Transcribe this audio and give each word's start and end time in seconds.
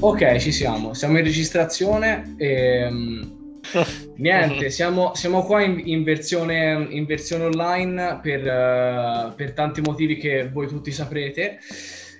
Ok, 0.00 0.36
ci 0.36 0.52
siamo, 0.52 0.94
siamo 0.94 1.18
in 1.18 1.24
registrazione. 1.24 2.34
E, 2.36 2.88
niente, 4.16 4.70
siamo, 4.70 5.12
siamo 5.14 5.42
qua 5.42 5.60
in, 5.62 5.82
in, 5.84 6.04
versione, 6.04 6.86
in, 6.88 7.04
versione, 7.04 7.44
online 7.46 8.20
per, 8.22 8.40
uh, 8.40 9.34
per, 9.34 9.52
tanti 9.54 9.80
motivi 9.80 10.16
che 10.16 10.48
voi 10.50 10.68
tutti 10.68 10.92
saprete. 10.92 11.58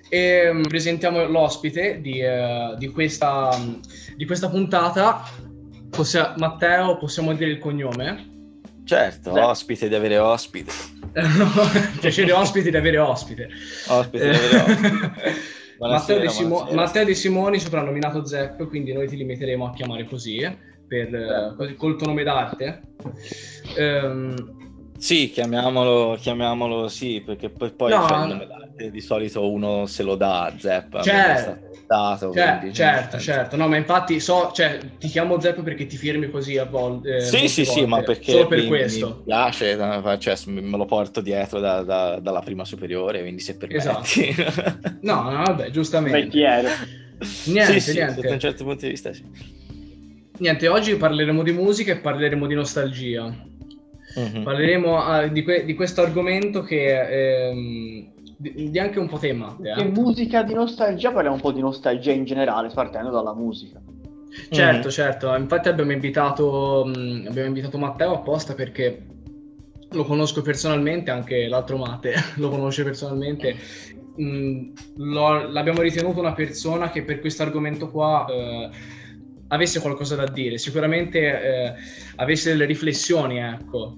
E 0.09 0.49
um, 0.49 0.63
presentiamo 0.63 1.25
l'ospite 1.27 2.01
di, 2.01 2.21
uh, 2.21 2.77
di, 2.77 2.89
questa, 2.89 3.57
di 4.15 4.25
questa 4.25 4.49
puntata. 4.49 5.23
Possia- 5.89 6.33
Matteo, 6.37 6.97
possiamo 6.97 7.33
dire 7.33 7.51
il 7.51 7.59
cognome? 7.59 8.37
Certo, 8.83 9.33
sì. 9.33 9.39
ospite 9.39 9.87
di 9.87 9.95
avere 9.95 10.17
ospite. 10.17 10.71
Piacere 12.01 12.31
ospite 12.33 12.71
di 12.71 12.75
avere 12.75 12.97
ospite. 12.97 13.47
Ospite 13.87 14.29
di 14.29 14.35
avere 14.35 14.57
ospite. 14.67 15.48
Matteo, 15.79 16.19
De 16.19 16.29
Simo- 16.29 16.67
Matteo 16.73 17.05
De 17.05 17.13
Simoni 17.13 17.59
soprannominato 17.59 18.25
Zepp, 18.25 18.61
quindi 18.63 18.91
noi 18.93 19.07
ti 19.07 19.15
limiteremo 19.15 19.65
a 19.67 19.71
chiamare 19.73 20.05
così, 20.05 20.37
eh, 20.37 20.57
per, 20.87 21.13
eh, 21.13 21.75
col 21.75 21.95
tuo 21.95 22.07
nome 22.07 22.23
d'arte. 22.23 22.81
Um, 23.77 24.58
sì, 24.99 25.31
chiamiamolo, 25.31 26.17
chiamiamolo 26.19 26.89
sì, 26.89 27.21
perché 27.25 27.49
poi, 27.49 27.71
poi 27.71 27.91
no, 27.91 28.05
cioè, 28.77 28.91
di 28.91 28.99
solito 28.99 29.49
uno 29.49 29.85
se 29.85 30.03
lo 30.03 30.15
dà 30.15 30.43
a 30.43 30.53
Zepp. 30.57 30.99
Certo, 30.99 31.57
dato, 31.87 32.33
cioè, 32.33 32.57
quindi, 32.59 32.75
certo, 32.75 33.17
cioè, 33.17 33.35
certo. 33.35 33.55
No, 33.55 33.69
ma 33.69 33.77
infatti 33.77 34.19
so, 34.19 34.51
cioè, 34.53 34.77
ti 34.97 35.07
chiamo 35.07 35.39
Zepp 35.39 35.61
perché 35.61 35.85
ti 35.85 35.95
firmi 35.95 36.29
così 36.29 36.57
a 36.57 36.65
volte. 36.65 37.15
Eh, 37.15 37.21
sì, 37.21 37.47
sì, 37.47 37.63
volte. 37.63 37.79
sì, 37.79 37.85
ma 37.87 38.01
perché 38.01 38.31
Solo 38.33 38.47
per 38.47 38.59
mi, 38.59 38.67
questo. 38.67 39.07
mi 39.07 39.23
piace, 39.25 39.77
cioè, 40.19 40.35
me 40.47 40.77
lo 40.77 40.85
porto 40.85 41.21
dietro 41.21 41.59
da, 41.61 41.81
da, 41.83 42.19
dalla 42.19 42.41
prima 42.41 42.65
superiore, 42.65 43.21
quindi 43.21 43.41
se 43.41 43.55
permetti. 43.55 44.27
Esatto. 44.27 44.97
no, 45.01 45.29
no, 45.31 45.43
vabbè, 45.43 45.71
giustamente. 45.71 46.37
Niente, 46.37 47.79
sì, 47.79 47.93
niente. 47.93 48.21
Sì, 48.21 48.27
da 48.27 48.33
un 48.33 48.39
certo 48.39 48.63
punto 48.63 48.85
di 48.85 48.91
vista 48.91 49.13
sì. 49.13 49.23
Niente, 50.39 50.67
oggi 50.67 50.95
parleremo 50.95 51.43
di 51.43 51.51
musica 51.51 51.91
e 51.91 51.97
parleremo 51.97 52.47
di 52.47 52.53
nostalgia. 52.53 53.33
Mm-hmm. 54.17 54.43
Parleremo 54.43 54.97
uh, 54.97 55.29
di, 55.29 55.43
que- 55.43 55.65
di, 55.65 55.75
questo 55.75 56.01
argomento 56.01 56.61
che 56.63 57.47
ehm, 57.47 58.07
di, 58.37 58.71
di, 58.71 58.79
anche 58.79 58.99
un 58.99 59.07
po' 59.07 59.17
tema. 59.17 59.55
Eh. 59.61 59.73
Che 59.75 59.83
musica 59.85 60.41
di 60.43 60.53
nostalgia, 60.53 61.11
parliamo 61.11 61.35
un 61.35 61.41
po' 61.41 61.51
di 61.51 61.61
nostalgia 61.61 62.11
in 62.11 62.25
generale, 62.25 62.69
partendo 62.73 63.11
dalla 63.11 63.35
musica. 63.35 63.79
Certo, 64.49 64.79
mm-hmm. 64.79 64.89
certo. 64.89 65.35
Infatti 65.35 65.67
abbiamo 65.69 65.91
invitato, 65.91 66.85
mh, 66.85 67.25
abbiamo 67.27 67.47
invitato 67.47 67.77
Matteo 67.77 68.13
apposta 68.13 68.53
perché 68.53 69.05
lo 69.91 70.03
conosco 70.05 70.41
personalmente, 70.41 71.11
anche 71.11 71.47
l'altro 71.47 71.77
Mate 71.77 72.13
lo 72.37 72.49
conosce 72.49 72.83
personalmente. 72.83 73.55
Mh, 74.15 74.71
lo, 74.97 75.49
l'abbiamo 75.49 75.81
ritenuto 75.81 76.19
una 76.19 76.33
persona 76.33 76.89
che 76.89 77.03
per 77.03 77.19
questo 77.19 77.43
argomento 77.43 77.89
qua 77.89 78.25
eh, 78.29 78.69
avesse 79.49 79.79
qualcosa 79.79 80.15
da 80.15 80.25
dire, 80.25 80.57
sicuramente 80.57 81.19
eh, 81.19 81.73
avesse 82.15 82.51
delle 82.51 82.65
riflessioni, 82.65 83.39
ecco. 83.39 83.95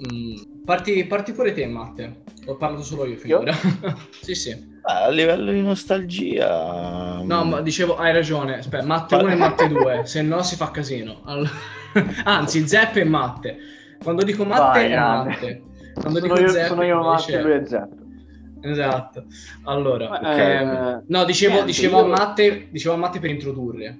Mm, 0.00 0.64
parti, 0.64 1.04
parti 1.04 1.32
pure 1.32 1.52
te, 1.52 1.66
Matte. 1.66 2.22
Ho 2.46 2.56
parlato 2.56 2.82
solo 2.82 3.04
io 3.04 3.16
finora. 3.16 3.52
sì, 4.20 4.34
sì. 4.34 4.68
Ah, 4.82 5.04
a 5.04 5.10
livello 5.10 5.52
di 5.52 5.60
nostalgia... 5.60 7.20
No, 7.22 7.44
ma 7.44 7.60
dicevo, 7.60 7.96
hai 7.96 8.12
ragione. 8.12 8.58
Aspetta, 8.58 8.84
Matte 8.84 9.14
1 9.16 9.28
e 9.28 9.34
Matte 9.34 9.68
2, 9.68 10.00
se 10.06 10.22
no 10.22 10.42
si 10.42 10.56
fa 10.56 10.70
casino. 10.70 11.20
Allora... 11.24 11.50
Anzi, 12.24 12.66
Zepp 12.66 12.96
e 12.96 13.04
Matte. 13.04 13.56
Quando 14.02 14.22
dico 14.22 14.44
Matte 14.44 14.88
Vai, 14.88 14.92
è 14.92 14.96
Matte. 14.96 15.62
Quando 15.94 16.18
sono 16.18 16.34
dico 16.34 16.40
io, 16.40 16.48
Zepp 16.48 16.66
sono 16.66 16.82
io 16.82 17.02
Matte 17.02 17.42
lui 17.42 17.52
è 17.52 17.66
Zepp. 17.66 17.92
Esatto. 18.62 19.24
Allora, 19.64 20.20
eh, 20.20 21.02
no, 21.06 21.24
dicevo, 21.24 21.52
niente, 21.54 21.72
dicevo, 21.72 21.98
io... 21.98 22.04
a 22.04 22.08
Matte, 22.08 22.68
dicevo 22.70 22.94
a 22.94 22.98
Matte 22.98 23.18
per 23.18 23.30
introdurre. 23.30 23.98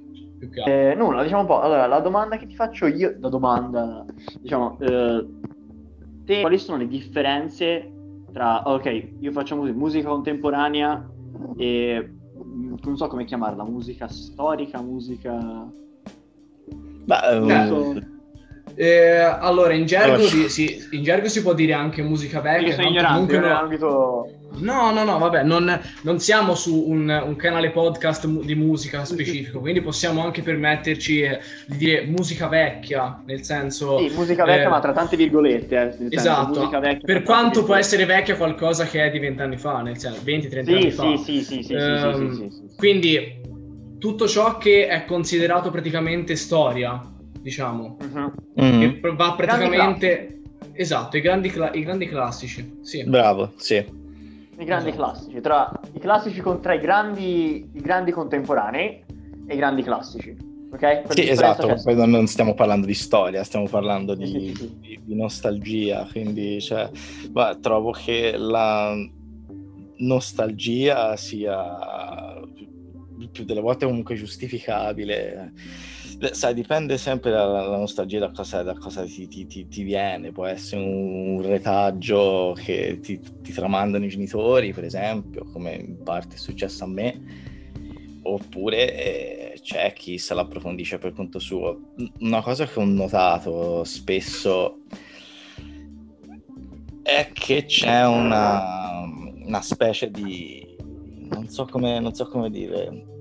Eh, 0.66 0.94
nulla, 0.96 1.22
diciamo 1.22 1.42
un 1.42 1.46
po'. 1.46 1.60
Allora, 1.60 1.86
la 1.86 2.00
domanda 2.00 2.36
che 2.36 2.46
ti 2.46 2.54
faccio 2.54 2.86
io, 2.86 3.14
la 3.20 3.28
domanda, 3.28 4.04
diciamo, 4.40 4.78
eh, 4.80 5.26
te 6.24 6.40
quali 6.40 6.58
sono 6.58 6.78
le 6.78 6.88
differenze 6.88 7.92
tra, 8.32 8.62
ok, 8.66 9.08
io 9.18 9.32
faccio 9.32 9.56
musica, 9.56 9.76
musica 9.76 10.08
contemporanea 10.08 11.08
e 11.56 12.10
mm, 12.42 12.74
non 12.82 12.96
so 12.96 13.06
come 13.08 13.24
chiamarla, 13.24 13.64
musica 13.64 14.08
storica, 14.08 14.80
musica... 14.80 15.68
Beh, 17.04 17.36
um... 17.36 18.20
eh, 18.76 19.18
allora, 19.18 19.74
in 19.74 19.84
gergo, 19.84 20.14
allora. 20.14 20.30
Di, 20.30 20.48
sì, 20.48 20.88
in 20.92 21.02
gergo, 21.02 21.28
si 21.28 21.42
può 21.42 21.52
dire 21.52 21.74
anche 21.74 22.02
musica 22.02 22.40
vecchia. 22.40 22.68
Io 22.68 22.74
sono 22.74 22.88
ignorante, 22.88 23.14
comunque 23.14 23.48
no... 23.48 23.58
ambito 23.58 24.39
No, 24.60 24.92
no, 24.92 25.04
no, 25.04 25.18
vabbè, 25.18 25.42
non, 25.42 25.80
non 26.02 26.18
siamo 26.20 26.54
su 26.54 26.88
un, 26.88 27.08
un, 27.08 27.36
canale 27.36 27.70
podcast 27.70 28.26
di 28.26 28.54
musica 28.54 29.04
specifico, 29.04 29.60
quindi 29.60 29.80
possiamo 29.80 30.22
anche 30.22 30.42
permetterci 30.42 31.20
eh, 31.22 31.40
di 31.66 31.76
dire 31.76 32.04
musica 32.04 32.48
vecchia, 32.48 33.22
nel 33.24 33.42
senso... 33.42 33.98
Sì, 33.98 34.14
musica 34.14 34.44
vecchia, 34.44 34.66
eh, 34.66 34.68
ma 34.68 34.80
tra 34.80 34.92
tante 34.92 35.16
virgolette. 35.16 35.96
Eh, 35.98 36.14
esatto, 36.14 36.68
senso, 36.70 37.00
per 37.04 37.22
quanto 37.22 37.64
può 37.64 37.74
essere 37.74 38.04
vecchia 38.04 38.36
qualcosa 38.36 38.84
che 38.84 39.04
è 39.04 39.10
di 39.10 39.18
vent'anni 39.18 39.56
fa, 39.56 39.80
nel 39.82 39.98
senso 39.98 40.20
20-30 40.24 40.64
sì, 40.64 40.72
anni 40.72 40.82
sì, 40.82 40.90
fa. 40.90 41.16
Sì, 41.16 41.42
sì, 41.42 41.62
sì, 41.62 41.74
um, 41.74 42.34
sì, 42.34 42.50
sì, 42.50 42.76
Quindi 42.76 43.40
tutto 43.98 44.28
ciò 44.28 44.58
che 44.58 44.86
è 44.86 45.04
considerato 45.04 45.70
praticamente 45.70 46.36
storia, 46.36 47.00
diciamo, 47.40 47.96
uh-huh. 48.00 48.32
mm-hmm. 48.62 49.00
che 49.00 49.10
va 49.12 49.32
praticamente... 49.32 50.34
Esatto, 50.72 51.16
i 51.16 51.20
grandi, 51.20 51.50
cla- 51.50 51.72
i 51.74 51.82
grandi 51.82 52.06
classici, 52.06 52.78
sì. 52.82 53.04
Bravo, 53.04 53.52
sì 53.56 53.99
i 54.62 54.64
grandi 54.64 54.90
esatto. 54.90 55.02
classici, 55.02 55.40
tra 55.40 55.80
i 55.92 55.98
classici 55.98 56.40
con, 56.40 56.60
tra 56.60 56.74
i 56.74 56.80
grandi, 56.80 57.70
i 57.72 57.80
grandi 57.80 58.10
contemporanei 58.10 59.04
e 59.46 59.54
i 59.54 59.56
grandi 59.56 59.82
classici. 59.82 60.48
Ok? 60.72 61.02
sì, 61.08 61.28
esatto, 61.28 61.74
poi 61.82 61.96
non 62.08 62.28
stiamo 62.28 62.54
parlando 62.54 62.86
di 62.86 62.94
storia, 62.94 63.42
stiamo 63.42 63.66
parlando 63.66 64.14
di, 64.14 64.54
di, 64.78 65.00
di 65.02 65.14
nostalgia, 65.16 66.06
quindi 66.08 66.60
cioè, 66.60 66.88
beh, 67.28 67.58
trovo 67.60 67.90
che 67.90 68.36
la 68.36 68.94
nostalgia 69.96 71.16
sia 71.16 72.38
più 73.32 73.44
delle 73.44 73.60
volte 73.60 73.86
comunque 73.86 74.14
giustificabile 74.14 75.52
sai, 76.32 76.54
dipende 76.54 76.98
sempre 76.98 77.30
dalla 77.30 77.76
nostalgia 77.76 78.18
da 78.18 78.30
cosa, 78.30 78.62
da 78.62 78.74
cosa 78.74 79.04
ti, 79.04 79.26
ti, 79.26 79.46
ti, 79.46 79.68
ti, 79.68 79.82
viene. 79.82 80.32
Può 80.32 80.44
essere 80.44 80.82
un 80.82 81.40
retaggio 81.42 82.54
che 82.56 83.00
ti, 83.00 83.20
tramandano 83.52 84.04
i 84.04 84.08
genitori, 84.08 84.72
per 84.72 84.84
esempio, 84.84 85.46
come 85.50 85.74
in 85.74 86.02
parte 86.02 86.34
è 86.34 86.38
successo 86.38 86.84
a 86.84 86.88
me, 86.88 87.20
oppure 88.22 89.54
eh, 89.54 89.60
c'è 89.62 89.92
chi 89.94 90.18
se 90.18 90.34
l'approfondisce 90.34 90.98
per 90.98 91.12
conto 91.14 91.38
suo. 91.38 91.94
Una 92.20 92.42
cosa 92.42 92.66
che 92.66 92.78
ho 92.78 92.84
notato 92.84 93.82
spesso 93.84 94.80
è 97.02 97.30
che 97.32 97.64
c'è 97.64 98.06
una, 98.06 99.02
una 99.44 99.62
specie 99.62 100.10
di... 100.10 100.68
Non 101.30 101.48
so 101.48 101.64
come, 101.64 101.98
non 102.00 102.12
so 102.12 102.26
come 102.26 102.50
dire 102.50 103.19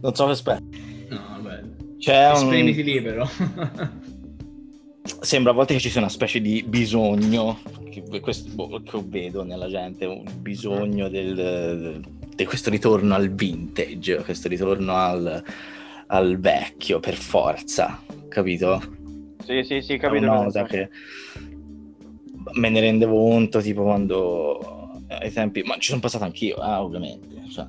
non 0.00 0.14
so, 0.14 0.26
aspetta. 0.26 0.62
No, 1.08 1.40
vabbè. 1.40 1.62
C'è 1.98 2.32
Esprimiti 2.32 2.80
un... 2.80 2.86
libero. 2.86 3.28
Sembra 5.20 5.52
a 5.52 5.54
volte 5.54 5.74
che 5.74 5.80
ci 5.80 5.90
sia 5.90 6.00
una 6.00 6.10
specie 6.10 6.40
di 6.40 6.62
bisogno, 6.62 7.60
che, 7.90 8.20
questo, 8.20 8.50
boh, 8.52 8.82
che 8.82 9.02
vedo 9.04 9.42
nella 9.42 9.68
gente, 9.68 10.04
un 10.04 10.24
bisogno 10.40 11.08
del, 11.08 12.00
di 12.34 12.44
questo 12.44 12.70
ritorno 12.70 13.14
al 13.14 13.30
vintage, 13.30 14.22
questo 14.22 14.48
ritorno 14.48 14.94
al, 14.94 15.42
al 16.06 16.38
vecchio, 16.38 17.00
per 17.00 17.14
forza, 17.14 18.02
capito? 18.28 18.80
Sì, 19.44 19.62
sì, 19.64 19.80
sì, 19.80 19.96
capito. 19.96 20.26
È 20.26 20.28
una 20.28 20.44
cosa 20.44 20.64
che 20.64 20.90
me 22.52 22.68
ne 22.68 22.80
rendevo 22.80 23.14
conto 23.14 23.60
tipo 23.60 23.82
quando 23.82 25.02
ai 25.08 25.32
tempi, 25.32 25.62
ma 25.62 25.74
ci 25.78 25.88
sono 25.88 26.00
passato 26.00 26.24
anch'io, 26.24 26.62
eh, 26.62 26.74
ovviamente 26.74 27.37
cioè, 27.48 27.66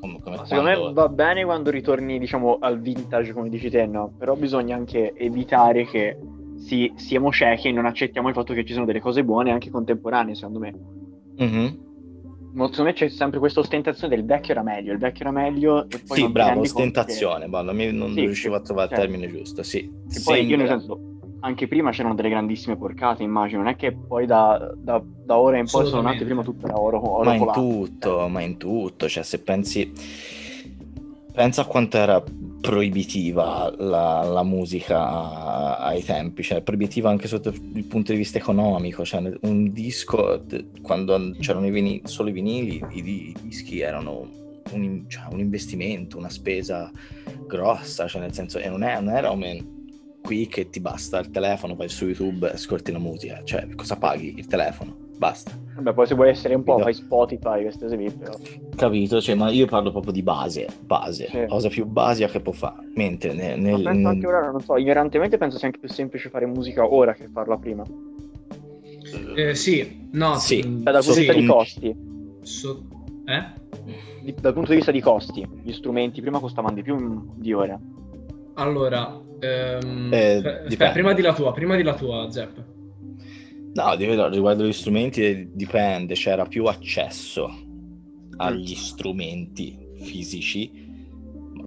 come, 0.00 0.20
come 0.20 0.40
Secondo 0.44 0.62
quando... 0.62 0.86
me 0.86 0.92
va 0.92 1.08
bene 1.08 1.44
quando 1.44 1.70
ritorni, 1.70 2.18
diciamo, 2.18 2.58
al 2.60 2.80
vintage, 2.80 3.32
come 3.32 3.48
dici 3.48 3.70
te, 3.70 3.86
no? 3.86 4.12
Però 4.18 4.34
bisogna 4.34 4.76
anche 4.76 5.14
evitare 5.14 5.84
che 5.86 6.16
si, 6.58 6.92
siamo 6.96 7.32
ciechi 7.32 7.68
e 7.68 7.72
non 7.72 7.86
accettiamo 7.86 8.28
il 8.28 8.34
fatto 8.34 8.52
che 8.52 8.64
ci 8.64 8.72
sono 8.72 8.84
delle 8.84 9.00
cose 9.00 9.24
buone 9.24 9.50
anche 9.50 9.70
contemporanee, 9.70 10.34
secondo 10.34 10.58
me. 10.58 10.74
Mm-hmm. 11.42 11.66
Secondo 12.52 12.82
me 12.82 12.92
c'è 12.92 13.08
sempre 13.08 13.38
questa 13.38 13.60
ostentazione 13.60 14.16
del 14.16 14.24
vecchio 14.24 14.52
era 14.52 14.62
meglio, 14.62 14.92
il 14.92 14.98
vecchio 14.98 15.20
era 15.20 15.30
meglio. 15.30 15.88
E 15.88 16.00
poi 16.06 16.18
sì, 16.18 16.28
bravo, 16.28 16.60
ostentazione, 16.60 17.44
che... 17.44 17.50
Bello, 17.50 17.72
non 17.72 18.12
sì, 18.12 18.20
riuscivo 18.20 18.56
a 18.56 18.60
trovare 18.60 18.88
certo. 18.88 19.04
il 19.04 19.10
termine 19.10 19.32
giusto, 19.32 19.62
sì. 19.62 19.78
E 19.78 20.20
poi 20.24 20.44
io 20.44 20.56
nel 20.56 20.66
senso, 20.66 21.00
anche 21.40 21.68
prima 21.68 21.90
c'erano 21.90 22.14
delle 22.14 22.28
grandissime 22.28 22.76
porcate, 22.76 23.22
immagino. 23.22 23.62
Non 23.62 23.72
è 23.72 23.76
che 23.76 23.92
poi 23.92 24.26
da, 24.26 24.72
da, 24.76 25.02
da 25.04 25.38
ora 25.38 25.58
in 25.58 25.66
poi 25.70 25.86
sono 25.86 26.02
nate 26.02 26.24
prima 26.24 26.42
tutte 26.42 26.66
a 26.66 26.78
oro, 26.78 27.16
oro 27.16 27.24
Ma 27.24 27.34
in 27.34 27.50
tutto, 27.52 28.28
ma 28.28 28.40
in 28.40 28.56
tutto. 28.56 29.08
Cioè, 29.08 29.22
se 29.22 29.40
pensi... 29.40 29.92
Pensa 31.32 31.62
a 31.62 31.64
quanto 31.64 31.96
era 31.96 32.22
proibitiva 32.60 33.72
la, 33.78 34.24
la 34.24 34.42
musica 34.42 35.78
ai 35.78 36.02
tempi, 36.02 36.42
cioè 36.42 36.60
proibitiva 36.60 37.08
anche 37.08 37.28
sotto 37.28 37.50
il 37.50 37.84
punto 37.84 38.10
di 38.10 38.18
vista 38.18 38.36
economico. 38.36 39.04
Cioè, 39.04 39.38
un 39.42 39.72
disco, 39.72 40.44
quando 40.82 41.36
c'erano 41.38 41.66
i 41.66 41.70
vinili, 41.70 42.02
solo 42.04 42.28
i 42.30 42.32
vinili, 42.32 42.84
i, 42.90 43.06
i 43.06 43.34
dischi 43.40 43.78
erano 43.78 44.28
un, 44.72 45.04
cioè, 45.06 45.22
un 45.30 45.38
investimento, 45.38 46.18
una 46.18 46.28
spesa 46.28 46.90
grossa, 47.46 48.08
cioè 48.08 48.20
nel 48.20 48.34
senso, 48.34 48.58
e 48.58 48.68
non, 48.68 48.82
è, 48.82 49.00
non 49.00 49.14
era 49.14 49.30
un 49.30 49.44
qui 50.22 50.46
che 50.46 50.70
ti 50.70 50.80
basta 50.80 51.18
il 51.18 51.30
telefono, 51.30 51.74
vai 51.74 51.88
su 51.88 52.06
YouTube 52.06 52.48
e 52.48 52.52
ascolti 52.52 52.92
la 52.92 52.98
musica, 52.98 53.40
cioè 53.44 53.66
cosa 53.74 53.96
paghi? 53.96 54.34
Il 54.36 54.46
telefono, 54.46 54.94
basta. 55.16 55.50
Vabbè, 55.74 55.92
poi 55.92 56.06
se 56.06 56.14
vuoi 56.14 56.28
essere 56.28 56.54
un 56.54 56.62
po' 56.62 56.78
fai 56.78 56.94
Spotify, 56.94 57.62
queste 57.62 57.84
cose 57.84 57.96
lì, 57.96 58.10
però. 58.10 58.32
Capito, 58.76 59.20
cioè, 59.20 59.34
ma 59.34 59.50
io 59.50 59.66
parlo 59.66 59.90
proprio 59.90 60.12
di 60.12 60.22
base, 60.22 60.68
base, 60.82 61.28
sì. 61.30 61.46
cosa 61.48 61.68
più 61.68 61.86
basica 61.86 62.28
che 62.28 62.40
può 62.40 62.52
fare, 62.52 62.88
mentre 62.94 63.32
nel... 63.32 63.60
nel 63.60 63.82
penso 63.82 64.08
anche 64.08 64.26
ora, 64.26 64.50
non 64.50 64.60
so, 64.60 64.76
ignorantemente 64.76 65.38
penso 65.38 65.58
sia 65.58 65.66
anche 65.66 65.78
più 65.78 65.88
semplice 65.88 66.28
fare 66.28 66.46
musica 66.46 66.84
ora 66.84 67.12
che 67.14 67.28
farla 67.28 67.56
prima. 67.56 67.84
Eh, 69.36 69.54
sì, 69.54 70.08
no, 70.12 70.36
sì. 70.36 70.62
Cioè, 70.62 70.82
dal 70.82 71.02
punto 71.04 71.12
di 71.12 71.18
vista 71.18 71.32
di 71.32 71.46
costi. 71.46 71.96
So... 72.42 72.84
Eh? 73.24 73.58
Dal 74.40 74.52
punto 74.52 74.70
di 74.70 74.76
vista 74.76 74.92
di 74.92 75.00
costi, 75.00 75.46
gli 75.62 75.72
strumenti 75.72 76.20
prima 76.20 76.38
costavano 76.38 76.74
di 76.74 76.82
più 76.82 77.32
di 77.34 77.52
ora. 77.52 77.78
Allora, 78.60 79.18
ehm, 79.40 80.12
eh, 80.12 80.64
aspetta, 80.66 80.90
prima 80.90 81.14
di 81.14 81.22
la 81.22 81.32
tua, 81.32 81.52
prima 81.52 81.76
di 81.76 81.82
la 81.82 81.94
tua, 81.94 82.30
Zepp. 82.30 82.58
No, 83.72 83.94
riguardo 83.94 84.66
gli 84.66 84.72
strumenti 84.72 85.48
dipende, 85.52 86.14
c'era 86.14 86.44
più 86.44 86.66
accesso 86.66 87.50
agli 88.36 88.72
mm. 88.72 88.80
strumenti 88.80 89.78
fisici. 90.02 90.88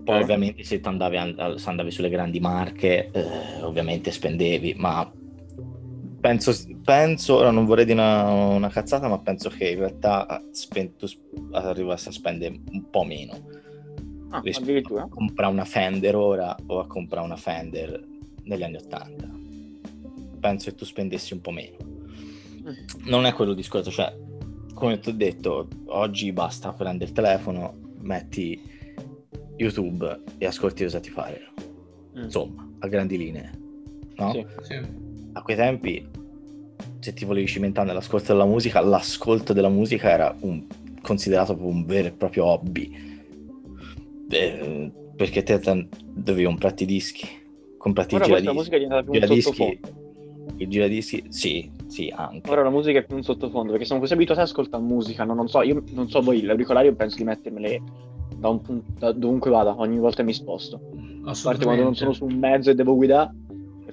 Poi 0.03 0.21
ovviamente 0.21 0.63
se 0.63 0.81
andavi, 0.83 1.35
se 1.55 1.69
andavi 1.69 1.89
sulle 1.89 2.09
grandi 2.09 2.39
marche, 2.39 3.09
eh, 3.11 3.61
ovviamente 3.61 4.11
spendevi, 4.11 4.75
ma 4.77 5.09
penso, 6.19 6.53
penso, 6.83 7.37
ora 7.37 7.51
non 7.51 7.65
vorrei 7.65 7.85
dire 7.85 7.99
una, 7.99 8.29
una, 8.29 8.69
cazzata, 8.69 9.07
ma 9.07 9.19
penso 9.19 9.49
che 9.49 9.69
in 9.69 9.79
realtà 9.79 10.43
spento, 10.51 11.07
arrivassi 11.53 12.09
a 12.09 12.11
spendere 12.11 12.59
un 12.69 12.89
po' 12.89 13.03
meno. 13.03 13.52
Ah, 14.33 14.41
addirittura? 14.43 15.03
A 15.03 15.07
comprare 15.07 15.51
una 15.51 15.65
Fender 15.65 16.15
ora 16.15 16.55
o 16.67 16.79
a 16.79 16.87
comprare 16.87 17.25
una 17.25 17.35
Fender 17.35 18.03
negli 18.43 18.63
anni 18.63 18.77
Ottanta. 18.77 19.29
Penso 20.39 20.69
che 20.69 20.75
tu 20.75 20.85
spendessi 20.85 21.33
un 21.33 21.41
po' 21.41 21.51
meno. 21.51 21.77
Mm. 21.81 23.07
Non 23.09 23.25
è 23.25 23.33
quello 23.33 23.51
il 23.51 23.57
discorso, 23.57 23.91
cioè, 23.91 24.15
come 24.73 24.99
ti 24.99 25.09
ho 25.09 25.13
detto, 25.13 25.67
oggi 25.87 26.31
basta 26.31 26.73
prendere 26.73 27.09
il 27.09 27.15
telefono, 27.15 27.75
metti 27.99 28.61
YouTube 29.57 30.21
e 30.37 30.45
ascolti 30.45 30.83
cosa 30.83 30.99
ti 30.99 31.09
fare. 31.09 31.51
Mm. 32.17 32.23
Insomma, 32.23 32.67
a 32.79 32.87
grandi 32.87 33.17
linee. 33.17 33.51
No? 34.15 34.31
Sì, 34.31 34.45
sì 34.61 35.01
a 35.33 35.41
quei 35.41 35.55
tempi, 35.55 36.07
se 36.99 37.13
ti 37.13 37.25
volevi 37.25 37.47
cimentare 37.47 37.87
nell'ascolto 37.87 38.31
della 38.31 38.45
musica, 38.45 38.79
l'ascolto 38.81 39.53
della 39.53 39.69
musica 39.69 40.09
era 40.09 40.35
un, 40.41 40.65
considerato 41.01 41.57
un 41.59 41.85
vero 41.85 42.07
e 42.07 42.11
proprio 42.11 42.45
hobby. 42.45 43.12
Eh, 44.37 44.91
perché 45.15 45.43
te 45.43 45.59
dovevi 46.03 46.45
comprarti 46.45 46.83
i 46.83 46.85
dischi, 46.85 47.27
comprarti 47.77 48.15
Ora 48.15 48.23
i 48.25 48.27
giradischi. 48.27 48.55
musica 48.55 48.75
è 48.75 48.79
diventata 48.79 49.03
più 49.03 49.13
giradischi, 49.13 49.79
i 50.57 50.67
giradischi, 50.67 51.23
sì, 51.29 51.71
sì, 51.87 52.13
anche. 52.15 52.49
Ora 52.49 52.63
la 52.63 52.69
musica 52.69 52.99
è 52.99 53.03
più 53.03 53.15
un 53.15 53.23
sottofondo, 53.23 53.71
perché 53.71 53.85
siamo 53.85 54.01
così 54.01 54.13
abituati 54.13 54.41
ad 54.41 54.47
ascoltare 54.47 54.83
musica, 54.83 55.23
no? 55.23 55.33
non 55.33 55.47
so, 55.47 55.61
io 55.61 55.83
non 55.91 56.09
so 56.09 56.21
voi, 56.21 56.41
l'auricolare 56.41 56.87
io 56.87 56.95
penso 56.95 57.17
di 57.17 57.23
mettermele 57.23 57.81
da, 58.35 58.49
un, 58.49 58.61
da 58.97 59.11
dovunque 59.11 59.51
vada, 59.51 59.75
ogni 59.77 59.97
volta 59.97 60.23
mi 60.23 60.33
sposto. 60.33 60.81
A 61.25 61.37
parte 61.41 61.63
quando 61.63 61.83
non 61.83 61.95
sono 61.95 62.11
su 62.11 62.25
un 62.25 62.35
mezzo 62.35 62.69
e 62.69 62.75
devo 62.75 62.95
guidare, 62.95 63.31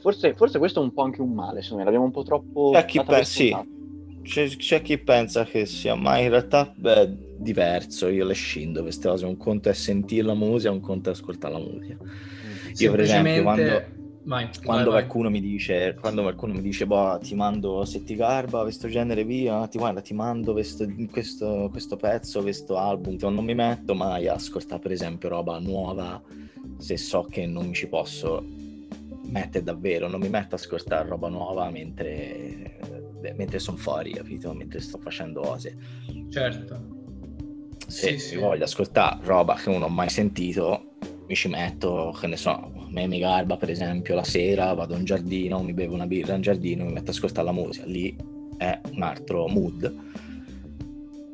Forse, 0.00 0.34
forse, 0.34 0.58
questo 0.58 0.80
è 0.80 0.82
un 0.82 0.92
po' 0.92 1.02
anche 1.02 1.20
un 1.20 1.32
male, 1.32 1.60
secondo 1.60 1.78
me, 1.78 1.84
l'abbiamo 1.84 2.06
un 2.06 2.10
po' 2.10 2.22
troppo... 2.22 2.70
C'è 2.72 2.84
chi, 2.86 3.02
pe- 3.04 3.24
sì. 3.24 3.54
C'è, 4.22 4.48
c'è 4.48 4.82
chi 4.82 4.98
pensa 4.98 5.44
che 5.44 5.66
sia, 5.66 5.94
ma 5.94 6.18
in 6.18 6.30
realtà 6.30 6.72
è 6.82 7.08
diverso, 7.08 8.08
io 8.08 8.24
le 8.24 8.34
scindo 8.34 8.82
queste 8.82 9.08
cose, 9.08 9.26
un 9.26 9.36
conto 9.36 9.68
è 9.68 9.72
sentire 9.72 10.26
la 10.26 10.34
musica, 10.34 10.70
un 10.70 10.80
conto 10.80 11.10
è 11.10 11.12
ascoltare 11.12 11.54
la 11.54 11.60
musica. 11.60 11.96
Io 12.76 12.90
per 12.90 13.00
esempio 13.00 13.42
quando... 13.42 13.98
Vai, 14.22 14.50
quando, 14.62 14.90
vai, 14.90 15.00
qualcuno 15.00 15.30
vai. 15.30 15.40
Mi 15.40 15.40
dice, 15.40 15.96
quando 15.98 16.20
qualcuno 16.20 16.52
mi 16.52 16.60
dice, 16.60 16.86
boh, 16.86 17.18
ti 17.22 17.34
mando, 17.34 17.86
se 17.86 18.04
ti 18.04 18.14
garba 18.14 18.62
questo 18.62 18.86
genere 18.86 19.24
via, 19.24 19.66
ti, 19.66 19.78
guarda, 19.78 20.02
ti 20.02 20.12
mando 20.12 20.52
questo, 20.52 20.86
questo, 21.10 21.68
questo 21.70 21.96
pezzo, 21.96 22.42
questo 22.42 22.76
album, 22.76 23.16
non 23.18 23.44
mi 23.44 23.54
metto 23.54 23.94
mai 23.94 24.28
a 24.28 24.34
ascoltare 24.34 24.80
per 24.80 24.92
esempio 24.92 25.30
roba 25.30 25.58
nuova 25.58 26.22
se 26.76 26.96
so 26.96 27.22
che 27.22 27.46
non 27.46 27.68
mi 27.68 27.74
ci 27.74 27.86
posso 27.86 28.44
mette 29.22 29.62
davvero, 29.62 30.08
non 30.08 30.20
mi 30.20 30.28
metto 30.28 30.54
a 30.54 30.58
ascoltare 30.58 31.08
roba 31.08 31.28
nuova 31.28 31.70
mentre, 31.70 32.78
mentre 33.36 33.58
sono 33.58 33.76
fuori, 33.76 34.12
capito? 34.12 34.52
Mentre 34.52 34.80
sto 34.80 34.98
facendo 34.98 35.40
cose. 35.40 35.76
Certo. 36.28 36.98
Se 37.86 38.18
sì, 38.18 38.18
sì. 38.18 38.36
voglio 38.36 38.64
ascoltare 38.64 39.18
roba 39.24 39.54
che 39.54 39.70
non 39.70 39.82
ho 39.82 39.88
mai 39.88 40.08
sentito, 40.08 40.90
mi 41.26 41.34
ci 41.34 41.48
metto, 41.48 42.16
che 42.18 42.26
ne 42.26 42.36
so, 42.36 42.50
a 42.50 42.86
me 42.88 43.06
mi 43.06 43.18
garba 43.18 43.56
per 43.56 43.70
esempio 43.70 44.14
la 44.14 44.24
sera, 44.24 44.74
vado 44.74 44.96
in 44.96 45.04
giardino, 45.04 45.62
mi 45.62 45.72
bevo 45.72 45.94
una 45.94 46.06
birra 46.06 46.34
in 46.34 46.40
giardino, 46.40 46.84
mi 46.84 46.92
metto 46.92 47.10
a 47.10 47.14
ascoltare 47.14 47.46
la 47.46 47.52
musica, 47.52 47.86
lì 47.86 48.16
è 48.56 48.80
un 48.92 49.02
altro 49.02 49.46
mood, 49.48 49.94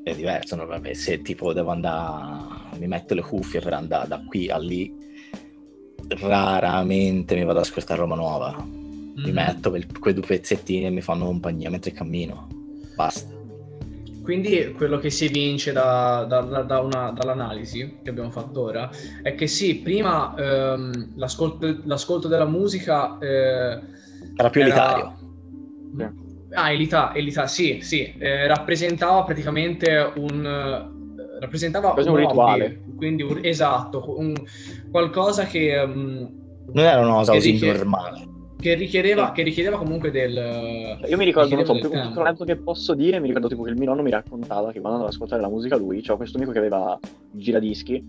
è 0.03 0.15
diverso, 0.15 0.55
no? 0.55 0.81
se 0.93 1.23
tipo 1.23 1.53
devo 1.53 1.71
andare, 1.71 2.79
mi 2.79 2.87
metto 2.87 3.15
le 3.15 3.23
cuffie 3.23 3.61
per 3.61 3.73
andare 3.73 4.09
da 4.09 4.23
qui 4.25 4.49
a 4.49 4.59
lì, 4.59 4.95
raramente 6.09 7.35
mi 7.35 7.45
vado 7.45 7.59
ad 7.59 7.65
ascoltare 7.65 8.01
roba 8.01 8.15
nuova. 8.15 8.86
Mm. 9.19 9.25
Mi 9.25 9.33
metto 9.33 9.71
quel, 9.71 9.87
quei 9.99 10.15
due 10.15 10.25
pezzettini 10.27 10.87
e 10.87 10.91
mi 10.91 11.01
fanno 11.01 11.25
compagnia 11.25 11.71
mentre 11.71 11.93
cammino. 11.93 12.49
Basta. 12.95 13.35
Quindi 14.23 14.73
quello 14.77 14.99
che 14.99 15.09
si 15.09 15.27
evince 15.27 15.71
da, 15.71 16.27
da, 16.29 16.41
da 16.41 16.81
una, 16.81 17.13
dall'analisi 17.13 17.99
che 18.03 18.11
abbiamo 18.11 18.31
fatto 18.31 18.63
ora 18.63 18.91
è 19.23 19.37
che 19.37 19.47
sì, 19.47 19.77
prima 19.77 20.35
ehm, 20.37 21.13
l'ascolto, 21.15 21.83
l'ascolto, 21.85 22.27
della 22.27 22.45
musica 22.45 23.19
eh, 23.19 23.81
era 24.35 24.51
più 24.51 24.63
elitario. 24.63 25.17
Era... 25.97 26.13
Ah, 26.55 26.73
elita, 26.73 27.15
elita, 27.15 27.47
sì, 27.47 27.79
sì, 27.83 28.15
eh, 28.19 28.49
rappresentava 28.49 29.23
praticamente 29.23 30.13
un 30.17 30.95
rappresentava 31.39 31.95
un, 31.97 32.09
un 32.09 32.17
rituale. 32.17 32.83
quindi 32.97 33.23
un, 33.23 33.41
esatto, 33.43 34.19
un, 34.19 34.35
qualcosa 34.91 35.45
che... 35.45 35.77
Um, 35.79 36.45
non 36.73 36.85
era 36.85 37.01
una 37.01 37.15
cosa 37.15 37.33
così 37.33 37.65
normale. 37.65 38.35
Che 38.67 38.75
richiedeva, 38.75 39.31
che 39.31 39.45
richiedeva 39.45 39.79
comunque 39.79 40.11
del... 40.11 40.99
Io 41.07 41.17
mi 41.17 41.25
ricordo, 41.25 41.55
non 41.55 41.65
so, 41.65 41.71
un 41.71 41.79
piccolo 41.79 42.23
aneddoto 42.23 42.43
che 42.43 42.57
posso 42.57 42.95
dire, 42.95 43.21
mi 43.21 43.29
ricordo 43.29 43.47
tipo 43.47 43.63
che 43.63 43.71
il 43.71 43.77
mio 43.77 43.87
nonno 43.87 44.03
mi 44.03 44.11
raccontava 44.11 44.73
che 44.73 44.81
quando 44.81 44.89
andava 44.89 45.05
ad 45.05 45.13
ascoltare 45.13 45.41
la 45.41 45.49
musica 45.49 45.77
lui, 45.77 46.01
c'era 46.01 46.17
questo 46.17 46.37
amico 46.37 46.51
che 46.51 46.59
aveva 46.59 46.99
giradischi 47.31 48.05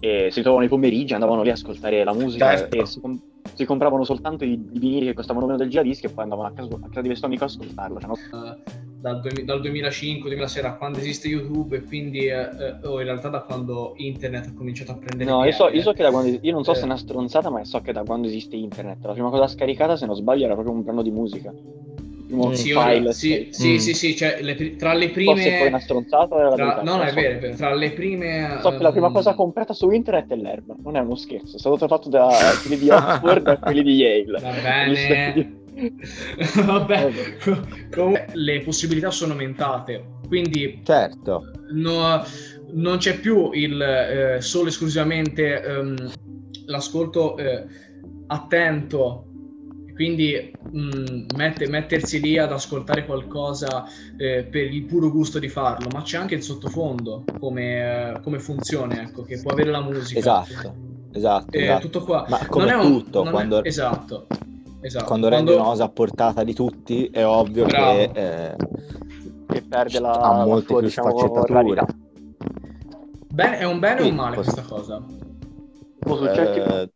e 0.00 0.28
si 0.32 0.40
trovavano 0.40 0.66
i 0.66 0.68
pomeriggi, 0.68 1.14
andavano 1.14 1.42
lì 1.42 1.50
a 1.50 1.52
ascoltare 1.52 2.02
la 2.02 2.12
musica 2.12 2.56
certo. 2.56 2.76
e 2.76 2.84
si, 2.84 3.00
com- 3.00 3.20
si, 3.54 3.64
compravano 3.64 4.02
soltanto 4.02 4.42
i, 4.42 4.54
i 4.54 4.78
vinili 4.78 5.06
che 5.06 5.14
costavano 5.14 5.46
meno 5.46 5.58
del 5.58 5.68
giradischi 5.68 6.06
e 6.06 6.08
poi 6.08 6.24
andavano 6.24 6.48
a 6.48 6.52
casa, 6.52 6.68
a 6.74 6.88
casa 6.88 7.00
di 7.02 7.06
questo 7.06 7.26
amico 7.26 7.44
a 7.44 7.46
ascoltarlo. 7.46 8.00
Cioè, 8.00 8.08
no? 8.08 8.14
uh 8.32 8.85
dal, 9.00 9.20
dal 9.20 9.60
2005-2006 9.60 10.60
da 10.62 10.74
quando 10.74 10.98
esiste 10.98 11.28
YouTube 11.28 11.76
e 11.76 11.82
quindi 11.82 12.26
eh, 12.26 12.34
eh, 12.34 12.86
o 12.86 12.98
in 12.98 13.06
realtà 13.06 13.28
da 13.28 13.40
quando 13.40 13.94
internet 13.96 14.46
ha 14.48 14.52
cominciato 14.54 14.92
a 14.92 14.96
prendere 14.96 15.30
no 15.30 15.44
io 15.44 15.52
so, 15.52 15.68
io 15.68 15.82
so, 15.82 15.92
che 15.92 16.02
da 16.02 16.10
quando 16.10 16.38
io 16.40 16.52
non 16.52 16.64
so 16.64 16.72
eh. 16.72 16.74
se 16.76 16.82
è 16.82 16.84
una 16.84 16.96
stronzata 16.96 17.50
ma 17.50 17.64
so 17.64 17.80
che 17.80 17.92
da 17.92 18.02
quando 18.02 18.26
esiste 18.26 18.56
internet 18.56 19.04
la 19.04 19.12
prima 19.12 19.30
cosa 19.30 19.46
scaricata 19.46 19.96
se 19.96 20.06
non 20.06 20.16
sbaglio 20.16 20.44
era 20.44 20.54
proprio 20.54 20.74
un 20.74 20.82
brano 20.82 21.02
di 21.02 21.10
musica 21.10 21.52
Mm, 22.28 22.52
sì, 22.54 22.72
file, 22.72 23.12
sì, 23.12 23.48
sì, 23.52 23.74
mm. 23.74 23.76
sì, 23.76 23.94
sì, 23.94 24.16
cioè 24.16 24.38
le, 24.40 24.74
tra 24.74 24.94
le 24.94 25.10
prime... 25.10 25.34
Forse 25.34 25.58
poi 25.58 25.68
una 25.68 25.78
stronzata 25.78 26.36
era 26.36 26.54
tra... 26.54 26.82
No, 26.82 26.96
no, 26.96 27.02
è 27.02 27.12
vero, 27.12 27.36
è 27.36 27.38
vero, 27.38 27.54
tra 27.54 27.72
le 27.72 27.92
prime... 27.92 28.58
So 28.62 28.68
um... 28.70 28.76
che 28.76 28.82
la 28.82 28.90
prima 28.90 29.12
cosa 29.12 29.34
comprata 29.34 29.72
su 29.72 29.90
internet 29.90 30.32
è 30.32 30.34
l'erba, 30.34 30.74
non 30.82 30.96
è 30.96 31.00
uno 31.00 31.14
scherzo, 31.14 31.54
è 31.54 31.58
stato 31.60 31.86
fatto 31.86 32.08
da 32.08 32.28
quelli 32.62 32.82
di 32.82 32.90
Oxford 32.90 33.46
e 33.46 33.58
quelli 33.60 33.82
di 33.84 33.94
Yale. 33.94 34.40
Va 34.40 34.50
bene... 34.60 35.64
Vabbè, 36.64 37.12
comunque 37.94 38.26
le 38.32 38.60
possibilità 38.60 39.10
sono 39.10 39.32
aumentate, 39.32 40.04
quindi 40.26 40.80
certo. 40.84 41.50
No, 41.72 42.24
non 42.72 42.96
c'è 42.98 43.18
più 43.18 43.50
il 43.52 43.80
eh, 43.80 44.40
solo 44.40 44.68
esclusivamente 44.68 45.62
um, 45.66 46.10
l'ascolto 46.66 47.36
eh, 47.36 47.66
attento, 48.28 49.26
quindi 49.94 50.50
mh, 50.70 51.26
mette, 51.36 51.68
mettersi 51.68 52.20
lì 52.20 52.38
ad 52.38 52.52
ascoltare 52.52 53.04
qualcosa 53.04 53.84
eh, 54.16 54.44
per 54.44 54.72
il 54.72 54.84
puro 54.84 55.10
gusto 55.10 55.38
di 55.38 55.48
farlo, 55.48 55.88
ma 55.92 56.00
c'è 56.02 56.16
anche 56.16 56.36
il 56.36 56.42
sottofondo 56.42 57.24
come, 57.38 58.14
eh, 58.14 58.20
come 58.22 58.38
funzione, 58.38 59.02
ecco, 59.02 59.24
che 59.24 59.40
può 59.42 59.52
avere 59.52 59.70
la 59.70 59.82
musica. 59.82 60.18
Esatto, 60.18 60.74
esatto. 61.12 61.56
Eh, 61.56 61.62
esatto. 61.64 61.80
Tutto 61.80 62.02
qua. 62.02 62.24
Ma 62.28 62.46
come 62.46 62.70
non 62.70 62.86
tutto, 62.86 63.22
un, 63.22 63.30
quando... 63.30 63.62
È, 63.62 63.66
esatto 63.68 64.26
Esatto. 64.80 65.04
Quando, 65.04 65.28
quando 65.28 65.28
rendi 65.28 65.52
una 65.52 65.70
cosa 65.70 65.84
a 65.84 65.88
portata 65.88 66.44
di 66.44 66.54
tutti 66.54 67.06
è 67.06 67.24
ovvio 67.26 67.64
Bravo. 67.66 67.96
che, 67.96 68.10
eh, 68.14 68.56
che 69.46 69.62
perde 69.62 70.00
la, 70.00 70.12
ha 70.12 70.44
molte 70.44 70.66
sua, 70.66 70.78
più 70.78 70.86
diciamo, 70.86 71.18
sfaccettature. 71.18 71.86
Bene, 73.28 73.58
è 73.58 73.64
un 73.64 73.78
bene 73.78 74.00
sì, 74.00 74.06
o 74.06 74.10
un 74.10 74.14
male 74.14 74.34
questa 74.36 74.62
cosa? 74.62 75.02
Posso 75.98 76.30
eh... 76.30 76.90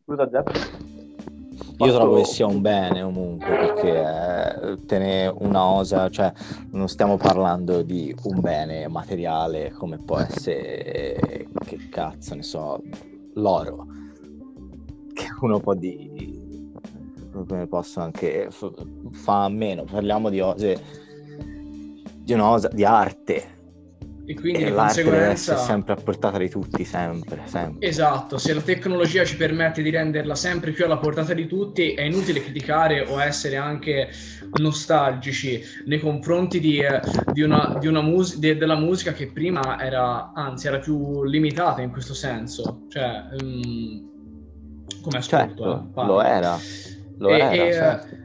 Io 1.82 1.94
trovo 1.94 2.16
che 2.16 2.24
sia 2.26 2.46
un 2.46 2.60
bene 2.60 3.02
comunque 3.02 3.48
perché 3.48 4.00
eh, 4.00 4.84
tenere 4.84 5.34
una 5.38 5.64
osa, 5.64 6.10
cioè 6.10 6.30
non 6.72 6.88
stiamo 6.88 7.16
parlando 7.16 7.80
di 7.80 8.14
un 8.24 8.40
bene 8.40 8.86
materiale 8.88 9.70
come 9.70 9.96
può 9.96 10.18
essere, 10.18 11.48
che 11.64 11.88
cazzo 11.88 12.34
ne 12.34 12.42
so, 12.42 12.82
l'oro, 13.34 13.86
che 15.14 15.26
uno 15.40 15.58
può 15.58 15.72
di 15.72 16.29
come 17.32 17.66
posso 17.66 18.00
anche 18.00 18.48
f- 18.50 18.72
fa 19.12 19.44
a 19.44 19.48
meno, 19.48 19.84
parliamo 19.84 20.30
di 20.30 20.38
cose 20.38 20.80
di 22.22 22.32
un'osa 22.32 22.68
di 22.68 22.84
arte 22.84 23.58
e 24.30 24.34
quindi 24.34 24.60
e 24.60 24.64
di 24.66 24.70
l'arte 24.70 25.02
deve 25.02 25.10
conseguenza... 25.10 25.52
essere 25.52 25.66
sempre 25.66 25.92
a 25.94 25.96
portata 25.96 26.38
di 26.38 26.48
tutti, 26.48 26.84
sempre, 26.84 27.40
sempre. 27.46 27.88
Esatto, 27.88 28.38
se 28.38 28.54
la 28.54 28.60
tecnologia 28.60 29.24
ci 29.24 29.36
permette 29.36 29.82
di 29.82 29.90
renderla 29.90 30.36
sempre 30.36 30.70
più 30.70 30.84
alla 30.84 30.98
portata 30.98 31.34
di 31.34 31.48
tutti, 31.48 31.94
è 31.94 32.02
inutile 32.02 32.40
criticare 32.40 33.00
o 33.00 33.20
essere 33.20 33.56
anche 33.56 34.08
nostalgici 34.60 35.60
nei 35.86 35.98
confronti 35.98 36.60
di, 36.60 36.78
eh, 36.78 37.00
di 37.32 37.42
una, 37.42 37.76
di 37.80 37.88
una 37.88 38.02
mus- 38.02 38.38
de- 38.38 38.56
della 38.56 38.76
musica 38.76 39.12
che 39.12 39.32
prima 39.32 39.80
era, 39.80 40.32
anzi, 40.32 40.68
era 40.68 40.78
più 40.78 41.24
limitata 41.24 41.82
in 41.82 41.90
questo 41.90 42.14
senso. 42.14 42.82
Cioè, 42.88 43.24
um, 43.40 44.08
come 45.02 45.18
ascolto, 45.18 45.64
Certo, 45.64 46.00
eh, 46.00 46.04
lo 46.04 46.22
era, 46.22 46.56
lo 47.20 47.30
E- 47.30 47.38
era, 47.38 47.52
e, 47.52 47.72
certo. 47.72 48.16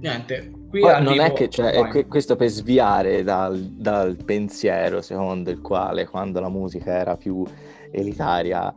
Niente, 0.00 0.50
qui 0.68 0.82
arrivo... 0.84 1.10
non 1.10 1.20
è 1.20 1.32
che 1.32 1.48
cioè, 1.48 1.70
è 1.70 2.06
questo 2.06 2.34
per 2.34 2.48
sviare 2.48 3.22
dal, 3.22 3.58
dal 3.58 4.16
pensiero 4.16 5.00
secondo 5.00 5.50
il 5.50 5.60
quale 5.60 6.06
quando 6.06 6.40
la 6.40 6.48
musica 6.48 6.92
era 6.92 7.16
più 7.16 7.44
elitaria 7.92 8.72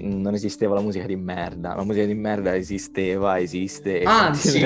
non 0.00 0.32
esisteva 0.34 0.74
la 0.74 0.80
musica 0.80 1.06
di 1.06 1.16
merda, 1.16 1.74
la 1.74 1.84
musica 1.84 2.06
di 2.06 2.14
merda 2.14 2.54
esisteva, 2.56 3.38
esiste 3.38 4.00
e 4.00 4.04
Anzi, 4.04 4.64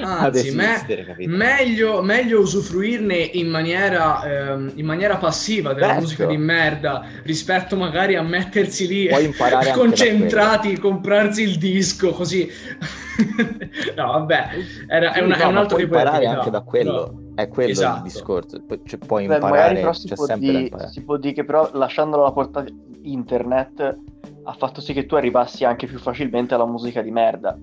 anzi, 0.00 0.50
me-? 0.54 1.26
Meglio, 1.26 2.02
meglio 2.02 2.40
usufruirne 2.40 3.16
in 3.16 3.48
maniera, 3.48 4.22
ehm, 4.52 4.72
in 4.76 4.86
maniera 4.86 5.16
passiva 5.16 5.72
della 5.72 5.86
Certo. 5.86 6.00
musica 6.02 6.26
di 6.26 6.36
merda 6.36 7.04
rispetto 7.24 7.76
magari 7.76 8.14
a 8.16 8.22
mettersi 8.22 8.86
lì 8.86 9.08
da 9.08 9.72
concentrati, 9.72 10.78
comprarsi 10.78 11.42
il 11.42 11.58
disco 11.58 12.10
così. 12.10 12.48
no, 13.96 14.06
vabbè, 14.06 14.48
era, 14.88 15.12
è, 15.12 15.20
una- 15.20 15.36
no, 15.36 15.42
è 15.42 15.46
un 15.46 15.56
altro 15.56 15.76
tipo 15.76 15.90
di 15.90 15.96
imparare 15.98 16.26
anche 16.26 16.50
da 16.50 16.60
quello, 16.60 16.92
però- 16.92 17.28
è 17.40 17.48
quello 17.48 17.70
Esatto. 17.70 17.96
il 17.96 18.02
discorso, 18.02 18.62
cioè, 18.84 18.98
puoi 18.98 19.26
Beh, 19.26 19.34
imparare, 19.34 19.50
magari 19.50 19.74
però 19.80 19.92
si 19.92 20.08
c'è 20.08 20.14
può, 20.14 20.26
di- 20.36 20.72
si 20.90 21.04
può 21.04 21.16
dire 21.16 21.34
che 21.34 21.44
però 21.44 21.70
lasciandolo 21.72 22.22
alla 22.22 22.32
portata 22.32 22.70
internet 23.02 23.98
ha 24.42 24.52
fatto 24.52 24.80
sì 24.80 24.92
che 24.92 25.06
tu 25.06 25.14
arrivassi 25.14 25.64
anche 25.64 25.86
più 25.86 25.98
facilmente 25.98 26.54
alla 26.54 26.66
musica 26.66 27.02
di 27.02 27.10
merda. 27.10 27.56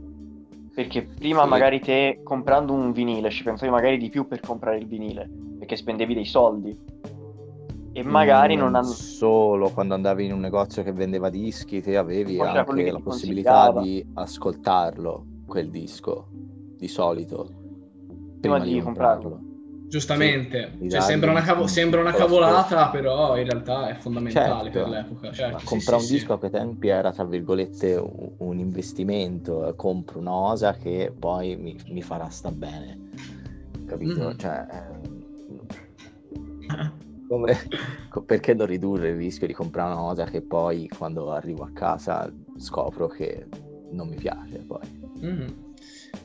Perché 0.74 1.04
prima 1.04 1.44
Sì. 1.44 1.50
magari 1.50 1.80
te 1.80 2.20
comprando 2.24 2.74
un 2.74 2.92
vinile 2.92 3.30
ci 3.32 3.44
pensavi 3.44 3.72
magari 3.72 3.98
di 3.98 4.10
più 4.10 4.28
per 4.28 4.42
comprare 4.42 4.78
il 4.78 4.86
vinile, 4.86 5.28
perché 5.58 5.76
spendevi 5.76 6.14
dei 6.14 6.26
soldi. 6.26 6.78
E 7.94 8.04
magari 8.04 8.56
non 8.56 8.76
hanno... 8.76 8.84
solo 8.84 9.72
quando 9.72 9.96
andavi 9.96 10.26
in 10.26 10.34
un 10.34 10.40
negozio 10.40 10.84
che 10.84 10.92
vendeva 10.92 11.30
dischi, 11.30 11.82
te 11.82 11.98
avevi 11.98 12.40
anche 12.40 12.84
che 12.84 12.92
la 12.92 13.00
possibilità 13.00 13.72
di 13.72 14.06
ascoltarlo, 14.14 15.26
quel 15.48 15.72
disco, 15.72 16.28
di 16.78 16.88
solito. 16.88 17.50
Prima 18.40 18.60
di 18.60 18.80
comprarlo. 18.80 19.47
Giustamente, 19.90 20.76
Sì, 20.80 20.90
Cioè, 20.90 21.00
sembra, 21.00 21.32
una 21.32 21.42
cavo- 21.42 21.66
sembra 21.68 22.02
una 22.02 22.12
cavolata, 22.12 22.90
però 22.90 23.38
in 23.38 23.46
realtà 23.46 23.88
è 23.88 23.94
fondamentale 23.96 24.70
Certo. 24.70 24.80
per 24.80 24.90
l'epoca. 24.90 25.32
Certo, 25.32 25.60
sì, 25.60 25.66
comprare 25.66 26.00
sì, 26.00 26.06
un 26.06 26.12
disco 26.12 26.28
sì. 26.28 26.32
a 26.34 26.38
quei 26.38 26.52
tempi 26.52 26.88
era 26.90 27.12
tra 27.14 27.24
virgolette 27.24 27.96
un, 27.96 28.32
un 28.40 28.60
investimento, 28.60 29.66
eh, 29.68 29.76
compro 29.76 30.20
un'osa 30.20 30.74
che 30.76 31.14
poi 31.18 31.56
mi, 31.56 31.80
mi 31.88 32.02
farà 32.02 32.28
sta 32.30 32.52
bene, 32.52 33.00
capito? 33.86 34.28
Mhm. 34.28 34.38
Cioè, 34.38 34.66
eh, 34.70 35.16
come- 37.28 37.58
co- 38.10 38.24
perché 38.24 38.54
non 38.54 38.66
ridurre 38.68 39.10
il 39.10 39.16
rischio 39.18 39.48
di 39.48 39.54
comprare 39.54 39.94
una 39.94 40.02
cosa 40.02 40.26
che 40.26 40.42
poi 40.42 40.90
quando 40.98 41.32
arrivo 41.32 41.64
a 41.64 41.70
casa 41.72 42.30
scopro 42.58 43.08
che 43.08 43.48
non 43.92 44.10
mi 44.10 44.16
piace 44.18 44.66
poi. 44.68 44.82
Mhm. 45.22 45.66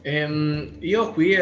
Ehm, 0.02 0.76
io 0.80 1.12
qui 1.12 1.36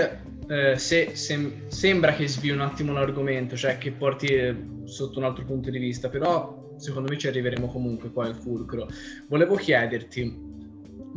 eh, 0.51 0.77
se, 0.77 1.15
sem- 1.15 1.69
sembra 1.69 2.13
che 2.13 2.27
svi 2.27 2.51
un 2.51 2.61
attimo 2.61 2.93
l'argomento, 2.93 3.57
cioè 3.57 3.79
che 3.79 3.93
porti 3.93 4.27
eh, 4.27 4.57
sotto 4.85 5.21
un 5.21 5.25
altro 5.25 5.45
punto 5.45 5.71
di 5.71 5.79
vista, 5.79 6.09
però 6.09 6.75
secondo 6.77 7.09
me 7.09 7.17
ci 7.17 7.29
arriveremo 7.29 7.69
comunque 7.69 8.09
poi 8.09 8.27
al 8.27 8.35
fulcro. 8.35 8.89
Volevo 9.29 9.55
chiederti 9.55 10.49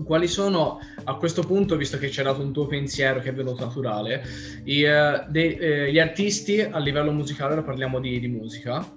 quali 0.06 0.28
sono 0.28 0.80
a 1.04 1.16
questo 1.16 1.42
punto, 1.42 1.76
visto 1.78 1.98
che 1.98 2.10
c'è 2.10 2.22
dato 2.22 2.42
un 2.42 2.54
tuo 2.54 2.68
pensiero 2.68 3.20
che 3.22 3.30
è 3.30 3.34
venuto 3.34 3.66
naturale, 3.66 4.22
i, 4.66 4.84
eh, 4.84 5.26
dei- 5.30 5.56
eh, 5.56 5.92
gli 5.92 6.00
artisti 6.00 6.62
a 6.62 6.78
livello 6.78 7.12
musicale, 7.12 7.54
ora 7.54 7.64
parliamo 7.64 8.00
di, 8.00 8.20
di 8.20 8.28
musica, 8.28 8.88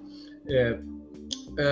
eh, 1.56 1.62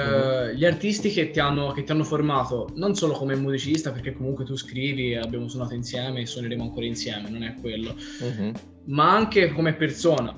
eh, 0.50 0.56
gli 0.56 0.64
artisti 0.64 1.10
che 1.10 1.30
ti, 1.30 1.40
hanno, 1.40 1.72
che 1.72 1.82
ti 1.82 1.92
hanno 1.92 2.04
formato 2.04 2.70
non 2.76 2.94
solo 2.94 3.12
come 3.12 3.34
musicista, 3.36 3.92
perché 3.92 4.12
comunque 4.14 4.44
tu 4.44 4.56
scrivi, 4.56 5.14
abbiamo 5.14 5.48
suonato 5.48 5.74
insieme 5.74 6.20
e 6.22 6.26
suoneremo 6.26 6.62
ancora 6.62 6.86
insieme, 6.86 7.28
non 7.28 7.42
è 7.42 7.54
quello, 7.60 7.94
Mhm. 8.20 8.52
ma 8.86 9.14
anche 9.14 9.52
come 9.52 9.74
persona. 9.74 10.34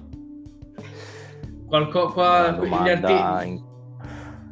Qualco, 1.67 2.09
qua, 2.12 2.57
gli 2.65 2.88
arti- 2.88 3.49
in- 3.49 3.65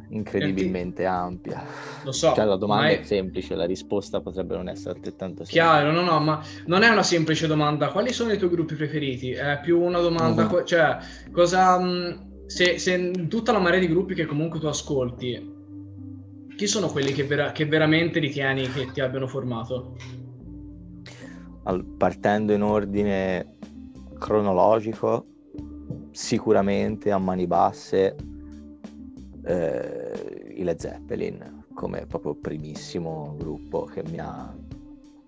incredibilmente 0.09 1.05
ampia. 1.05 1.63
Lo 2.03 2.11
so, 2.11 2.33
Cioè, 2.35 2.45
la 2.45 2.55
domanda 2.55 2.83
ma 2.85 2.89
è 2.91 2.99
è- 2.99 3.03
semplice, 3.03 3.55
la 3.55 3.65
risposta 3.65 4.21
potrebbe 4.21 4.55
non 4.55 4.67
essere 4.69 4.91
altrettanto 4.91 5.43
semplice. 5.43 5.53
Chiaro, 5.59 5.91
no, 5.91 6.01
no, 6.03 6.19
ma 6.19 6.41
non 6.65 6.83
è 6.83 6.89
una 6.89 7.03
semplice 7.03 7.47
domanda. 7.47 7.87
Quali 7.89 8.11
sono 8.13 8.31
i 8.31 8.37
tuoi 8.37 8.49
gruppi 8.51 8.75
preferiti? 8.75 9.31
È 9.31 9.59
più 9.63 9.81
una 9.81 9.99
domanda, 9.99 10.43
Mhm. 10.43 10.49
co- 10.49 10.63
cioè, 10.63 10.97
cosa... 11.31 11.79
mh, 11.79 12.24
Se, 12.47 12.77
se 12.77 12.93
in 12.93 13.27
tutta 13.27 13.51
la 13.51 13.59
marea 13.59 13.79
di 13.79 13.87
gruppi 13.87 14.13
che 14.13 14.25
comunque 14.25 14.59
tu 14.59 14.67
ascolti, 14.67 15.53
chi 16.55 16.67
sono 16.67 16.87
quelli 16.87 17.11
che, 17.11 17.25
vera- 17.25 17.51
che 17.51 17.65
veramente 17.65 18.19
ritieni 18.19 18.67
che 18.69 18.91
ti 18.91 19.01
abbiano 19.01 19.27
formato? 19.27 19.95
Al- 21.63 21.85
partendo 21.85 22.53
in 22.53 22.61
ordine 22.61 23.57
cronologico, 24.17 25.27
sicuramente 26.11 27.11
a 27.11 27.17
mani 27.17 27.45
basse 27.45 28.15
eh, 29.43 30.53
i 30.55 30.63
Led 30.63 30.79
Zeppelin 30.79 31.65
come 31.73 32.05
proprio 32.05 32.35
primissimo 32.35 33.35
gruppo 33.37 33.83
che 33.83 34.01
mi 34.09 34.19
ha... 34.19 34.55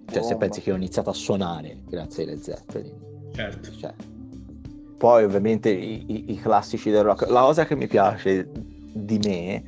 Cioè 0.10 0.22
se 0.22 0.30
Bomba. 0.30 0.38
pensi 0.38 0.62
che 0.62 0.72
ho 0.72 0.76
iniziato 0.76 1.10
a 1.10 1.14
suonare 1.14 1.82
grazie 1.86 2.24
ai 2.24 2.30
Led 2.30 2.40
Zeppelin. 2.40 3.32
Certo. 3.34 3.72
Cioè, 3.74 3.94
poi 4.98 5.24
ovviamente 5.24 5.70
i, 5.70 6.32
i- 6.32 6.38
classici 6.38 6.90
del 6.90 7.04
rock. 7.04 7.30
La 7.30 7.42
cosa 7.42 7.66
che 7.66 7.76
mi 7.76 7.88
piace 7.88 8.50
di 8.52 9.20
me, 9.20 9.64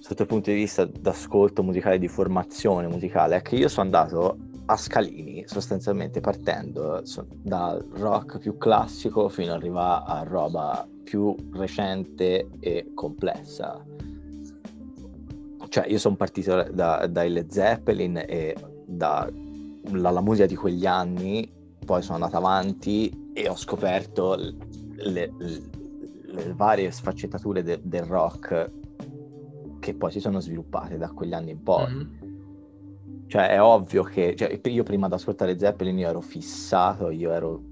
sotto 0.00 0.22
il 0.22 0.28
punto 0.28 0.50
di 0.50 0.56
vista 0.56 0.84
d'ascolto 0.84 1.62
musicale, 1.62 1.98
di 1.98 2.08
formazione 2.08 2.86
musicale, 2.86 3.36
è 3.36 3.42
che 3.42 3.56
io 3.56 3.68
sono 3.68 3.86
andato 3.86 4.36
a 4.66 4.76
scalini, 4.76 5.44
sostanzialmente 5.46 6.20
partendo 6.20 7.02
dal 7.42 7.86
rock 7.92 8.38
più 8.38 8.58
classico 8.58 9.28
fino 9.28 9.52
ad 9.52 9.60
arrivare 9.60 10.04
a 10.06 10.22
roba 10.24 10.86
più 11.04 11.34
recente 11.52 12.48
e 12.60 12.90
complessa. 12.94 13.82
Cioè, 15.68 15.86
io 15.88 15.98
sono 15.98 16.16
partito 16.16 16.62
da- 16.70 17.06
dai 17.06 17.30
Led 17.30 17.50
Zeppelin 17.50 18.22
e 18.26 18.54
dalla 18.84 19.30
la 20.10 20.20
musica 20.20 20.46
di 20.46 20.56
quegli 20.56 20.84
anni, 20.84 21.50
poi 21.84 22.02
sono 22.02 22.16
andato 22.16 22.36
avanti 22.36 23.25
e 23.36 23.48
ho 23.50 23.54
scoperto 23.54 24.34
le, 24.34 24.54
le- 25.36 25.62
le 26.24 26.54
varie 26.54 26.90
sfaccettature 26.90 27.62
de- 27.62 27.80
del 27.82 28.04
rock 28.04 28.70
che 29.78 29.94
poi 29.94 30.10
si 30.10 30.20
sono 30.20 30.40
sviluppate 30.40 30.96
da 30.96 31.10
quegli 31.10 31.34
anni 31.34 31.50
in 31.50 31.62
poi. 31.62 31.92
Mhm. 31.92 33.24
Cioè, 33.26 33.50
è 33.50 33.60
ovvio 33.60 34.04
che 34.04 34.34
cioè, 34.36 34.58
io 34.64 34.82
prima 34.84 35.08
di 35.08 35.14
ascoltare 35.14 35.58
Zeppelin 35.58 35.98
io 35.98 36.08
ero 36.08 36.22
fissato, 36.22 37.10
io 37.10 37.30
ero 37.30 37.62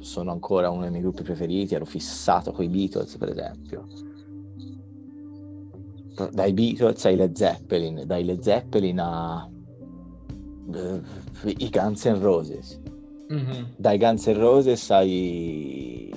sono 0.00 0.30
ancora 0.30 0.68
uno 0.68 0.82
dei 0.82 0.90
miei 0.90 1.02
gruppi 1.02 1.22
preferiti, 1.22 1.74
ero 1.74 1.86
fissato 1.86 2.52
con 2.52 2.64
i 2.64 2.68
Beatles, 2.68 3.16
per 3.16 3.30
esempio. 3.30 3.86
Dai 6.32 6.52
Beatles 6.52 7.04
ai 7.06 7.16
Led 7.16 7.34
Zeppelin, 7.34 8.02
dai 8.04 8.24
Led 8.24 8.40
Zeppelin 8.40 9.00
a 9.00 9.48
eh, 10.74 11.00
i 11.44 11.70
Guns 11.70 12.04
N' 12.04 12.20
Roses, 12.20 12.80
Mhm. 13.34 13.66
dai 13.76 13.98
Guns 13.98 14.26
N' 14.26 14.38
Roses 14.38 14.90
ai 14.90 16.10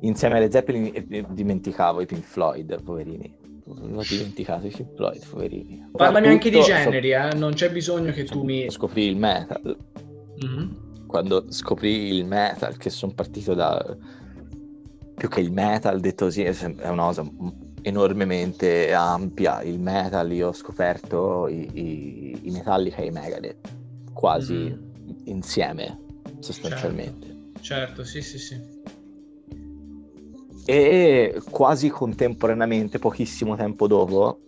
insieme 0.00 0.34
ai 0.34 0.40
Led 0.42 0.52
Zeppelin 0.52 0.90
eh, 0.92 1.24
dimenticavo 1.30 2.00
i 2.00 2.06
Pink 2.06 2.24
Floyd, 2.24 2.82
poverini. 2.82 3.34
L'ho 3.66 4.02
dimenticato 4.06 4.66
i 4.66 4.70
Pink 4.70 4.94
Floyd, 4.94 5.26
poverini. 5.28 5.88
Parlami 5.92 6.26
anche 6.28 6.50
di 6.50 6.60
generi, 6.60 7.12
eh? 7.12 7.32
non 7.34 7.54
c'è 7.54 7.70
bisogno 7.70 8.12
che 8.12 8.24
tu 8.24 8.42
mi... 8.42 8.70
Scoprì 8.70 9.04
il 9.06 9.16
metal. 9.16 9.76
Mhm. 10.42 11.06
Quando 11.06 11.46
scoprì 11.50 12.14
il 12.14 12.26
metal, 12.26 12.76
che 12.76 12.90
sono 12.90 13.12
partito 13.14 13.54
da... 13.54 13.96
Più 15.16 15.28
che 15.28 15.40
il 15.40 15.52
metal, 15.52 16.00
detto 16.00 16.24
così, 16.26 16.42
è 16.42 16.88
una 16.88 17.04
cosa 17.04 17.24
enormemente 17.82 18.92
ampia. 18.92 19.62
Il 19.62 19.78
metal, 19.78 20.30
io 20.32 20.48
ho 20.48 20.52
scoperto 20.52 21.46
i, 21.48 21.68
i, 21.72 22.38
i 22.42 22.50
Metallica 22.50 22.96
e 22.96 23.06
i 23.06 23.10
Megadeth. 23.10 23.72
quasi 24.12 24.54
Mm. 24.54 25.10
insieme, 25.24 25.98
sostanzialmente. 26.40 27.42
Certo, 27.60 28.04
sì, 28.04 28.20
sì, 28.22 28.38
sì. 28.38 28.60
E 30.66 31.40
quasi 31.50 31.88
contemporaneamente, 31.88 32.98
pochissimo 32.98 33.54
tempo 33.56 33.86
dopo, 33.86 34.40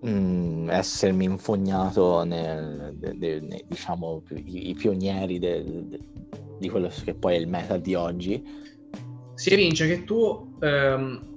mh, 0.00 0.68
essermi 0.70 1.24
infognato 1.24 2.24
nel, 2.24 2.94
de- 2.96 3.16
de- 3.18 3.64
diciamo, 3.68 4.22
i, 4.30 4.70
i 4.70 4.74
pionieri 4.74 5.38
del- 5.38 5.86
de- 5.86 6.00
di 6.58 6.68
quello 6.68 6.90
che 7.04 7.14
poi 7.14 7.34
è 7.34 7.38
il 7.38 7.48
metal 7.48 7.80
di 7.80 7.94
oggi. 7.94 8.42
Si 9.34 9.50
evince 9.50 9.86
che 9.86 10.04
tu 10.04 10.48
ehm, 10.60 11.34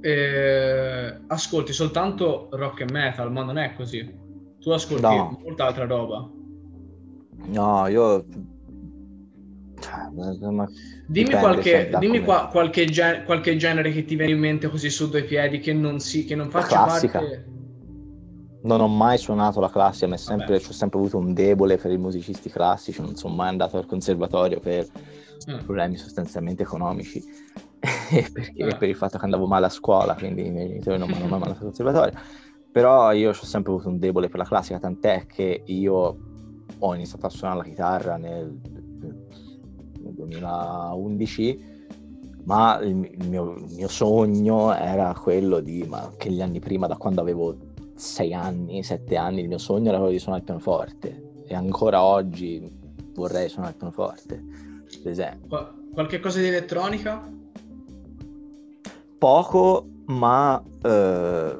eh, 0.00 1.20
ascolti 1.28 1.72
soltanto 1.72 2.48
rock 2.52 2.80
e 2.80 2.90
metal, 2.90 3.30
ma 3.30 3.44
non 3.44 3.58
è 3.58 3.74
così. 3.74 4.20
Tu 4.58 4.70
ascolti 4.70 5.02
No. 5.02 5.38
molta 5.44 5.66
altra 5.66 5.86
roba. 5.86 6.30
No, 7.46 7.86
io... 7.88 8.24
cioè, 9.80 10.50
ma- 10.52 10.68
Dimmi, 11.06 11.30
qualche, 11.38 11.90
dimmi 11.98 12.20
qua- 12.22 12.48
qualche, 12.48 12.86
gen- 12.86 13.24
qualche 13.24 13.56
genere 13.56 13.92
che 13.92 14.04
ti 14.04 14.16
viene 14.16 14.32
in 14.32 14.38
mente 14.38 14.68
così 14.68 14.88
su 14.90 15.08
due 15.10 15.24
piedi 15.24 15.58
che 15.58 15.72
non, 15.72 16.00
si, 16.00 16.24
che 16.24 16.34
non 16.34 16.50
faccia 16.50 16.78
classica. 16.78 17.18
parte... 17.18 17.44
Non 18.64 18.80
ho 18.80 18.86
mai 18.86 19.18
suonato 19.18 19.58
la 19.60 19.68
classica, 19.70 20.06
ma 20.06 20.16
sempre, 20.16 20.54
ho 20.56 20.60
sempre 20.72 20.98
avuto 21.00 21.18
un 21.18 21.32
debole 21.34 21.76
per 21.78 21.90
i 21.90 21.98
musicisti 21.98 22.48
classici, 22.48 23.00
non 23.00 23.16
sono 23.16 23.34
mai 23.34 23.48
andato 23.48 23.76
al 23.76 23.86
conservatorio 23.86 24.60
per 24.60 24.88
Eh, 25.48 25.62
problemi 25.64 25.96
sostanzialmente 25.96 26.62
economici 26.62 27.22
e 28.12 28.28
perché, 28.32 28.64
Eh. 28.64 28.76
per 28.76 28.88
il 28.88 28.94
fatto 28.96 29.18
che 29.18 29.24
andavo 29.24 29.46
male 29.46 29.66
a 29.66 29.68
scuola, 29.68 30.14
quindi 30.14 30.46
i 30.46 30.50
miei 30.52 30.68
genitori 30.68 30.96
non 30.98 31.08
mi 31.08 31.16
hanno 31.16 31.26
mai 31.26 31.40
mandato 31.40 31.58
al 31.60 31.64
conservatorio. 31.66 32.12
Però 32.70 33.12
io 33.12 33.30
ho 33.30 33.32
sempre 33.32 33.72
avuto 33.72 33.88
un 33.88 33.98
debole 33.98 34.28
per 34.28 34.38
la 34.38 34.44
classica, 34.46 34.78
tant'è 34.78 35.26
che 35.26 35.62
io 35.66 36.20
ho 36.84 36.94
iniziato 36.94 37.26
a 37.26 37.30
suonare 37.30 37.58
la 37.60 37.64
chitarra 37.64 38.16
nel, 38.16 38.58
nel 40.00 40.12
2011, 40.14 41.70
ma 42.44 42.78
il, 42.80 42.94
mi- 42.96 43.10
il 43.12 43.28
mio, 43.28 43.52
il 43.54 43.72
mio 43.74 43.88
sogno 43.88 44.74
era 44.74 45.14
quello 45.14 45.60
di, 45.60 45.84
ma 45.88 46.12
che 46.16 46.30
gli 46.30 46.42
anni 46.42 46.58
prima, 46.58 46.88
da 46.88 46.96
quando 46.96 47.20
avevo 47.20 47.56
sei 47.94 48.34
anni, 48.34 48.82
sette 48.82 49.16
anni, 49.16 49.42
il 49.42 49.48
mio 49.48 49.58
sogno 49.58 49.88
era 49.90 49.98
quello 49.98 50.12
di 50.12 50.18
suonare 50.18 50.40
il 50.40 50.46
pianoforte 50.46 51.44
e 51.46 51.54
ancora 51.54 52.02
oggi 52.02 52.68
vorrei 53.14 53.48
suonare 53.48 53.72
il 53.72 53.78
pianoforte, 53.78 54.44
per 55.02 55.10
esempio. 55.12 55.48
qua- 55.48 55.74
qualche 55.92 56.18
cosa 56.18 56.40
di 56.40 56.46
elettronica? 56.48 57.30
Poco, 59.18 59.86
ma 60.06 60.60
eh, 60.82 61.56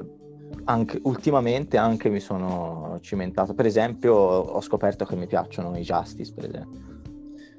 anche, 0.65 0.99
ultimamente 1.03 1.77
anche 1.77 2.09
mi 2.09 2.19
sono 2.19 2.97
cimentato. 3.01 3.53
Per 3.53 3.65
esempio, 3.65 4.13
ho 4.15 4.61
scoperto 4.61 5.05
che 5.05 5.15
mi 5.15 5.27
piacciono 5.27 5.77
i 5.77 5.81
Justice, 5.81 6.31
per 6.33 6.45
esempio. 6.45 6.79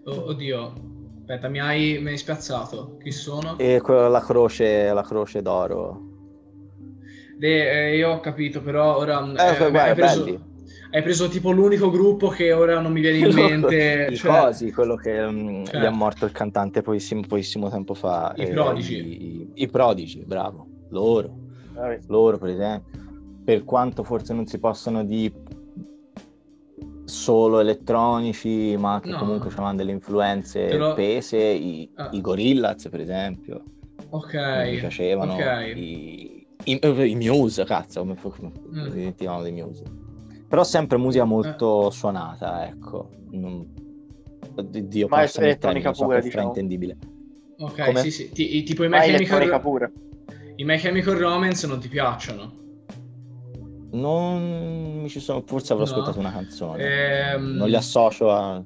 Oh, 0.05 0.27
oddio, 0.27 0.73
aspetta, 1.21 1.49
mi 1.49 1.61
hai, 1.61 1.99
mi 2.01 2.11
hai 2.11 2.19
spiazzato. 2.19 2.99
Chi 3.03 3.11
sono? 3.11 3.57
E 3.59 3.81
quella- 3.81 4.09
la 4.09 4.21
croce, 4.21 4.93
la 4.93 5.03
croce 5.03 5.43
d'oro. 5.43 6.13
De- 7.37 7.89
eh, 7.91 7.97
io 7.97 8.11
ho 8.13 8.21
capito, 8.21 8.61
però 8.63 8.97
ora 8.97 9.21
Eh, 9.21 9.65
eh, 9.65 9.71
guarda, 9.71 9.83
hai, 9.85 9.95
preso, 9.95 10.49
hai 10.93 11.03
preso 11.03 11.29
tipo 11.29 11.51
l'unico 11.51 11.91
gruppo 11.91 12.29
che 12.29 12.53
ora 12.53 12.81
non 12.81 12.93
mi 12.93 13.01
viene 13.01 13.19
in 13.19 13.33
mente. 13.35 14.07
I 14.11 14.17
cioè- 14.17 14.31
cosi, 14.43 14.71
quello 14.73 14.95
che 14.97 15.27
mm, 15.27 15.65
Cioè- 15.65 15.81
gli 15.81 15.85
è 15.85 15.91
morto 15.91 16.27
il 16.27 16.33
cantante 16.33 16.83
pochissimo, 16.83 17.23
pochissimo 17.27 17.69
tempo 17.71 17.95
fa. 17.95 18.35
I 18.37 18.43
eh, 18.43 18.49
Prodigy. 18.51 18.97
I, 19.01 19.25
i- 19.41 19.51
i 19.63 19.69
Prodigy, 19.69 20.25
bravo. 20.25 20.69
Loro. 20.91 21.43
Vabbè. 21.75 21.99
loro 22.09 22.39
per 22.39 22.51
esempio, 22.51 23.01
per 23.45 23.65
quanto 23.65 24.03
forse 24.05 24.33
non 24.33 24.47
si 24.47 24.59
possono 24.59 25.05
dire 25.05 25.35
solo 27.05 27.61
elettronici, 27.61 28.77
ma 28.79 29.01
che 29.03 29.11
No. 29.11 29.19
comunque 29.19 29.51
hanno 29.69 29.77
delle 29.77 29.93
influenze 29.93 30.67
Però- 30.67 30.95
pese, 30.95 31.37
i, 31.39 31.89
Ah. 31.97 32.09
i 32.13 32.21
Gorillaz 32.21 32.89
per 32.89 33.01
esempio, 33.01 33.63
Ok. 34.11 34.35
mi 34.35 34.79
piacevano, 34.79 35.35
ok. 35.35 35.73
i, 35.77 36.47
i, 36.65 36.79
eh, 36.81 37.07
i 37.09 37.15
Muse, 37.17 37.65
cazzo, 37.65 38.01
come, 38.01 38.17
come 38.17 38.53
Mm. 38.89 38.89
dei 39.43 39.53
Muse. 39.53 39.83
Però 40.49 40.63
sempre 40.65 40.99
musica 40.99 41.25
molto 41.25 41.91
suonata, 41.91 42.67
ecco. 42.67 43.11
Non... 43.31 43.83
Dio, 44.57 45.09
Ma 45.09 45.23
il 45.25 45.31
elettronica 45.47 45.93
so 45.93 46.05
pure, 46.05 46.19
è 46.19 46.23
diciamo. 46.23 46.43
fraintendibile. 46.43 46.97
Ok, 47.59 47.85
Come? 47.87 48.01
sì, 48.01 48.11
sì. 48.13 48.31
Ti- 48.31 48.63
tipo 48.63 48.85
i 48.85 48.89
Chemical, 49.01 49.39
elettronica 49.39 49.59
pure. 49.61 49.93
I 50.57 50.65
My 50.65 50.77
Chemical 50.79 51.15
Romance 51.17 51.67
non 51.67 51.81
ti 51.81 51.89
piacciono? 51.89 52.63
Non 53.93 55.01
mi 55.03 55.09
ci 55.09 55.21
sono, 55.21 55.43
forse 55.47 55.73
avrò 55.73 55.85
No. 55.85 55.91
ascoltato 55.91 56.19
una 56.19 56.33
canzone. 56.33 57.33
Ehm, 57.33 57.57
Non 57.57 57.69
li 57.69 57.77
associo 57.77 58.31
a... 58.31 58.63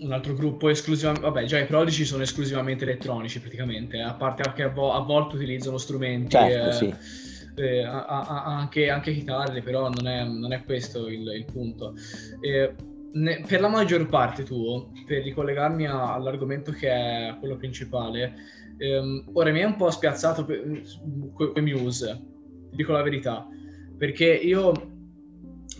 un 0.00 0.12
altro 0.12 0.34
gruppo 0.34 0.68
esclusivamente... 0.68 1.24
Vabbè, 1.26 1.44
già 1.44 1.58
i 1.60 1.66
Prodigy 1.66 2.04
sono 2.04 2.22
esclusivamente 2.24 2.82
elettronici 2.84 3.40
praticamente, 3.40 4.00
a 4.00 4.14
parte 4.14 4.52
che 4.54 4.64
a, 4.64 4.68
vo- 4.68 4.92
a 4.92 5.00
volte 5.00 5.36
utilizzano 5.36 5.78
strumenti... 5.78 6.30
Certo, 6.30 6.68
eh, 6.68 6.72
sì. 6.72 6.94
eh, 7.54 7.84
a- 7.84 8.04
a- 8.04 8.44
anche, 8.44 8.90
anche 8.90 9.12
chitarre, 9.12 9.62
però 9.62 9.88
non 9.88 10.06
è, 10.08 10.24
non 10.24 10.52
è 10.52 10.64
questo 10.64 11.06
il, 11.08 11.22
il 11.32 11.44
punto. 11.44 11.94
Eh, 12.40 12.74
ne- 13.12 13.44
per 13.46 13.60
la 13.60 13.68
maggior 13.68 14.06
parte 14.08 14.42
tu, 14.42 14.90
per 15.06 15.22
ricollegarmi 15.22 15.86
a- 15.86 16.14
all'argomento 16.14 16.72
che 16.72 16.88
è 16.90 17.36
quello 17.38 17.54
principale, 17.56 18.34
ehm, 18.82 19.30
ora 19.32 19.50
mi 19.52 19.60
è 19.60 19.64
un 19.64 19.76
po' 19.76 19.90
spiazzato 19.90 20.44
per, 20.44 20.62
que- 21.32 21.52
quei 21.52 21.64
Muse, 21.74 22.26
ti 22.68 22.76
dico 22.76 22.92
la 22.92 23.02
verità, 23.02 23.48
perché 23.96 24.26
io 24.26 24.72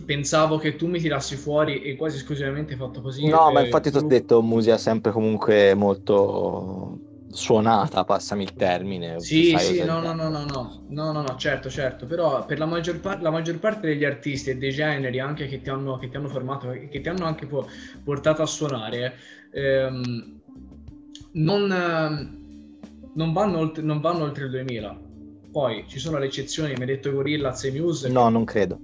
pensavo 0.05 0.57
che 0.57 0.75
tu 0.75 0.87
mi 0.87 0.99
tirassi 0.99 1.35
fuori 1.35 1.81
e 1.83 1.95
quasi 1.95 2.17
esclusivamente 2.17 2.75
fatto 2.75 3.01
così. 3.01 3.27
No, 3.27 3.51
ma 3.51 3.61
eh, 3.61 3.63
infatti 3.63 3.89
ti 3.89 3.97
ho 3.97 4.01
detto 4.01 4.41
musica 4.41 4.77
sempre 4.77 5.11
comunque 5.13 5.73
molto 5.75 6.99
suonata, 7.29 8.03
passami 8.03 8.43
il 8.43 8.53
termine. 8.55 9.15
Sì, 9.15 9.57
sì, 9.57 9.81
no, 9.83 10.01
no, 10.01 10.13
no, 10.13 10.27
no, 10.29 10.43
no, 10.43 10.83
no, 10.87 11.11
no, 11.13 11.21
no, 11.21 11.35
certo, 11.37 11.69
certo, 11.69 12.05
però 12.05 12.45
per 12.45 12.57
la 12.59 12.65
maggior, 12.65 12.99
par- 12.99 13.21
la 13.21 13.29
maggior 13.31 13.57
parte 13.57 13.87
degli 13.87 14.03
artisti 14.03 14.49
e 14.49 14.57
dei 14.57 14.71
generi 14.71 15.19
anche 15.19 15.47
che 15.47 15.61
ti 15.61 15.69
hanno, 15.69 15.97
che 15.97 16.09
ti 16.09 16.17
hanno 16.17 16.27
formato, 16.27 16.71
e 16.71 16.89
che 16.89 16.99
ti 16.99 17.07
hanno 17.07 17.25
anche 17.25 17.45
po- 17.47 17.67
portato 18.03 18.41
a 18.41 18.45
suonare, 18.45 19.15
ehm, 19.51 20.41
non, 21.33 21.71
ehm, 21.71 22.42
non 23.15 23.33
vanno 23.33 23.59
oltre, 23.59 23.83
non 23.83 23.99
vanno 23.99 24.23
oltre 24.23 24.45
il 24.45 24.51
2000. 24.51 24.99
Poi 25.51 25.85
ci 25.87 25.99
sono 25.99 26.17
le 26.17 26.25
eccezioni, 26.25 26.73
mi 26.73 26.81
hai 26.81 26.85
detto 26.87 27.09
i 27.09 27.79
Muse. 27.79 28.09
No, 28.09 28.29
non 28.29 28.43
credo. 28.43 28.79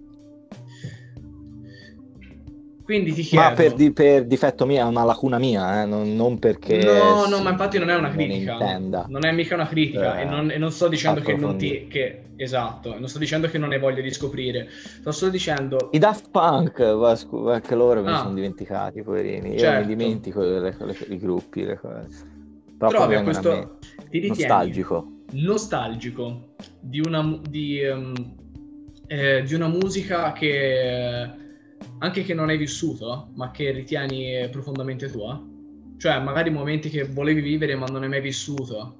Quindi 2.83 3.13
ti 3.13 3.21
chiedo... 3.21 3.45
Ma 3.49 3.53
per, 3.53 3.73
di- 3.75 3.91
per 3.93 4.25
difetto 4.25 4.65
mia, 4.65 4.83
è 4.83 4.87
una 4.87 5.03
lacuna 5.03 5.37
mia, 5.37 5.83
eh, 5.83 5.85
non, 5.85 6.15
non 6.15 6.39
perché... 6.39 6.77
No, 6.83 7.27
no, 7.27 7.39
ma 7.43 7.51
infatti 7.51 7.77
non 7.77 7.89
è 7.91 7.95
una 7.95 8.07
non 8.07 8.15
critica. 8.17 8.53
intenda. 8.53 9.05
Non 9.07 9.25
è 9.25 9.31
mica 9.31 9.53
una 9.53 9.67
critica. 9.67 10.17
Eh, 10.17 10.21
e, 10.23 10.25
non, 10.25 10.49
e 10.49 10.57
non 10.57 10.71
sto 10.71 10.87
dicendo 10.87 11.21
che 11.21 11.35
non 11.35 11.55
ti. 11.55 11.85
Che, 11.87 12.29
esatto, 12.35 12.97
non 12.97 13.07
sto 13.07 13.19
dicendo 13.19 13.47
che 13.47 13.59
non 13.59 13.71
hai 13.73 13.79
voglia 13.79 14.01
di 14.01 14.11
scoprire. 14.11 14.69
Sto 14.71 15.11
solo 15.11 15.29
dicendo. 15.29 15.89
I 15.91 15.99
Daft 15.99 16.29
Punk, 16.31 16.79
anche 16.79 17.75
loro 17.75 18.01
me 18.01 18.09
ne 18.09 18.15
Ah. 18.15 18.21
sono 18.21 18.33
dimenticati, 18.33 19.03
poverini. 19.03 19.51
Io 19.51 19.59
Certo. 19.59 19.87
mi 19.87 19.95
dimentico 19.95 20.41
le- 20.41 20.59
le- 20.59 20.97
i 21.09 21.17
gruppi, 21.19 21.63
le 21.65 21.77
cose. 21.79 22.07
Però 22.79 22.91
Trovi 22.91 23.15
a 23.15 23.23
questo. 23.23 23.77
Ti 24.09 24.19
ritieni 24.19 24.29
Nostalgico. 24.29 25.11
nostalgico 25.31 26.55
di 26.79 27.01
una, 27.01 27.39
di, 27.47 27.81
ehm, 27.81 28.13
eh, 29.05 29.43
di 29.43 29.53
una 29.53 29.67
musica 29.67 30.31
che. 30.31 31.29
anche 31.99 32.23
che 32.23 32.33
non 32.33 32.47
hai 32.47 32.57
vissuto, 32.57 33.31
ma 33.35 33.51
che 33.51 33.71
ritieni 33.71 34.47
profondamente 34.49 35.11
tua? 35.11 35.45
Cioè, 35.97 36.21
magari 36.21 36.49
momenti 36.49 36.89
che 36.89 37.03
volevi 37.03 37.41
vivere 37.41 37.75
ma 37.75 37.85
non 37.85 38.03
hai 38.03 38.09
mai 38.09 38.21
vissuto. 38.21 38.98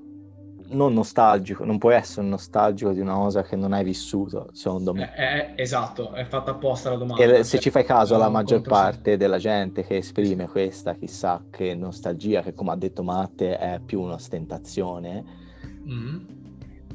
Non 0.71 0.93
nostalgico, 0.93 1.65
non 1.65 1.77
puoi 1.77 1.95
essere 1.95 2.27
nostalgico 2.27 2.91
di 2.91 2.99
una 2.99 3.15
cosa 3.15 3.41
che 3.43 3.55
non 3.55 3.73
hai 3.73 3.83
vissuto, 3.83 4.49
secondo 4.53 4.93
me. 4.93 5.13
Eh, 5.15 5.23
eh, 5.23 5.53
esatto, 5.55 6.11
è 6.13 6.25
fatta 6.25 6.51
apposta 6.51 6.91
la 6.91 6.97
domanda. 6.97 7.23
E 7.23 7.43
se 7.43 7.51
cioè, 7.51 7.59
ci 7.59 7.69
fai 7.71 7.83
caso, 7.83 8.15
è 8.15 8.17
la 8.17 8.29
maggior 8.29 8.61
parte 8.61 9.17
della 9.17 9.37
gente 9.37 9.83
che 9.83 9.97
esprime 9.97 10.47
questa, 10.47 10.93
chissà 10.93 11.43
che 11.49 11.73
nostalgia, 11.73 12.41
che 12.41 12.53
come 12.53 12.71
ha 12.71 12.75
detto 12.75 13.03
Matte 13.03 13.57
è 13.57 13.79
più 13.83 14.01
un'ostentazione, 14.01 15.47
Mm. 15.89 16.17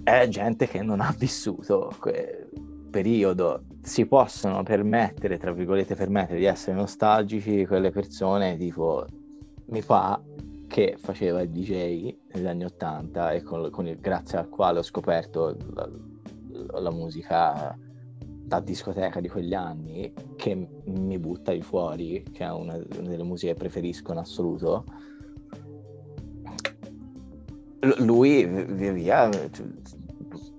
è 0.05 0.29
gente 0.29 0.69
che 0.69 0.83
non 0.83 1.01
ha 1.01 1.13
vissuto 1.19 1.93
quel 1.99 2.49
periodo. 2.91 3.65
Si 3.83 4.07
possono 4.07 4.63
permettere, 4.63 5.37
tra 5.37 5.53
virgolette, 5.53 5.97
permettere 5.97 6.39
di 6.39 6.45
essere 6.45 6.77
nostalgici 6.77 7.67
quelle 7.67 7.91
persone 7.91 8.57
tipo 8.57 9.05
mi 9.67 9.81
fa 9.81 10.21
che 10.75 10.97
faceva 10.99 11.41
il 11.41 11.51
DJ 11.51 12.17
negli 12.33 12.47
anni 12.49 12.65
80 12.65 13.31
e 13.31 13.43
con, 13.45 13.71
con 13.71 13.87
il- 13.87 14.01
grazie 14.01 14.39
al 14.39 14.49
quale 14.49 14.81
ho 14.81 14.83
scoperto 14.83 15.57
la, 15.73 15.89
la 16.81 16.91
musica 16.91 17.79
da 18.19 18.59
discoteca 18.59 19.21
di 19.21 19.29
quegli 19.29 19.55
anni 19.55 20.13
che 20.35 20.69
mi 20.87 21.17
butta 21.21 21.53
di 21.53 21.63
fuori, 21.63 22.25
che 22.33 22.43
è 22.43 22.51
una, 22.51 22.75
una 22.75 23.09
delle 23.09 23.23
musiche 23.23 23.53
che 23.53 23.59
preferisco 23.59 24.11
in 24.11 24.19
assoluto. 24.19 24.85
L- 27.83 28.05
Lui 28.05 28.45
via 28.45 28.91
via 28.91 29.31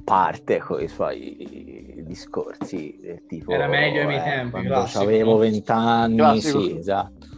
parte 0.06 0.60
con 0.60 0.82
i 0.82 0.88
suoi 0.88 2.04
discorsi 2.06 3.20
tipo 3.28 3.52
era 3.52 3.68
meglio 3.68 4.00
ai 4.00 4.08
miei 4.08 4.20
eh, 4.20 4.24
tempi 4.24 4.52
quando 4.52 4.70
classico, 4.70 5.04
avevo 5.04 5.32
no? 5.32 5.38
20 5.40 5.72
anni 5.72 6.16
Classico. 6.16 6.62
sì 6.62 6.78
esatto 6.78 7.35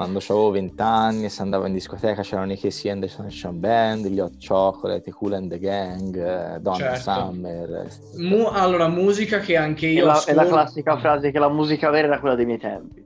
quando 0.00 0.18
avevo 0.20 0.50
20 0.50 0.80
anni 0.80 1.24
e 1.26 1.28
si 1.28 1.42
andava 1.42 1.66
in 1.66 1.74
discoteca 1.74 2.22
c'erano 2.22 2.50
i 2.52 2.58
Casey 2.58 2.90
and 2.90 3.02
the 3.02 3.08
Sunshine 3.08 3.52
Band, 3.52 4.06
gli 4.06 4.18
Hot 4.18 4.32
Chocolate, 4.42 5.06
i 5.10 5.12
Cool 5.12 5.34
and 5.34 5.50
the 5.50 5.58
Gang, 5.58 6.16
eh, 6.16 6.58
Donna 6.58 6.76
Certo. 6.96 7.00
Summer. 7.00 7.88
Mu- 8.16 8.46
allora 8.50 8.88
musica 8.88 9.40
che 9.40 9.58
anche 9.58 9.88
È 9.88 9.90
io 9.90 10.06
la, 10.06 10.24
è 10.24 10.32
la 10.32 10.40
ascolto- 10.42 10.48
classica 10.56 10.96
frase 10.98 11.30
che 11.30 11.38
la 11.38 11.50
musica 11.50 11.90
vera 11.90 12.06
era 12.06 12.18
quella 12.18 12.34
dei 12.34 12.46
miei 12.46 12.58
tempi. 12.58 13.04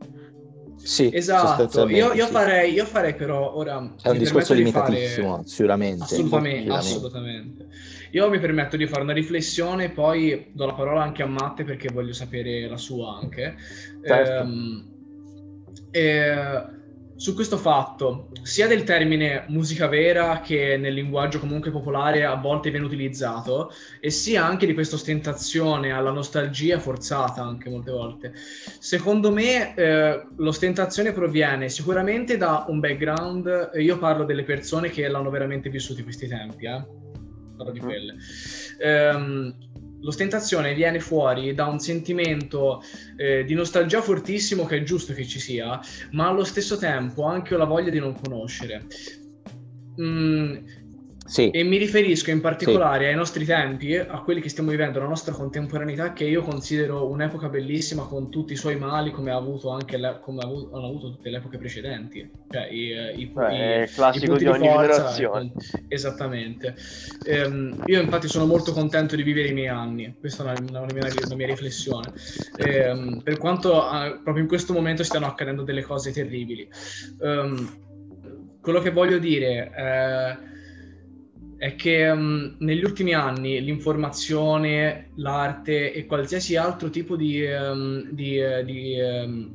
Sì, 0.77 1.11
Esatto, 1.13 1.89
io, 1.89 2.13
io 2.13 2.27
sì. 2.27 2.33
farei, 2.33 2.73
io 2.73 2.85
farei 2.85 3.15
però 3.17 3.57
ora... 3.57 3.79
È 4.01 4.11
un 4.11 4.19
discorso 4.19 4.53
permetto 4.55 4.55
di 4.55 4.71
fare- 4.71 4.91
limitatissimo, 4.93 5.43
sicuramente. 5.47 6.03
Assolutamente, 6.05 6.61
sicuramente. 6.61 6.73
assolutamente. 6.73 7.67
Io 8.13 8.31
mi 8.31 8.39
permetto 8.39 8.77
di 8.77 8.87
fare 8.87 9.03
una 9.03 9.13
riflessione, 9.15 9.89
poi 9.91 10.51
do 10.53 10.67
la 10.67 10.75
parola 10.75 11.03
anche 11.03 11.23
a 11.25 11.27
Matte 11.27 11.65
perché 11.65 11.89
voglio 11.93 12.13
sapere 12.13 12.69
la 12.69 12.77
sua 12.77 13.19
anche. 13.21 13.57
Certo. 14.01 14.33
Ehm, 14.43 14.93
eh, 15.91 16.83
su 17.17 17.35
questo 17.35 17.57
fatto, 17.57 18.29
sia 18.43 18.67
del 18.67 18.83
termine 18.83 19.45
musica 19.49 19.87
vera 19.87 20.41
che 20.41 20.77
nel 20.77 20.95
linguaggio 20.95 21.39
comunque 21.39 21.71
popolare 21.71 22.25
a 22.25 22.35
volte 22.35 22.71
viene 22.71 22.87
utilizzato, 22.87 23.71
e 24.01 24.11
sia 24.11 24.45
anche 24.45 24.67
di 24.67 24.75
questa 24.75 24.97
ostentazione 24.97 25.93
alla 25.93 26.11
nostalgia 26.11 26.79
forzata 26.79 27.43
anche 27.43 27.71
molte 27.71 27.91
volte. 27.91 28.33
Secondo 28.35 29.31
me 29.31 29.75
eh, 29.75 30.27
l'ostentazione 30.37 31.13
proviene 31.13 31.69
sicuramente 31.69 32.37
da 32.37 32.65
un 32.69 32.81
background, 32.81 33.71
e 33.73 33.83
io 33.83 33.99
parlo 33.99 34.25
delle 34.25 34.45
persone 34.45 34.91
che 34.91 35.07
l'hanno 35.09 35.31
veramente 35.31 35.71
vissuti 35.71 36.03
questi 36.03 36.27
tempi, 36.27 36.67
eh? 36.67 36.85
parlo 37.57 37.73
di 37.73 37.81
Mm. 37.81 37.85
quelle. 37.85 38.15
Ehm, 38.81 39.57
l'ostentazione 40.05 40.75
viene 40.75 41.01
fuori 41.01 41.55
da 41.55 41.67
un 41.67 41.81
sentimento 41.81 42.83
eh, 43.17 43.43
di 43.45 43.55
nostalgia 43.55 44.01
fortissimo 44.01 44.65
che 44.65 44.77
è 44.77 44.83
giusto 44.83 45.13
che 45.13 45.27
ci 45.27 45.41
sia, 45.41 45.81
ma 46.13 46.29
allo 46.29 46.45
stesso 46.45 46.77
tempo 46.77 47.25
anche 47.25 47.57
la 47.57 47.65
voglia 47.65 47.91
di 47.91 47.99
non 47.99 48.15
conoscere. 48.21 48.87
Mm, 50.01 50.57
Sì, 51.27 51.51
e 51.51 51.63
mi 51.65 51.79
riferisco 51.79 52.31
in 52.31 52.41
particolare 52.41 53.09
ai 53.09 53.15
nostri 53.15 53.45
tempi, 53.45 53.97
a 53.97 54.21
quelli 54.23 54.41
che 54.41 54.49
stiamo 54.51 54.71
vivendo, 54.71 54.99
la 54.99 55.07
nostra 55.07 55.33
contemporaneità, 55.33 56.13
che 56.13 56.25
io 56.25 56.43
considero 56.43 57.09
un'epoca 57.09 57.49
bellissima 57.49 58.05
con 58.05 58.31
tutti 58.31 58.53
i 58.53 58.57
suoi 58.57 58.77
mali, 58.77 59.11
come 59.11 59.31
ha 59.31 59.37
avuto 59.37 59.71
anche 59.71 59.97
le- 59.97 60.21
come 60.21 60.43
avuto- 60.43 60.77
hanno 60.77 60.87
avuto 60.87 61.11
tutte 61.11 61.31
le 61.31 61.39
epoche 61.39 61.59
precedenti. 61.59 62.31
Cioè, 62.51 62.69
i, 62.71 63.21
i, 63.23 63.33
Beh, 63.33 63.81
i- 63.81 63.85
i 63.85 63.89
classico 63.89 64.27
punti 64.27 64.45
di 64.45 64.51
ogni 64.51 64.69
generazione. 64.69 65.47
ecco, 65.47 65.57
esattamente. 65.89 66.75
Ehm, 67.23 67.83
io 67.87 68.01
infatti 68.01 68.29
sono 68.29 68.47
molto 68.47 68.73
contento 68.73 69.17
di 69.17 69.23
vivere 69.23 69.49
i 69.49 69.53
miei 69.53 69.69
anni, 69.69 70.15
questa 70.21 70.43
è 70.53 70.57
una, 70.57 70.81
una 70.81 70.93
mia, 70.93 71.09
una 71.25 71.35
mia 71.35 71.47
riflessione. 71.47 72.13
Ehm, 72.57 73.23
per 73.23 73.39
quanto 73.39 73.73
eh, 73.91 74.21
proprio 74.23 74.43
in 74.43 74.49
questo 74.49 74.73
momento 74.73 75.03
stiano 75.03 75.27
accadendo 75.27 75.63
delle 75.63 75.83
cose 75.83 76.13
terribili. 76.13 76.69
Ehm, 77.21 77.79
quello 78.61 78.81
che 78.81 78.91
voglio 78.91 79.19
dire 79.19 79.71
eh, 79.77 80.39
è 81.65 81.77
che 81.77 82.15
mm, 82.15 82.57
negli 82.59 82.85
ultimi 82.85 83.15
anni 83.15 83.59
l'informazione, 83.63 85.13
l'arte 85.15 85.95
e 85.95 86.05
qualsiasi 86.05 86.57
altro 86.57 86.91
tipo 86.91 87.17
di, 87.17 87.43
ehm, 87.43 88.11
di, 88.11 88.39
eh, 88.39 88.63
di, 88.65 88.99
ehm, 89.01 89.55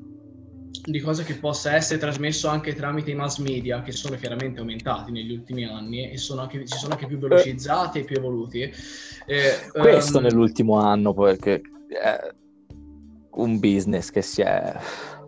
di 0.86 1.00
cosa 1.02 1.22
che 1.22 1.36
possa 1.36 1.76
essere 1.76 2.00
trasmesso 2.00 2.48
anche 2.48 2.74
tramite 2.74 3.12
i 3.12 3.16
mass 3.16 3.38
media, 3.38 3.84
che 3.84 3.92
sono 3.92 4.16
chiaramente 4.16 4.60
aumentati 4.60 5.12
negli 5.12 5.34
ultimi 5.34 5.66
anni 5.66 6.10
e 6.10 6.18
sono 6.18 6.42
anche, 6.42 6.66
si 6.66 6.78
sono 6.78 6.94
anche 6.94 7.06
più 7.06 7.20
velocizzati 7.20 8.00
e 8.00 8.04
più 8.06 8.18
evoluti. 8.18 8.62
eh, 9.28 9.70
questo 9.72 10.18
ehm, 10.18 10.24
nell'ultimo 10.24 10.80
anno 10.80 11.14
perché 11.14 11.62
è 11.88 12.34
un 13.34 13.60
business 13.60 14.10
che 14.10 14.24
si 14.24 14.42
è 14.42 14.74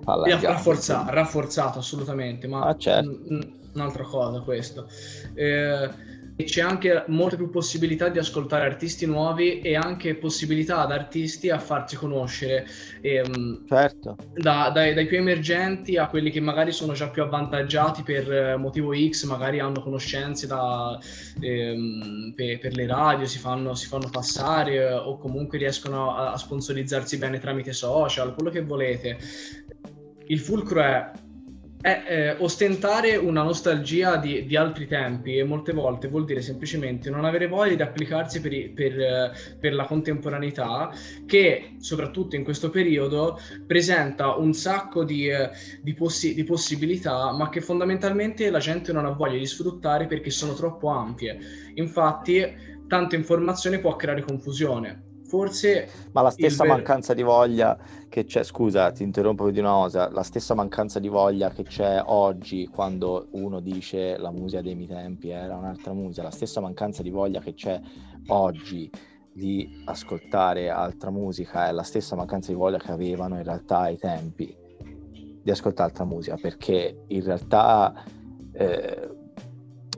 allargato. 0.05 0.47
Rafforza- 0.47 1.05
rafforzato 1.09 1.77
assolutamente, 1.77 2.47
ma 2.47 2.65
Ah, 2.65 2.75
certo. 2.75 3.07
un- 3.07 3.21
un- 3.29 3.53
un'altra 3.73 4.03
cosa 4.03 4.39
questo. 4.41 4.87
Eh, 5.35 5.89
c'è 6.43 6.61
anche 6.61 7.03
molte 7.07 7.35
più 7.35 7.49
possibilità 7.49 8.09
di 8.09 8.19
ascoltare 8.19 8.65
artisti 8.65 9.05
nuovi 9.05 9.61
e 9.61 9.75
anche 9.75 10.15
possibilità 10.15 10.79
ad 10.79 10.91
artisti 10.91 11.49
a 11.49 11.59
farsi 11.59 11.95
conoscere 11.95 12.65
ehm, 13.01 13.65
Certo, 13.67 14.15
da- 14.33 14.69
dai, 14.73 14.93
dai 14.93 15.05
più 15.05 15.17
emergenti 15.17 15.97
a 15.97 16.07
quelli 16.07 16.29
che 16.31 16.39
magari 16.39 16.71
sono 16.71 16.93
già 16.93 17.09
più 17.09 17.23
avvantaggiati 17.23 18.03
per 18.03 18.31
eh, 18.31 18.55
motivo 18.57 18.93
X, 18.93 19.25
magari 19.25 19.59
hanno 19.59 19.81
conoscenze 19.81 20.47
da, 20.47 20.97
ehm, 21.39 22.33
per, 22.35 22.59
per 22.59 22.75
le 22.75 22.85
radio, 22.87 23.25
si 23.25 23.39
fanno, 23.39 23.73
si 23.75 23.87
fanno 23.87 24.09
passare 24.09 24.73
eh, 24.75 24.93
o 24.93 25.17
comunque 25.17 25.57
riescono 25.57 26.15
a, 26.15 26.31
a 26.33 26.37
sponsorizzarsi 26.37 27.17
bene 27.17 27.39
tramite 27.39 27.73
social, 27.73 28.33
quello 28.33 28.49
che 28.49 28.61
volete. 28.61 29.17
Il 30.27 30.39
fulcro 30.39 30.81
è, 30.81 31.11
è, 31.81 32.03
eh, 32.07 32.35
ostentare 32.39 33.15
una 33.15 33.41
nostalgia 33.43 34.17
di, 34.17 34.45
di 34.45 34.55
altri 34.55 34.87
tempi 34.87 35.37
e 35.37 35.43
molte 35.43 35.73
volte 35.73 36.07
vuol 36.07 36.25
dire 36.25 36.41
semplicemente 36.41 37.09
non 37.09 37.25
avere 37.25 37.47
voglia 37.47 37.75
di 37.75 37.81
applicarsi 37.81 38.39
per, 38.39 38.71
per, 38.73 38.99
eh, 38.99 39.31
per 39.59 39.73
la 39.73 39.85
contemporaneità 39.85 40.91
che 41.25 41.75
soprattutto 41.79 42.35
in 42.35 42.43
questo 42.43 42.69
periodo 42.69 43.39
presenta 43.65 44.35
un 44.35 44.53
sacco 44.53 45.03
di, 45.03 45.27
eh, 45.27 45.49
di 45.81 45.93
possi- 45.93 46.33
di 46.33 46.43
possibilità, 46.43 47.31
ma 47.33 47.49
che 47.49 47.61
fondamentalmente 47.61 48.49
la 48.49 48.59
gente 48.59 48.93
non 48.93 49.05
ha 49.05 49.11
voglia 49.11 49.37
di 49.37 49.45
sfruttare 49.45 50.05
perché 50.05 50.29
sono 50.29 50.53
troppo 50.53 50.89
ampie. 50.89 51.37
Infatti, 51.75 52.69
tanta 52.87 53.15
informazione 53.15 53.79
può 53.79 53.95
creare 53.95 54.21
confusione. 54.21 55.10
Forse 55.31 55.87
ma 56.11 56.21
la 56.23 56.29
stessa 56.29 56.63
vero- 56.63 56.75
mancanza 56.75 57.13
di 57.13 57.21
voglia 57.23 57.77
che 58.09 58.25
c'è, 58.25 58.43
scusa, 58.43 58.91
ti 58.91 59.03
interrompo 59.03 59.49
di 59.49 59.59
una 59.59 59.71
cosa, 59.71 60.11
la 60.11 60.23
stessa 60.23 60.53
mancanza 60.55 60.99
di 60.99 61.07
voglia 61.07 61.49
che 61.51 61.63
c'è 61.63 62.01
oggi 62.05 62.67
quando 62.67 63.27
uno 63.31 63.61
dice 63.61 64.17
la 64.17 64.29
musica 64.29 64.61
dei 64.61 64.75
miei 64.75 64.89
tempi 64.89 65.29
era 65.29 65.55
un'altra 65.55 65.93
musica, 65.93 66.23
la 66.23 66.31
stessa 66.31 66.59
mancanza 66.59 67.01
di 67.01 67.09
voglia 67.11 67.39
che 67.39 67.53
c'è 67.53 67.79
oggi 68.27 68.91
di 69.31 69.81
ascoltare 69.85 70.69
altra 70.69 71.11
musica 71.11 71.69
è 71.69 71.71
la 71.71 71.83
stessa 71.83 72.17
mancanza 72.17 72.51
di 72.51 72.57
voglia 72.57 72.77
che 72.77 72.91
avevano 72.91 73.37
in 73.37 73.43
realtà 73.43 73.79
ai 73.79 73.97
tempi 73.97 74.53
di 75.41 75.49
ascoltare 75.49 75.91
altra 75.91 76.03
musica, 76.03 76.35
perché 76.35 77.05
in 77.07 77.23
realtà 77.23 78.03
eh, 78.51 79.09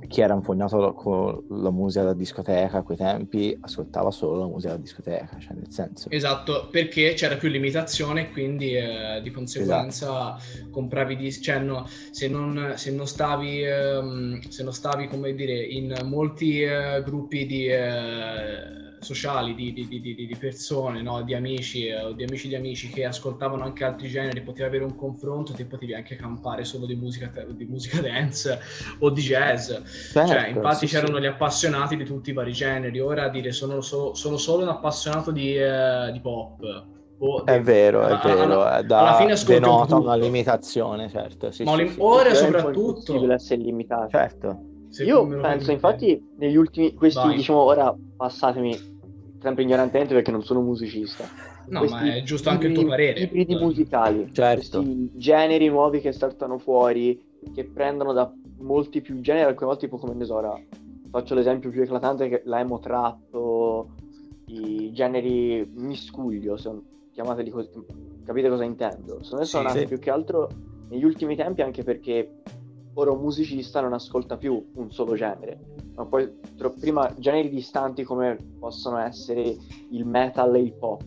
chi 0.07 0.21
era 0.21 0.33
infognato 0.33 0.93
con 0.93 1.43
la 1.49 1.71
musica 1.71 2.03
da 2.03 2.13
discoteca 2.13 2.77
a 2.77 2.81
quei 2.83 2.97
tempi 2.97 3.57
ascoltava 3.59 4.11
solo 4.11 4.39
la 4.39 4.47
musica 4.47 4.73
da 4.73 4.79
discoteca, 4.79 5.37
cioè 5.39 5.53
nel 5.55 5.69
senso... 5.69 6.09
Esatto, 6.09 6.67
perché 6.71 7.13
c'era 7.13 7.35
più 7.35 7.49
limitazione 7.49 8.21
e 8.21 8.31
quindi 8.31 8.75
eh, 8.75 9.21
di 9.21 9.31
conseguenza 9.31 10.37
Esatto. 10.37 10.69
compravi 10.69 11.15
dischi, 11.15 11.43
cioè 11.43 11.59
no, 11.59 11.87
se, 12.11 12.27
non, 12.27 12.73
se 12.75 12.91
non 12.91 13.07
stavi, 13.07 13.63
ehm, 13.63 14.39
se 14.41 14.63
non 14.63 14.73
stavi, 14.73 15.07
come 15.07 15.33
dire, 15.33 15.63
in 15.63 15.93
molti 16.03 16.61
eh, 16.61 17.01
gruppi 17.03 17.45
di, 17.45 17.67
eh, 17.67 18.82
sociali 19.03 19.53
di, 19.53 19.71
di- 19.73 19.87
di- 19.87 19.99
di- 20.01 20.15
di 20.25 20.35
persone, 20.37 21.01
no, 21.01 21.21
di 21.21 21.33
amici 21.35 21.85
eh, 21.87 22.03
o 22.03 22.11
di 22.13 22.23
amici 22.23 22.47
di 22.47 22.55
amici 22.55 22.89
che 22.89 23.05
ascoltavano 23.05 23.63
anche 23.63 23.83
altri 23.83 24.07
generi, 24.09 24.41
potevi 24.41 24.67
avere 24.67 24.83
un 24.83 24.95
confronto, 24.95 25.53
ti 25.53 25.65
potevi 25.65 25.93
anche 25.93 26.15
campare 26.15 26.63
solo 26.63 26.85
di 26.85 26.95
musica, 26.95 27.31
di 27.49 27.65
musica 27.65 28.01
dance 28.01 28.59
o 28.99 29.09
di 29.09 29.21
jazz. 29.21 29.67
Cioè, 29.67 30.25
Certo, 30.27 30.55
infatti 30.57 30.87
sì, 30.87 30.95
c'erano 30.95 31.17
sì. 31.17 31.21
gli 31.21 31.25
appassionati 31.27 31.95
di 31.97 32.05
tutti 32.05 32.31
i 32.31 32.33
vari 32.33 32.51
generi. 32.53 32.99
Ora 32.99 33.29
dire 33.29 33.51
sono 33.51 33.81
solo, 33.81 34.13
sono 34.15 34.37
solo 34.37 34.63
un 34.63 34.69
appassionato 34.69 35.31
di, 35.31 35.55
eh, 35.55 36.09
di 36.11 36.19
pop. 36.19 36.85
O 37.19 37.45
È 37.45 37.61
vero, 37.61 38.01
è 38.01 38.05
alla- 38.05 38.21
vero, 38.23 38.41
alla- 38.43 38.77
è 38.79 38.83
da, 38.83 38.99
alla 38.99 39.15
fine 39.15 39.33
un 39.33 39.43
denota 39.45 39.95
una 39.95 40.15
limitazione, 40.15 41.09
certo. 41.09 41.51
Sì, 41.51 41.63
Ma 41.63 41.75
sì, 41.77 41.95
ora 41.99 42.29
È 42.29 42.35
soprattutto- 42.35 42.79
impossibile 42.89 43.33
essere 43.35 43.61
limitati. 43.61 44.09
Certo, 44.11 44.59
se 44.89 45.03
Io 45.05 45.25
penso, 45.39 45.71
infatti, 45.71 46.21
negli 46.37 46.55
ultimi, 46.57 46.93
questi, 46.93 47.19
Vai. 47.25 47.35
diciamo, 47.37 47.59
ora 47.61 47.95
passatemi 48.17 48.77
sempre 49.43 49.63
ignorantemente 49.63 50.13
perché 50.13 50.31
non 50.31 50.43
sono 50.43 50.61
musicista. 50.61 51.25
No, 51.67 51.79
Questi 51.79 52.03
ma 52.05 52.15
è 52.15 52.23
giusto 52.23 52.49
anche 52.49 52.67
il 52.67 52.73
tuo 52.73 52.85
parere. 52.85 53.19
Ibridi 53.19 53.55
musicali, 53.55 54.29
Certo. 54.31 54.79
questi 54.79 55.11
generi 55.13 55.67
nuovi 55.67 55.99
che 55.99 56.11
saltano 56.13 56.57
fuori, 56.57 57.21
che 57.53 57.65
prendono 57.65 58.13
da 58.13 58.33
molti 58.59 59.01
più 59.01 59.19
generi, 59.19 59.45
alcune 59.45 59.67
volte 59.69 59.85
tipo 59.85 59.97
come 59.97 60.13
ne 60.15 60.25
so, 60.25 60.35
ora 60.35 60.59
faccio 61.11 61.35
l'esempio 61.35 61.69
più 61.69 61.81
eclatante 61.83 62.27
che 62.29 62.41
la 62.45 62.59
emo 62.59 62.79
trap 62.79 63.33
o 63.33 63.87
i 64.47 64.91
generi 64.93 65.69
miscuglio, 65.75 66.57
se 66.57 66.71
chiamateli 67.13 67.49
così, 67.49 67.69
capite 68.25 68.49
cosa 68.49 68.63
intendo? 68.63 69.19
Secondo 69.23 69.37
me 69.39 69.45
sono 69.45 69.67
Sì, 69.67 69.67
nati 69.67 69.79
sì. 69.79 69.87
più 69.87 69.99
che 69.99 70.09
altro 70.09 70.49
negli 70.89 71.03
ultimi 71.03 71.35
tempi 71.35 71.61
anche 71.61 71.83
perché 71.83 72.41
ora 72.95 73.11
un 73.11 73.21
musicista 73.21 73.81
non 73.81 73.93
ascolta 73.93 74.37
più 74.37 74.63
un 74.75 74.91
solo 74.91 75.15
genere, 75.15 75.59
ma 75.95 76.05
poi 76.05 76.31
tro- 76.55 76.73
prima 76.79 77.11
generi 77.17 77.49
distanti 77.49 78.03
come 78.03 78.37
possono 78.59 78.97
essere 78.97 79.55
il 79.89 80.05
metal 80.05 80.55
e 80.55 80.59
il 80.59 80.73
pop, 80.73 81.03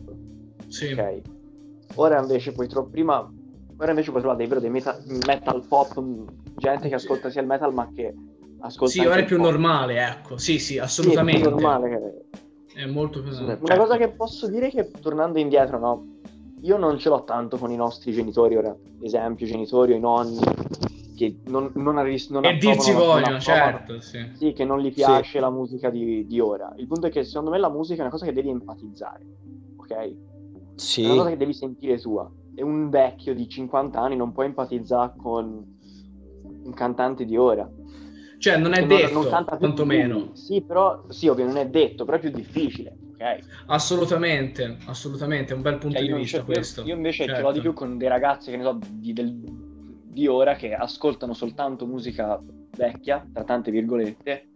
Sì. 0.67 0.91
ok? 0.91 1.21
Ora 1.95 2.19
invece 2.19 2.51
puoi 2.51 2.67
tro- 2.67 2.85
prima 2.85 3.31
ora 3.79 3.89
invece 3.91 4.09
puoi 4.09 4.21
trovare 4.21 4.39
dei, 4.41 4.47
vero, 4.47 4.59
dei 4.59 4.69
meta- 4.69 4.99
metal 5.25 5.63
pop, 5.67 6.01
gente 6.55 6.89
che 6.89 6.95
ascolta 6.95 7.29
sia 7.29 7.41
il 7.41 7.47
metal 7.47 7.73
ma 7.73 7.89
che 7.93 8.13
ascolta 8.59 8.91
Sì, 8.93 9.05
ora 9.05 9.17
è 9.17 9.25
più 9.25 9.37
pop. 9.37 9.45
normale, 9.45 10.03
ecco. 10.05 10.37
Sì, 10.37 10.53
sì, 10.59 10.73
Sì, 10.73 10.77
è 10.77 10.81
assolutamente. 10.81 11.41
più 11.41 11.49
normale 11.49 12.25
È 12.73 12.85
molto 12.85 13.21
pesante. 13.23 13.63
Una 13.63 13.77
cosa 13.77 13.97
che 13.97 14.09
posso 14.09 14.47
dire 14.47 14.67
è 14.67 14.71
che 14.71 14.91
tornando 14.99 15.39
indietro, 15.39 15.79
no? 15.79 16.05
Io 16.61 16.77
non 16.77 16.97
ce 16.97 17.09
l'ho 17.09 17.23
tanto 17.23 17.57
con 17.57 17.71
i 17.71 17.75
nostri 17.75 18.11
genitori 18.11 18.55
ora, 18.55 18.75
esempio, 18.99 19.45
genitori 19.45 19.93
o 19.93 19.95
i 19.95 19.99
nonni, 19.99 20.39
che 21.17 21.39
non, 21.45 21.71
non, 21.73 21.97
arris- 21.97 22.29
non 22.29 22.45
E 22.45 22.57
dirsi 22.57 22.93
vogliono, 22.93 23.39
certo, 23.39 23.99
sì. 23.99 24.29
Sì, 24.33 24.53
che 24.53 24.63
non 24.63 24.79
gli 24.79 24.93
piace 24.93 25.31
sì. 25.31 25.39
la 25.39 25.49
musica 25.49 25.89
di, 25.89 26.27
di, 26.27 26.39
ora. 26.39 26.71
Il 26.77 26.85
punto 26.85 27.07
è 27.07 27.09
che 27.09 27.23
secondo 27.23 27.49
me 27.49 27.57
la 27.57 27.69
musica 27.69 27.97
è 27.97 28.01
una 28.01 28.11
cosa 28.11 28.25
che 28.25 28.33
devi 28.33 28.49
empatizzare, 28.49 29.25
ok? 29.77 30.13
Sì. 30.75 31.01
È 31.01 31.05
una 31.07 31.15
cosa 31.15 31.29
che 31.29 31.37
devi 31.37 31.53
sentire 31.53 31.99
tua. 31.99 32.31
E 32.53 32.61
un 32.63 32.89
vecchio 32.89 33.33
di 33.33 33.49
50 33.49 33.99
anni 33.99 34.15
non 34.15 34.31
può 34.31 34.43
empatizzare 34.43 35.13
con 35.17 35.77
un 36.63 36.73
cantante 36.73 37.25
di 37.25 37.35
ora. 37.35 37.67
Cioè, 38.37 38.57
non 38.57 38.73
è 38.73 38.79
non, 38.79 38.87
detto, 38.87 39.13
non 39.13 39.45
quantomeno. 39.45 40.29
Sì, 40.33 40.61
però, 40.61 41.03
sì, 41.09 41.27
ovvio, 41.27 41.45
non 41.45 41.57
è 41.57 41.67
detto, 41.67 42.05
però 42.05 42.17
è 42.17 42.19
più 42.19 42.29
difficile. 42.29 42.95
Okay. 43.15 43.39
Assolutamente, 43.65 44.77
assolutamente, 44.85 45.53
è 45.53 45.55
un 45.55 45.63
bel 45.63 45.79
punto 45.79 45.97
cioè, 45.97 46.05
di 46.05 46.13
vista 46.13 46.37
io, 46.37 46.43
questo. 46.43 46.83
Io 46.83 46.95
invece 46.95 47.25
certo. 47.25 47.35
ce 47.35 47.41
l'ho 47.41 47.51
di 47.51 47.61
più 47.61 47.73
con 47.73 47.97
dei 47.97 48.07
ragazzi 48.07 48.51
che 48.51 48.57
ne 48.57 48.63
so 48.63 48.77
di, 48.79 49.11
del, 49.11 49.33
di 50.17 50.25
ora 50.25 50.55
che 50.55 50.73
ascoltano 50.73 51.35
soltanto 51.35 51.85
musica 51.85 52.41
vecchia, 52.75 53.23
tra 53.31 53.43
tante 53.43 53.69
virgolette. 53.69 54.47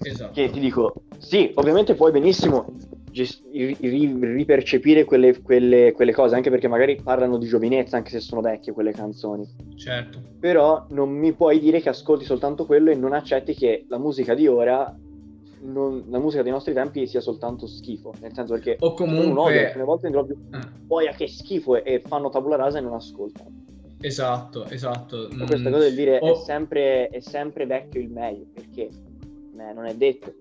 Esatto. 0.00 0.32
Che 0.32 0.50
ti 0.50 0.58
dico, 0.58 1.02
sì, 1.18 1.50
ovviamente 1.56 1.94
puoi 1.94 2.12
benissimo 2.12 2.74
gest- 3.10 3.44
ripercepire 3.50 5.04
quelle, 5.04 5.42
quelle, 5.42 5.92
quelle, 5.92 6.12
cose, 6.14 6.34
anche 6.34 6.48
perché 6.48 6.66
magari 6.66 6.98
parlano 7.02 7.36
di 7.36 7.46
giovinezza, 7.46 7.98
anche 7.98 8.08
se 8.08 8.20
sono 8.20 8.40
vecchie 8.40 8.72
quelle 8.72 8.92
canzoni. 8.92 9.46
Certo. 9.76 10.18
Però 10.40 10.86
non 10.88 11.10
mi 11.10 11.34
puoi 11.34 11.60
dire 11.60 11.82
che 11.82 11.90
ascolti 11.90 12.24
soltanto 12.24 12.64
quello 12.64 12.90
e 12.90 12.94
non 12.94 13.12
accetti 13.12 13.54
che 13.54 13.84
la 13.88 13.98
musica 13.98 14.32
di 14.32 14.46
ora, 14.46 14.96
non, 15.60 16.04
la 16.08 16.18
musica 16.18 16.42
dei 16.42 16.52
nostri 16.52 16.72
tempi 16.72 17.06
sia 17.06 17.20
soltanto 17.20 17.66
schifo. 17.66 18.14
Nel 18.18 18.32
senso 18.32 18.54
perché 18.54 18.76
o 18.80 18.94
comunque 18.94 19.66
alcune 19.66 19.84
volte 19.84 20.08
più, 20.08 20.20
eh. 20.52 20.58
poi 20.86 21.06
a 21.06 21.12
che 21.12 21.28
schifo 21.28 21.76
e, 21.76 21.82
e 21.84 22.02
fanno 22.06 22.30
tabula 22.30 22.56
rasa 22.56 22.78
e 22.78 22.80
non 22.80 22.94
ascoltano. 22.94 23.64
Esatto, 24.04 24.66
esatto. 24.66 25.30
Mm. 25.32 25.46
Questa 25.46 25.70
cosa 25.70 25.84
del 25.84 25.94
dire 25.94 26.18
o... 26.20 26.32
è, 26.32 26.44
sempre, 26.44 27.08
è 27.08 27.20
sempre 27.20 27.64
vecchio 27.64 28.00
il 28.00 28.10
meglio, 28.10 28.44
perché 28.52 28.82
eh, 28.82 29.72
non 29.72 29.86
è 29.86 29.94
detto 29.94 30.32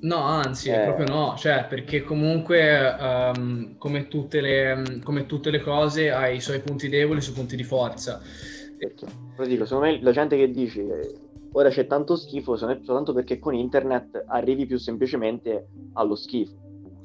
No, 0.00 0.16
anzi, 0.22 0.70
eh... 0.70 0.84
proprio 0.84 1.06
no, 1.06 1.34
cioè 1.36 1.66
perché 1.68 2.02
comunque 2.02 2.96
um, 2.98 3.76
come, 3.76 4.08
tutte 4.08 4.40
le, 4.40 5.00
come, 5.04 5.26
tutte 5.26 5.50
le, 5.50 5.60
cose 5.60 6.10
ha 6.10 6.28
i 6.28 6.40
suoi 6.40 6.60
punti 6.60 6.88
deboli 6.88 7.18
e 7.18 7.20
i 7.20 7.24
suoi 7.24 7.34
punti 7.34 7.54
di 7.54 7.64
forza. 7.64 8.18
Certo. 8.78 9.06
Lo 9.36 9.46
dico, 9.46 9.66
secondo 9.66 9.90
me 9.90 10.00
la 10.00 10.12
gente 10.12 10.38
che 10.38 10.50
dice 10.50 11.18
ora 11.52 11.68
c'è 11.68 11.86
tanto 11.86 12.16
schifo 12.16 12.56
soltanto 12.56 13.12
perché 13.12 13.38
con 13.38 13.54
internet 13.54 14.24
arrivi 14.28 14.64
più 14.64 14.78
semplicemente 14.78 15.66
allo 15.92 16.14
schifo. 16.14 16.56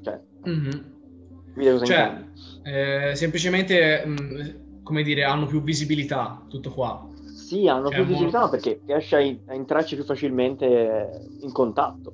Cioè, 0.01 0.17
mm-hmm. 0.47 1.83
cioè 1.83 2.23
eh, 2.63 3.15
semplicemente, 3.15 4.05
mh, 4.05 4.11
mm, 4.11 4.64
come 4.85 5.03
dire, 5.03 5.25
hanno 5.25 5.47
più 5.47 5.61
visibilità, 5.61 6.41
tutto 6.47 6.71
qua. 6.71 7.05
Sì, 7.25 7.67
hanno 7.67 7.87
cioè, 7.87 7.95
più 7.95 8.05
visibilità 8.05 8.39
molto... 8.39 8.55
perché 8.55 8.79
riesci 8.85 9.15
a, 9.15 9.17
a 9.17 9.53
entrarci 9.53 9.95
più 9.95 10.05
facilmente 10.05 11.27
in 11.41 11.51
contatto 11.51 12.13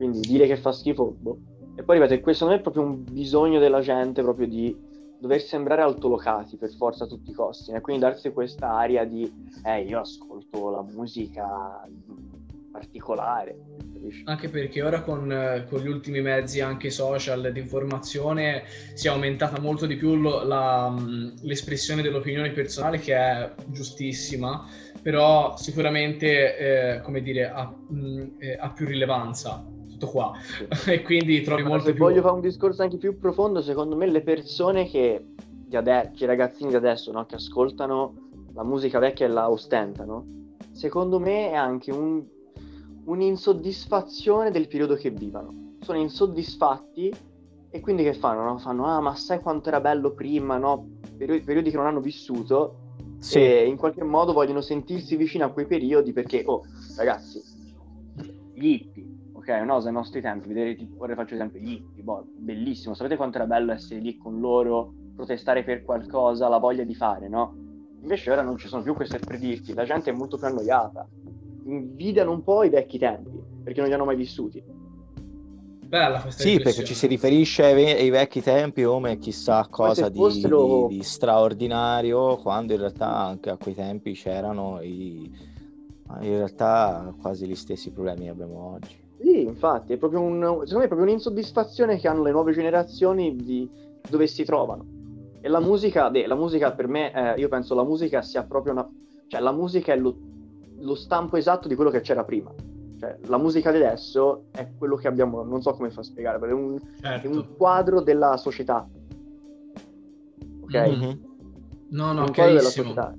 quindi 0.00 0.20
dire 0.20 0.46
che 0.46 0.56
fa 0.56 0.72
schifo, 0.72 1.14
boh. 1.18 1.38
E 1.74 1.82
poi 1.82 2.00
ripeto, 2.00 2.22
questo 2.22 2.46
non 2.46 2.54
è 2.54 2.60
proprio 2.60 2.84
un 2.84 3.04
bisogno 3.04 3.58
della 3.58 3.82
gente 3.82 4.22
proprio 4.22 4.46
di 4.46 4.74
dover 5.18 5.42
sembrare 5.42 5.82
altolocati 5.82 6.56
per 6.56 6.70
forza 6.70 7.04
a 7.04 7.06
tutti 7.06 7.32
i 7.32 7.34
costi, 7.34 7.70
e 7.70 7.76
eh? 7.76 7.80
quindi 7.82 8.00
darsi 8.00 8.32
questa 8.32 8.72
aria 8.72 9.04
di 9.04 9.30
eh, 9.62 9.82
io 9.82 10.00
ascolto 10.00 10.70
la 10.70 10.80
musica 10.80 11.86
particolare. 12.70 13.56
Capisci? 13.92 14.22
Anche 14.26 14.48
perché 14.48 14.82
ora 14.82 15.02
con, 15.02 15.64
con, 15.68 15.80
gli 15.80 15.88
ultimi 15.88 16.20
mezzi 16.20 16.60
anche 16.60 16.90
social 16.90 17.50
di 17.52 17.60
informazione 17.60 18.64
si 18.94 19.06
è 19.06 19.10
aumentata 19.10 19.60
molto 19.60 19.86
di 19.86 19.96
più 19.96 20.14
lo, 20.16 20.42
la, 20.44 20.94
l'espressione 21.42 22.02
dell'opinione 22.02 22.50
personale 22.50 22.98
che 22.98 23.14
è 23.14 23.52
giustissima, 23.66 24.66
però 25.02 25.56
sicuramente 25.56 26.56
eh, 26.96 27.00
come 27.02 27.20
dire, 27.20 27.50
ha, 27.50 27.66
mh, 27.66 28.26
eh, 28.38 28.56
ha 28.58 28.70
più 28.70 28.86
rilevanza 28.86 29.64
tutto 29.88 30.06
qua. 30.06 30.32
Sì. 30.40 30.66
e 30.90 31.02
quindi 31.02 31.42
trovi 31.42 31.62
molto 31.62 31.86
se 31.86 31.92
più... 31.92 32.04
voglio 32.04 32.22
fare 32.22 32.34
un 32.34 32.40
discorso 32.40 32.82
anche 32.82 32.96
più 32.96 33.18
profondo, 33.18 33.60
secondo 33.60 33.96
me 33.96 34.06
le 34.06 34.22
persone 34.22 34.88
che, 34.88 35.24
di 35.66 35.76
ade- 35.76 36.12
i 36.16 36.24
ragazzini 36.24 36.70
di 36.70 36.76
adesso, 36.76 37.12
no, 37.12 37.26
che 37.26 37.34
ascoltano 37.34 38.28
la 38.54 38.64
musica 38.64 38.98
vecchia 38.98 39.26
e 39.26 39.28
la 39.28 39.50
ostentano, 39.50 40.38
secondo 40.72 41.20
me 41.20 41.50
è 41.50 41.54
anche 41.54 41.92
un, 41.92 42.24
un'insoddisfazione 43.10 44.50
del 44.50 44.68
periodo 44.68 44.94
che 44.94 45.10
vivono. 45.10 45.74
Sono 45.80 45.98
insoddisfatti 45.98 47.12
e 47.70 47.80
quindi 47.80 48.02
che 48.02 48.14
fanno? 48.14 48.44
No? 48.44 48.58
Fanno, 48.58 48.86
ah 48.86 49.00
ma 49.00 49.14
sai 49.16 49.40
quanto 49.40 49.68
era 49.68 49.80
bello 49.80 50.12
prima, 50.12 50.56
no? 50.58 50.86
Periodi, 51.16 51.42
periodi 51.42 51.70
che 51.70 51.76
non 51.76 51.86
hanno 51.86 52.00
vissuto 52.00 52.76
sì. 53.18 53.38
e 53.38 53.66
in 53.66 53.76
qualche 53.76 54.04
modo 54.04 54.32
vogliono 54.32 54.60
sentirsi 54.60 55.16
vicino 55.16 55.44
a 55.44 55.50
quei 55.50 55.66
periodi 55.66 56.12
perché, 56.12 56.42
oh 56.46 56.62
ragazzi, 56.96 57.42
gli 58.54 58.66
hippie, 58.66 59.06
ok, 59.32 59.66
cosa 59.66 59.88
ai 59.88 59.94
nostri 59.94 60.20
tempi, 60.20 60.48
vedere, 60.48 60.76
tipo, 60.76 61.02
ora 61.02 61.14
faccio 61.14 61.34
esempio, 61.34 61.60
gli 61.60 61.72
hippie, 61.72 62.02
boh, 62.02 62.24
bellissimo, 62.36 62.94
sapete 62.94 63.16
quanto 63.16 63.38
era 63.38 63.46
bello 63.46 63.72
essere 63.72 64.00
lì 64.00 64.16
con 64.16 64.38
loro, 64.38 64.92
protestare 65.16 65.64
per 65.64 65.82
qualcosa, 65.82 66.48
la 66.48 66.58
voglia 66.58 66.84
di 66.84 66.94
fare, 66.94 67.28
no? 67.28 67.56
Invece 68.02 68.30
ora 68.30 68.42
non 68.42 68.56
ci 68.56 68.68
sono 68.68 68.82
più 68.82 68.94
queste 68.94 69.18
per 69.18 69.38
dirti, 69.38 69.74
la 69.74 69.84
gente 69.84 70.10
è 70.10 70.14
molto 70.14 70.38
più 70.38 70.46
annoiata, 70.46 71.06
invidiano 71.64 72.32
un 72.32 72.42
po' 72.42 72.62
i 72.62 72.68
vecchi 72.68 72.98
tempi, 72.98 73.42
perché 73.62 73.80
non 73.80 73.88
li 73.88 73.94
hanno 73.94 74.04
mai 74.04 74.16
vissuti. 74.16 74.62
Bella 75.90 76.20
questa 76.20 76.42
Sì, 76.42 76.60
perché 76.60 76.84
ci 76.84 76.94
si 76.94 77.08
riferisce 77.08 77.64
ai, 77.64 77.74
ve- 77.74 77.96
ai, 77.96 78.10
vecchi 78.10 78.40
tempi 78.40 78.84
come 78.84 79.18
chissà 79.18 79.66
cosa 79.68 80.08
di, 80.08 80.20
fossero... 80.20 80.86
di, 80.88 80.98
di, 80.98 81.02
straordinario, 81.02 82.36
quando 82.36 82.74
in 82.74 82.78
realtà 82.78 83.12
anche 83.12 83.50
a 83.50 83.56
quei 83.56 83.74
tempi 83.74 84.12
c'erano 84.12 84.80
i, 84.80 85.28
in 86.20 86.36
realtà 86.36 87.12
quasi 87.20 87.46
gli 87.46 87.56
stessi 87.56 87.90
problemi 87.90 88.24
che 88.24 88.30
abbiamo 88.30 88.74
oggi. 88.74 88.96
Sì, 89.20 89.42
infatti, 89.42 89.92
è 89.92 89.96
proprio 89.96 90.20
un, 90.20 90.40
secondo 90.40 90.78
me 90.78 90.84
è 90.84 90.88
proprio 90.88 91.08
un'insoddisfazione 91.08 91.98
che 91.98 92.06
hanno 92.06 92.22
le 92.22 92.30
nuove 92.30 92.52
generazioni 92.52 93.34
di 93.34 93.68
dove 94.08 94.28
si 94.28 94.44
trovano. 94.44 94.84
E 95.40 95.48
la 95.48 95.60
musica, 95.60 96.08
beh, 96.08 96.26
la 96.26 96.36
musica 96.36 96.72
per 96.72 96.86
me, 96.86 97.12
eh, 97.12 97.40
io 97.40 97.48
penso 97.48 97.74
la 97.74 97.84
musica 97.84 98.22
sia 98.22 98.44
proprio 98.44 98.72
una... 98.74 98.88
cioè 99.26 99.40
la 99.40 99.52
musica 99.52 99.92
è 99.92 99.96
lo, 99.96 100.16
lo 100.80 100.94
stampo 100.94 101.36
esatto 101.36 101.68
di 101.68 101.74
quello 101.74 101.90
che 101.90 102.00
c'era 102.00 102.24
prima. 102.24 102.52
Cioè, 102.98 103.18
la 103.26 103.38
musica 103.38 103.70
di 103.70 103.78
adesso 103.78 104.46
è 104.50 104.68
quello 104.76 104.96
che 104.96 105.08
abbiamo, 105.08 105.42
non 105.42 105.62
so 105.62 105.72
come 105.72 105.90
fa 105.90 106.00
a 106.00 106.04
spiegare, 106.04 106.38
però 106.38 106.52
è 106.52 106.54
un, 106.54 106.78
certo. 107.00 107.26
è 107.26 107.30
un 107.30 107.56
quadro 107.56 108.00
della 108.00 108.36
società. 108.36 108.86
Ok? 110.60 110.74
Mm-hmm. 110.74 111.10
No, 111.90 112.12
no, 112.12 112.22
un 112.22 112.32
quadro 112.32 112.54
della 112.54 112.68
società. 112.68 113.14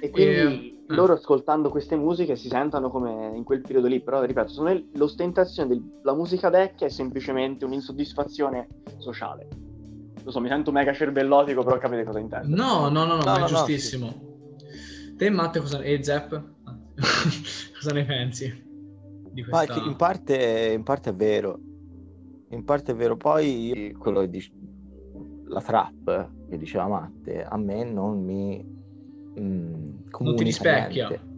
E 0.00 0.10
quindi... 0.10 0.34
E 0.34 0.74
Mm. 0.88 0.94
loro 0.94 1.14
ascoltando 1.14 1.68
queste 1.68 1.96
musiche 1.96 2.36
si 2.36 2.46
sentono 2.48 2.90
come 2.90 3.32
in 3.34 3.42
quel 3.42 3.60
periodo 3.60 3.88
lì, 3.88 4.00
però 4.00 4.22
ripeto, 4.22 4.48
secondo 4.48 4.72
me 4.72 4.88
l'ostentazione 4.92 5.68
della 5.68 6.14
musica 6.14 6.48
vecchia 6.48 6.86
è 6.86 6.90
semplicemente 6.90 7.64
un'insoddisfazione 7.64 8.68
sociale. 8.98 9.48
Lo 10.22 10.30
so, 10.30 10.40
mi 10.40 10.48
sento 10.48 10.70
mega 10.70 10.92
cervellotico, 10.92 11.64
però 11.64 11.78
capite 11.78 12.04
cosa 12.04 12.20
intendo. 12.20 12.54
No, 12.54 12.88
no, 12.88 13.04
no, 13.04 13.16
no, 13.16 13.24
no 13.24 13.34
è 13.34 13.40
no, 13.40 13.46
giustissimo. 13.46 14.06
No, 14.06 14.58
sì. 14.58 15.16
Te, 15.16 15.30
Matte, 15.30 15.60
cosa... 15.60 15.80
e 15.80 16.02
Zepp, 16.02 16.34
cosa 17.78 17.92
ne 17.92 18.04
pensi? 18.04 18.64
Di 19.30 19.44
questa... 19.44 19.74
Ma 19.74 19.84
in 19.84 19.96
parte, 19.96 20.72
in 20.74 20.82
parte 20.82 21.10
è 21.10 21.14
vero, 21.14 21.58
in 22.50 22.64
parte 22.64 22.92
è 22.92 22.94
vero. 22.94 23.16
Poi 23.16 23.94
quello 23.98 24.20
che 24.20 24.30
dice 24.30 24.50
la 25.48 25.60
trap 25.60 26.30
che 26.48 26.58
diceva 26.58 26.86
Matte, 26.86 27.44
a 27.44 27.56
me 27.56 27.84
non 27.84 28.22
mi 28.24 28.64
mh, 29.34 29.40
mm, 29.40 29.96
non 30.20 30.36
ti 30.36 30.44
rispecchia. 30.44 31.08
Niente. 31.08 31.34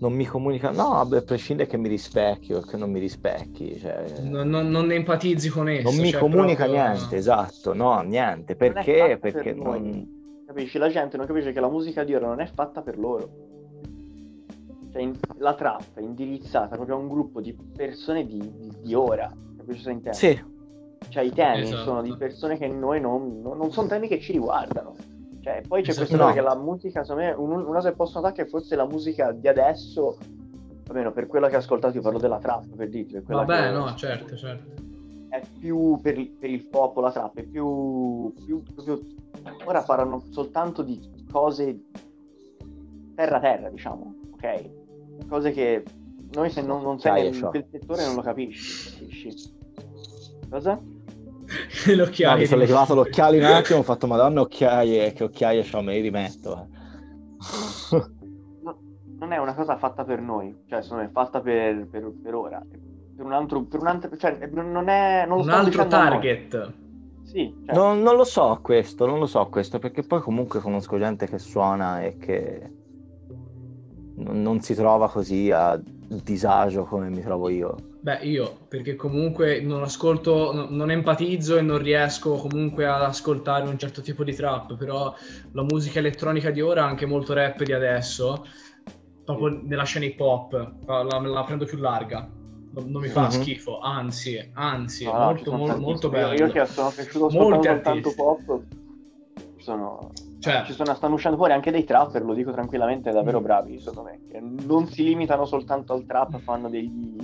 Non 0.00 0.14
mi 0.14 0.24
comunica, 0.24 0.70
no, 0.70 0.94
a 0.94 1.06
prescindere 1.20 1.68
che 1.68 1.76
mi 1.76 1.88
rispecchi 1.88 2.54
o 2.54 2.62
che 2.62 2.78
non 2.78 2.90
mi 2.90 2.98
rispecchi. 2.98 3.78
Cioè... 3.78 4.22
Non, 4.22 4.48
non, 4.48 4.70
non, 4.70 4.90
empatizzi 4.90 5.50
con 5.50 5.68
esso. 5.68 5.90
Non 5.90 6.00
mi 6.00 6.10
cioè 6.10 6.20
comunica 6.20 6.64
proprio... 6.64 6.88
niente, 6.88 7.16
esatto, 7.16 7.74
no, 7.74 8.00
niente. 8.00 8.56
Perché? 8.56 9.18
Perché 9.20 9.52
per 9.52 9.56
non... 9.56 10.44
Capisci? 10.46 10.78
La 10.78 10.88
gente 10.88 11.18
non 11.18 11.26
capisce 11.26 11.52
che 11.52 11.60
la 11.60 11.68
musica 11.68 12.02
di 12.02 12.14
ora 12.14 12.28
non 12.28 12.40
è 12.40 12.46
fatta 12.46 12.80
per 12.80 12.98
loro. 12.98 13.59
Cioè, 14.92 15.02
in, 15.02 15.16
la 15.38 15.54
trap 15.54 15.94
è 15.94 16.00
indirizzata 16.00 16.74
proprio 16.74 16.96
a 16.96 16.98
un 16.98 17.08
gruppo 17.08 17.40
di 17.40 17.56
persone 17.76 18.26
di, 18.26 18.38
di, 18.38 18.72
di 18.82 18.94
ora. 18.94 19.32
Capisci 19.56 19.78
cosa 19.78 19.90
intendo? 19.90 20.18
Sì. 20.18 20.44
Cioè, 21.08 21.22
i 21.22 21.32
temi 21.32 21.62
esatto. 21.62 21.82
sono 21.82 22.02
di 22.02 22.14
persone 22.16 22.58
che 22.58 22.68
noi 22.68 23.00
non, 23.00 23.40
non, 23.40 23.56
non 23.56 23.70
sono 23.72 23.88
temi 23.88 24.08
che 24.08 24.20
ci 24.20 24.32
riguardano. 24.32 24.94
Cioè, 25.40 25.62
poi 25.66 25.82
c'è 25.82 25.94
questa 25.94 26.16
cosa 26.16 26.32
che 26.32 26.40
la 26.40 26.56
musica, 26.56 27.02
secondo 27.02 27.28
me, 27.28 27.32
un, 27.32 27.50
una 27.52 27.76
cosa 27.76 27.90
che 27.90 27.96
posso 27.96 28.20
notare 28.20 28.34
che 28.34 28.48
forse 28.48 28.76
la 28.76 28.86
musica 28.86 29.32
di 29.32 29.48
adesso, 29.48 30.18
almeno 30.88 31.12
per 31.12 31.26
quella 31.26 31.48
che 31.48 31.56
ho 31.56 31.60
ascoltato, 31.60 31.96
io 31.96 32.02
parlo 32.02 32.18
della 32.18 32.38
trap, 32.38 32.66
per 32.76 32.88
dirti. 32.88 33.20
Per 33.20 33.34
Vabbè, 33.34 33.62
che, 33.62 33.70
no, 33.70 33.94
certo, 33.94 34.36
certo. 34.36 34.88
È 35.28 35.40
più 35.58 35.98
per, 36.02 36.14
per 36.38 36.50
il 36.50 36.66
popolo 36.66 37.06
la 37.06 37.12
trap, 37.12 37.36
è 37.36 37.44
più, 37.44 38.32
più, 38.44 38.62
più, 38.62 39.16
Ora 39.64 39.82
parlano 39.82 40.24
soltanto 40.30 40.82
di 40.82 41.00
cose 41.30 41.84
terra-terra, 43.14 43.70
diciamo, 43.70 44.14
ok? 44.32 44.79
Cose 45.28 45.52
che 45.52 45.84
noi 46.32 46.50
se 46.50 46.62
non, 46.62 46.82
non 46.82 46.98
sei 46.98 47.28
in 47.28 47.40
quel 47.40 47.66
settore 47.70 48.04
non 48.04 48.14
lo 48.16 48.22
capisci, 48.22 48.98
capisci? 49.00 49.58
Cosa? 50.48 50.80
le 51.86 51.96
No, 51.96 52.36
mi 52.36 52.46
sono 52.46 52.62
levato 52.62 52.94
l'occhiale 52.94 53.38
un 53.38 53.44
attimo, 53.44 53.80
ho 53.80 53.82
fatto 53.82 54.06
madonna 54.06 54.40
occhiaie, 54.40 55.12
che 55.12 55.24
occhiaie 55.24 55.64
c'ho, 55.68 55.80
me 55.80 55.94
li 55.94 56.00
rimetto. 56.00 56.68
No, 58.62 58.78
non 59.18 59.32
è 59.32 59.38
una 59.38 59.54
cosa 59.54 59.76
fatta 59.76 60.04
per 60.04 60.20
noi, 60.20 60.56
cioè 60.68 60.82
sono- 60.82 61.00
è 61.00 61.08
fatta 61.10 61.40
per, 61.40 61.86
per- 61.88 62.12
per 62.22 62.34
ora. 62.34 62.62
Per 63.16 63.24
un 63.24 63.32
altro, 63.32 63.64
per 63.64 63.80
un 63.80 63.86
altro, 63.88 64.16
cioè 64.16 64.38
non 64.52 64.88
è... 64.88 65.24
Non 65.26 65.40
Un 65.40 65.50
altro 65.50 65.86
target. 65.86 66.72
Sì, 67.24 67.54
cioè, 67.64 67.74
Non, 67.74 68.00
non 68.02 68.16
lo 68.16 68.24
so 68.24 68.58
questo, 68.62 69.06
non 69.06 69.18
lo 69.18 69.26
so 69.26 69.46
questo, 69.48 69.78
perché 69.78 70.02
poi 70.02 70.20
comunque 70.20 70.60
conosco 70.60 70.98
gente 70.98 71.26
che 71.26 71.38
suona 71.38 72.02
e 72.02 72.16
che 72.16 72.70
non, 74.22 74.42
non 74.42 74.60
si 74.60 74.74
trova 74.74 75.08
così 75.10 75.50
a 75.50 75.80
disagio 76.06 76.84
come 76.84 77.08
mi 77.08 77.22
trovo 77.22 77.48
io. 77.48 77.76
Beh, 78.02 78.20
io, 78.22 78.56
perché 78.66 78.96
comunque 78.96 79.60
non 79.60 79.82
ascolto, 79.82 80.52
no- 80.52 80.68
non 80.70 80.90
empatizzo 80.90 81.56
e 81.58 81.60
non 81.60 81.78
riesco 81.78 82.36
comunque 82.36 82.86
ad 82.86 83.02
ascoltare 83.02 83.68
un 83.68 83.78
certo 83.78 84.00
tipo 84.00 84.24
di 84.24 84.34
trap, 84.34 84.76
però 84.76 85.14
la 85.52 85.62
musica 85.62 85.98
elettronica 85.98 86.50
di 86.50 86.62
ora, 86.62 86.84
anche 86.84 87.04
molto 87.04 87.34
rap 87.34 87.62
di 87.62 87.72
adesso, 87.72 88.44
proprio 89.22 89.60
nella 89.64 89.84
scena 89.84 90.06
hip 90.06 90.18
hop, 90.18 90.52
la, 90.86 91.02
la- 91.20 91.44
prendo 91.44 91.66
più 91.66 91.76
larga. 91.78 92.26
Non, 92.72 92.90
mi 92.90 93.08
fa 93.08 93.28
Mhm. 93.28 93.30
schifo, 93.30 93.80
anzi, 93.80 94.50
anzi, 94.54 95.04
ci 95.04 95.12
molto, 95.12 95.52
molto 95.52 96.06
Io- 96.06 96.12
bello. 96.12 96.32
Io 96.46 96.52
che 96.52 96.66
sono 96.66 96.88
cresciuto 96.90 97.26
Molti 97.26 97.66
ascoltando 97.66 97.82
tanto 97.82 98.14
pop, 98.14 98.62
sono, 99.58 100.10
Cioè, 100.40 100.62
ci 100.64 100.72
sono- 100.72 100.94
stanno 100.94 101.14
uscendo 101.14 101.36
fuori 101.36 101.52
anche 101.52 101.70
dei 101.70 101.84
trapper, 101.84 102.22
lo 102.24 102.32
dico 102.34 102.50
tranquillamente, 102.50 103.10
davvero 103.10 103.40
Mm. 103.40 103.44
bravi, 103.44 103.78
secondo 103.78 104.08
me, 104.10 104.20
che 104.26 104.40
non 104.40 104.86
si 104.88 105.04
limitano 105.04 105.44
soltanto 105.44 105.92
al 105.92 106.06
trap, 106.06 106.38
fanno 106.40 106.68
degli, 106.70 107.16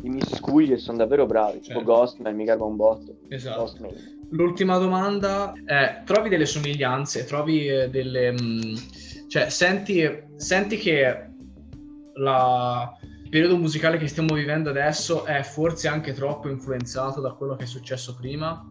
dei 0.00 0.10
miscugli 0.10 0.72
e 0.72 0.76
sono 0.78 0.98
davvero 0.98 1.26
bravi, 1.26 1.60
tipo 1.60 1.78
Certo. 1.78 1.82
Ghostman, 1.84 2.34
mi 2.34 2.44
garba 2.44 2.64
un 2.64 2.76
botto. 2.76 3.16
esatto. 3.28 3.58
Ghostman. 3.60 3.90
L'ultima 4.30 4.78
domanda 4.78 5.52
è, 5.64 6.02
trovi 6.04 6.28
delle 6.28 6.46
somiglianze, 6.46 7.24
trovi 7.24 7.66
eh, 7.68 7.90
delle... 7.90 8.30
mh, 8.32 8.74
cioè, 9.28 9.48
senti, 9.48 10.08
senti 10.36 10.76
che 10.76 11.30
la- 12.14 12.92
il 13.24 13.28
periodo 13.30 13.56
musicale 13.56 13.98
che 13.98 14.06
stiamo 14.06 14.34
vivendo 14.34 14.70
adesso 14.70 15.24
è 15.24 15.42
forse 15.42 15.88
anche 15.88 16.12
troppo 16.12 16.48
influenzato 16.48 17.20
da 17.20 17.32
quello 17.32 17.56
che 17.56 17.64
è 17.64 17.66
successo 17.66 18.14
prima? 18.14 18.64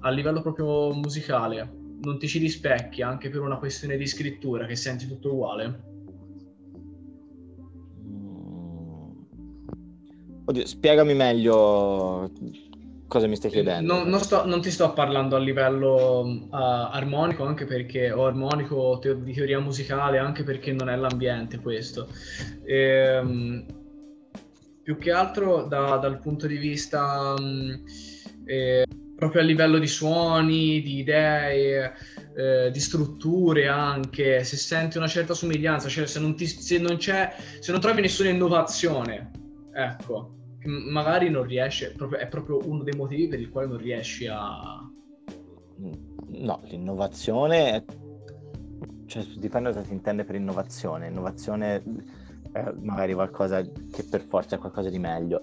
A 0.00 0.10
livello 0.10 0.42
proprio 0.42 0.92
musicale, 0.92 1.82
non 2.00 2.18
ti 2.18 2.28
ci 2.28 2.38
rispecchi 2.38 3.02
anche 3.02 3.30
per 3.30 3.40
una 3.40 3.58
questione 3.58 3.96
di 3.96 4.06
scrittura 4.06 4.66
che 4.66 4.76
senti 4.76 5.06
tutto 5.06 5.32
uguale? 5.32 5.82
Mm. 8.06 9.10
Oddio, 10.46 10.66
spiegami 10.66 11.14
meglio 11.14 12.30
cosa 13.06 13.26
mi 13.28 13.36
stai 13.36 13.50
chiedendo. 13.50 13.94
Non, 13.94 14.08
non 14.08 14.18
sto- 14.20 14.44
non 14.44 14.60
ti 14.60 14.70
sto 14.70 14.92
parlando 14.92 15.36
a 15.36 15.38
livello 15.38 16.22
uh, 16.22 16.48
armonico, 16.50 17.44
anche 17.44 17.64
perché 17.64 18.10
o 18.10 18.26
armonico 18.26 18.98
teo- 19.00 19.14
di 19.14 19.32
teoria 19.32 19.60
musicale, 19.60 20.18
anche 20.18 20.42
perché 20.42 20.72
non 20.72 20.88
è 20.88 20.96
l'ambiente 20.96 21.60
questo. 21.60 22.08
Ehm, 22.66 23.64
più 24.82 24.98
che 24.98 25.12
altro 25.12 25.62
da- 25.62 25.96
dal 25.96 26.18
punto 26.18 26.46
di 26.46 26.56
vista 26.56 27.34
mh, 27.38 27.84
eh, 28.44 28.84
proprio 29.14 29.42
a 29.42 29.44
livello 29.44 29.78
di 29.78 29.86
suoni, 29.86 30.82
di 30.82 30.98
idee, 30.98 31.92
eh, 32.36 32.70
di 32.70 32.80
strutture 32.80 33.68
anche, 33.68 34.42
se 34.44 34.56
senti 34.56 34.98
una 34.98 35.06
certa 35.06 35.34
somiglianza, 35.34 35.88
cioè 35.88 36.06
se 36.06 36.20
non, 36.20 36.34
ti- 36.34 36.46
se 36.46 36.78
non 36.78 36.96
c'è, 36.96 37.32
se 37.60 37.70
non 37.72 37.80
trovi 37.80 38.00
nessuna 38.00 38.30
innovazione, 38.30 39.30
ecco, 39.72 40.34
magari 40.64 41.30
non 41.30 41.44
riesci, 41.44 41.84
è 41.84 41.92
proprio, 41.92 42.18
è 42.18 42.26
proprio 42.26 42.66
uno 42.66 42.82
dei 42.82 42.94
motivi 42.96 43.28
per 43.28 43.40
il 43.40 43.50
quale 43.50 43.68
non 43.68 43.78
riesci 43.78 44.26
a... 44.26 44.90
No, 46.26 46.60
l'innovazione, 46.64 47.72
è- 47.72 47.84
cioè 49.06 49.24
dipende 49.36 49.68
da 49.70 49.76
cosa 49.76 49.86
si 49.86 49.92
intende 49.92 50.24
per 50.24 50.34
innovazione. 50.34 51.08
Innovazione 51.08 51.82
è 52.52 52.72
magari 52.80 53.14
qualcosa 53.14 53.62
che 53.62 54.04
per 54.08 54.22
forza 54.22 54.56
è 54.56 54.58
qualcosa 54.58 54.90
di 54.90 54.98
meglio. 54.98 55.40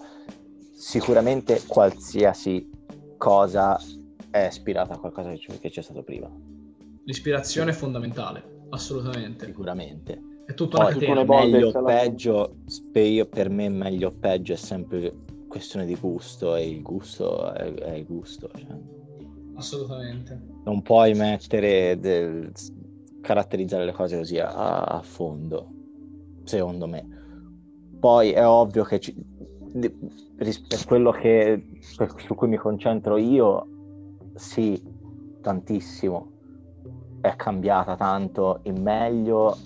Sicuramente 0.74 1.62
qualsiasi 1.68 2.70
cosa 3.22 3.80
è 4.32 4.48
ispirata 4.48 4.96
a 4.96 4.98
qualcosa 4.98 5.30
che 5.30 5.38
c'è- 5.38 5.60
che 5.60 5.70
c'è 5.70 5.82
stato 5.84 6.02
prima, 6.02 6.28
L'ispirazione 7.04 7.70
è 7.70 7.74
fondamentale, 7.74 8.66
assolutamente. 8.70 9.46
sicuramente. 9.46 10.20
È 10.46 10.54
tutta 10.56 10.78
una 10.78 10.86
Poi 10.86 10.94
tutto 11.00 11.14
catena. 11.14 11.40
meglio 11.46 11.68
o 11.70 11.84
peggio, 11.84 12.56
io- 12.94 13.26
per 13.28 13.50
me 13.50 13.70
meglio 13.70 14.08
o 14.08 14.12
peggio 14.12 14.54
è 14.54 14.56
sempre 14.56 15.14
questione 15.48 15.86
di 15.86 15.96
gusto 15.96 16.56
e 16.56 16.68
il 16.68 16.82
gusto 16.82 17.52
è, 17.54 17.72
è 17.74 17.94
il 17.94 18.06
gusto. 18.06 18.50
cioè. 18.56 18.76
Assolutamente. 19.56 20.42
non 20.64 20.82
puoi 20.82 21.14
mettere 21.14 22.00
del- 22.00 22.52
caratterizzare 23.22 23.86
le 23.86 23.92
cose 23.92 24.18
così 24.18 24.40
a, 24.40 24.82
a 24.82 25.02
fondo 25.04 25.68
secondo 26.44 26.88
me 26.88 27.06
poi 28.00 28.32
è 28.32 28.48
ovvio 28.48 28.84
che 28.84 29.00
ci- 29.00 29.16
per 29.72 30.86
quello 30.86 31.12
che 31.12 31.68
per- 31.96 32.14
su 32.18 32.36
cui 32.36 32.48
mi 32.48 32.58
concentro 32.58 33.18
io 33.18 33.68
sì 34.36 34.82
tantissimo. 35.42 36.30
È 37.22 37.36
cambiata 37.36 37.96
tanto 37.96 38.60
in 38.64 38.82
meglio 38.82 39.58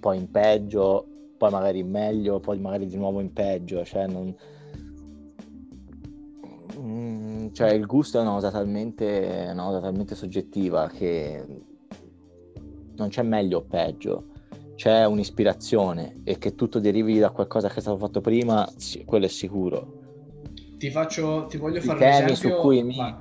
poi 0.00 0.18
in 0.18 0.30
peggio 0.30 1.06
poi 1.36 1.50
magari 1.50 1.78
in 1.78 1.90
meglio 1.90 2.40
poi 2.40 2.58
magari 2.58 2.86
di 2.86 2.96
nuovo 2.96 3.20
in 3.20 3.32
peggio 3.32 3.84
cioè 3.84 4.06
non 4.06 4.34
Mm, 6.80 7.48
cioè 7.52 7.70
il 7.72 7.86
gusto 7.86 8.18
è 8.18 8.22
una 8.22 8.32
cosa 8.32 8.50
talmente, 8.50 9.48
una 9.52 9.64
cosa 9.64 9.80
talmente 9.80 10.14
soggettiva 10.14 10.88
che 10.88 11.44
non 12.96 13.08
c'è 13.08 13.22
meglio 13.22 13.58
o 13.58 13.62
peggio, 13.62 14.24
c'è 14.80 15.04
un'ispirazione 15.04 16.22
e 16.24 16.38
che 16.38 16.54
tutto 16.54 16.78
derivi 16.80 17.18
da 17.18 17.28
qualcosa 17.28 17.68
che 17.68 17.74
è 17.74 17.80
stato 17.82 17.98
fatto 17.98 18.22
prima, 18.22 18.66
sì, 18.78 19.04
quello 19.04 19.26
è 19.26 19.28
sicuro. 19.28 19.92
Ti 20.78 20.90
faccio, 20.90 21.44
ti 21.50 21.58
voglio 21.58 21.80
I 21.80 21.82
fare 21.82 21.98
un 22.02 22.10
temi 22.10 22.32
esempio. 22.32 22.56
su 22.56 22.60
cui 22.62 22.82
mi- 22.82 22.96
Vai. 22.96 23.14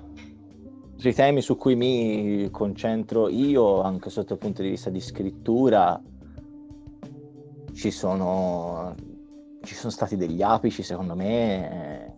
Sui 0.95 1.13
temi 1.13 1.41
su 1.41 1.57
cui 1.57 1.75
mi 1.75 2.47
concentro 2.49 3.27
io, 3.27 3.81
anche 3.81 4.09
sotto 4.09 4.31
il 4.35 4.39
punto 4.39 4.61
di 4.61 4.69
vista 4.69 4.89
di 4.89 5.01
scrittura, 5.01 6.01
ci 7.73 7.91
sono, 7.91 8.95
ci 9.61 9.75
sono 9.75 9.91
stati 9.91 10.15
degli 10.15 10.41
apici, 10.41 10.81
secondo 10.81 11.13
me, 11.13 12.15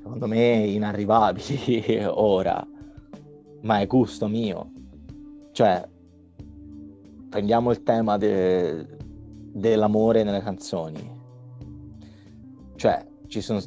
secondo 0.00 0.28
me 0.28 0.58
inarrivabili 0.64 2.04
ora, 2.06 2.64
ma 3.62 3.80
è 3.80 3.86
gusto 3.88 4.28
mio. 4.28 4.70
Cioè, 5.50 5.94
prendiamo 7.36 7.70
il 7.70 7.82
tema 7.82 8.16
de- 8.16 8.96
dell'amore 9.52 10.22
nelle 10.22 10.40
canzoni. 10.40 11.12
Cioè, 12.76 13.06
ci 13.26 13.42
sono 13.42 13.60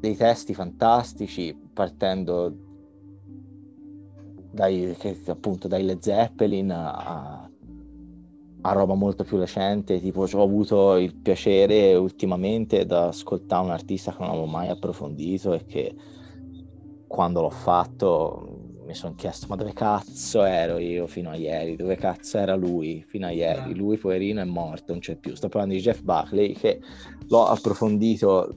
dei 0.00 0.14
testi 0.16 0.52
fantastici 0.52 1.58
partendo 1.72 2.54
dai, 4.50 4.94
che- 4.98 5.18
appunto 5.28 5.66
dai 5.66 5.82
Led 5.82 6.00
Zeppelin 6.02 6.70
a, 6.72 7.48
a 8.60 8.72
roba 8.72 8.92
molto 8.92 9.24
più 9.24 9.38
recente, 9.38 9.98
tipo 9.98 10.26
ho 10.30 10.42
avuto 10.42 10.96
il 10.96 11.14
piacere 11.14 11.94
ultimamente 11.94 12.84
di 12.84 12.92
ascoltare 12.92 13.64
un 13.64 13.70
artista 13.70 14.10
che 14.10 14.18
non 14.20 14.28
avevo 14.28 14.44
mai 14.44 14.68
approfondito 14.68 15.54
e 15.54 15.64
che 15.64 15.94
quando 17.06 17.40
l'ho 17.40 17.48
fatto 17.48 18.59
mi 18.90 18.96
sono 18.96 19.14
chiesto 19.14 19.46
ma 19.48 19.56
dove 19.56 19.72
cazzo 19.72 20.42
ero 20.44 20.78
io 20.78 21.06
fino 21.06 21.30
a 21.30 21.36
ieri, 21.36 21.76
dove 21.76 21.96
cazzo 21.96 22.38
era 22.38 22.54
lui 22.56 23.04
fino 23.06 23.26
a 23.26 23.30
ieri, 23.30 23.70
Eh. 23.70 23.74
lui 23.74 23.96
poverino 23.96 24.40
è 24.40 24.44
morto, 24.44 24.92
non 24.92 25.00
c'è 25.00 25.16
più, 25.16 25.34
sto 25.34 25.48
parlando 25.48 25.74
di 25.74 25.80
Jeff 25.80 26.02
Buckley 26.02 26.54
che 26.54 26.80
l'ho 27.28 27.46
approfondito 27.46 28.52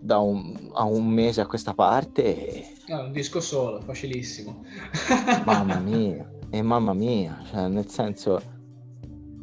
da 0.00 0.18
un, 0.18 0.70
a 0.72 0.84
un 0.84 1.06
mese 1.06 1.40
a 1.40 1.46
questa 1.46 1.74
parte 1.74 2.22
e 2.24 2.66
Ah, 2.90 3.02
un 3.02 3.12
disco 3.12 3.40
solo, 3.40 3.80
facilissimo. 3.82 4.64
mamma 5.44 5.78
mia, 5.78 6.26
e 6.50 6.62
mamma 6.62 6.94
mia, 6.94 7.38
cioè 7.50 7.68
nel 7.68 7.86
senso 7.88 8.40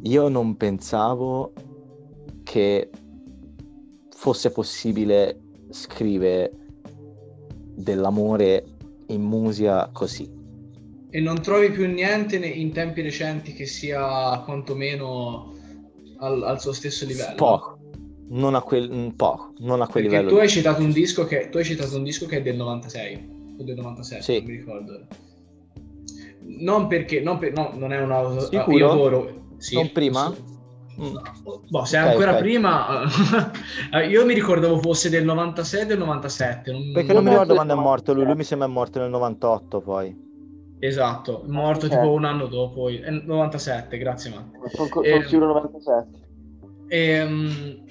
io 0.02 0.28
non 0.28 0.56
pensavo 0.56 1.52
che 2.42 2.90
fosse 4.10 4.50
possibile 4.50 5.40
scrivere 5.70 6.52
dell'amore 7.76 8.64
in 9.08 9.22
musica 9.22 9.88
così. 9.92 10.28
E 11.10 11.20
non 11.20 11.40
trovi 11.40 11.70
più 11.70 11.86
niente 11.86 12.36
in 12.36 12.72
tempi 12.72 13.00
recenti 13.00 13.52
che 13.52 13.66
sia 13.66 14.40
quantomeno 14.44 15.54
al, 16.18 16.42
al 16.42 16.60
suo 16.60 16.72
stesso 16.72 17.06
livello? 17.06 17.34
Poco, 17.36 17.78
non 18.30 18.54
a 18.54 18.60
quel, 18.62 18.90
mm, 18.92 19.08
poco, 19.10 19.52
non 19.58 19.80
a 19.82 19.86
quel 19.86 20.02
Perché 20.04 20.18
livello. 20.18 20.34
tu 20.36 20.40
hai 20.42 20.48
citato 20.48 20.82
un 20.82 20.92
disco 20.92 21.24
che 21.24 21.48
tu 21.48 21.58
hai 21.58 21.64
citato 21.64 21.96
un 21.96 22.02
disco 22.04 22.26
che 22.26 22.38
è 22.38 22.42
del 22.42 22.56
96 22.56 23.28
o 23.58 23.62
del 23.62 23.76
97, 23.76 24.22
Sì. 24.22 24.36
non 24.38 24.44
mi 24.44 24.56
ricordo. 24.56 25.06
Non 26.48 26.86
perché 26.86 27.20
non, 27.20 27.38
per- 27.38 27.52
no, 27.52 27.72
non 27.74 27.92
è 27.92 28.00
una 28.00 28.40
Sicuro? 28.40 28.76
io 28.76 28.90
adoro 28.90 29.44
sì, 29.58 29.74
Non 29.74 29.90
prima? 29.92 30.28
Mm. 30.30 30.55
Boh, 30.96 31.84
se 31.84 31.98
okay, 31.98 32.10
ancora 32.10 32.30
okay. 32.30 32.42
prima, 32.42 33.02
eh, 33.92 34.08
io 34.08 34.24
mi 34.24 34.32
ricordavo 34.32 34.78
fosse 34.78 35.10
del 35.10 35.24
96 35.24 35.86
del 35.86 35.98
97. 35.98 36.72
Non... 36.72 36.92
Perché 36.92 37.12
non 37.12 37.24
mi 37.24 37.30
ricordo 37.30 37.54
quando 37.54 37.74
è 37.74 37.76
morto 37.76 38.14
lui, 38.14 38.24
lui 38.24 38.34
mi 38.34 38.44
sembra 38.44 38.66
morto 38.66 38.98
nel 39.00 39.10
98 39.10 39.80
poi. 39.80 40.24
Esatto, 40.78 41.44
morto 41.46 41.88
tipo 41.88 42.12
un 42.12 42.24
anno 42.24 42.46
dopo, 42.46 42.88
97, 42.90 43.98
grazie 43.98 44.30
Matteo. 44.30 44.68
Sono, 44.68 44.88
sono 44.88 45.04
eh, 45.04 45.24
sicuro 45.26 45.46
97. 45.46 46.24
Ehm, 46.88 47.84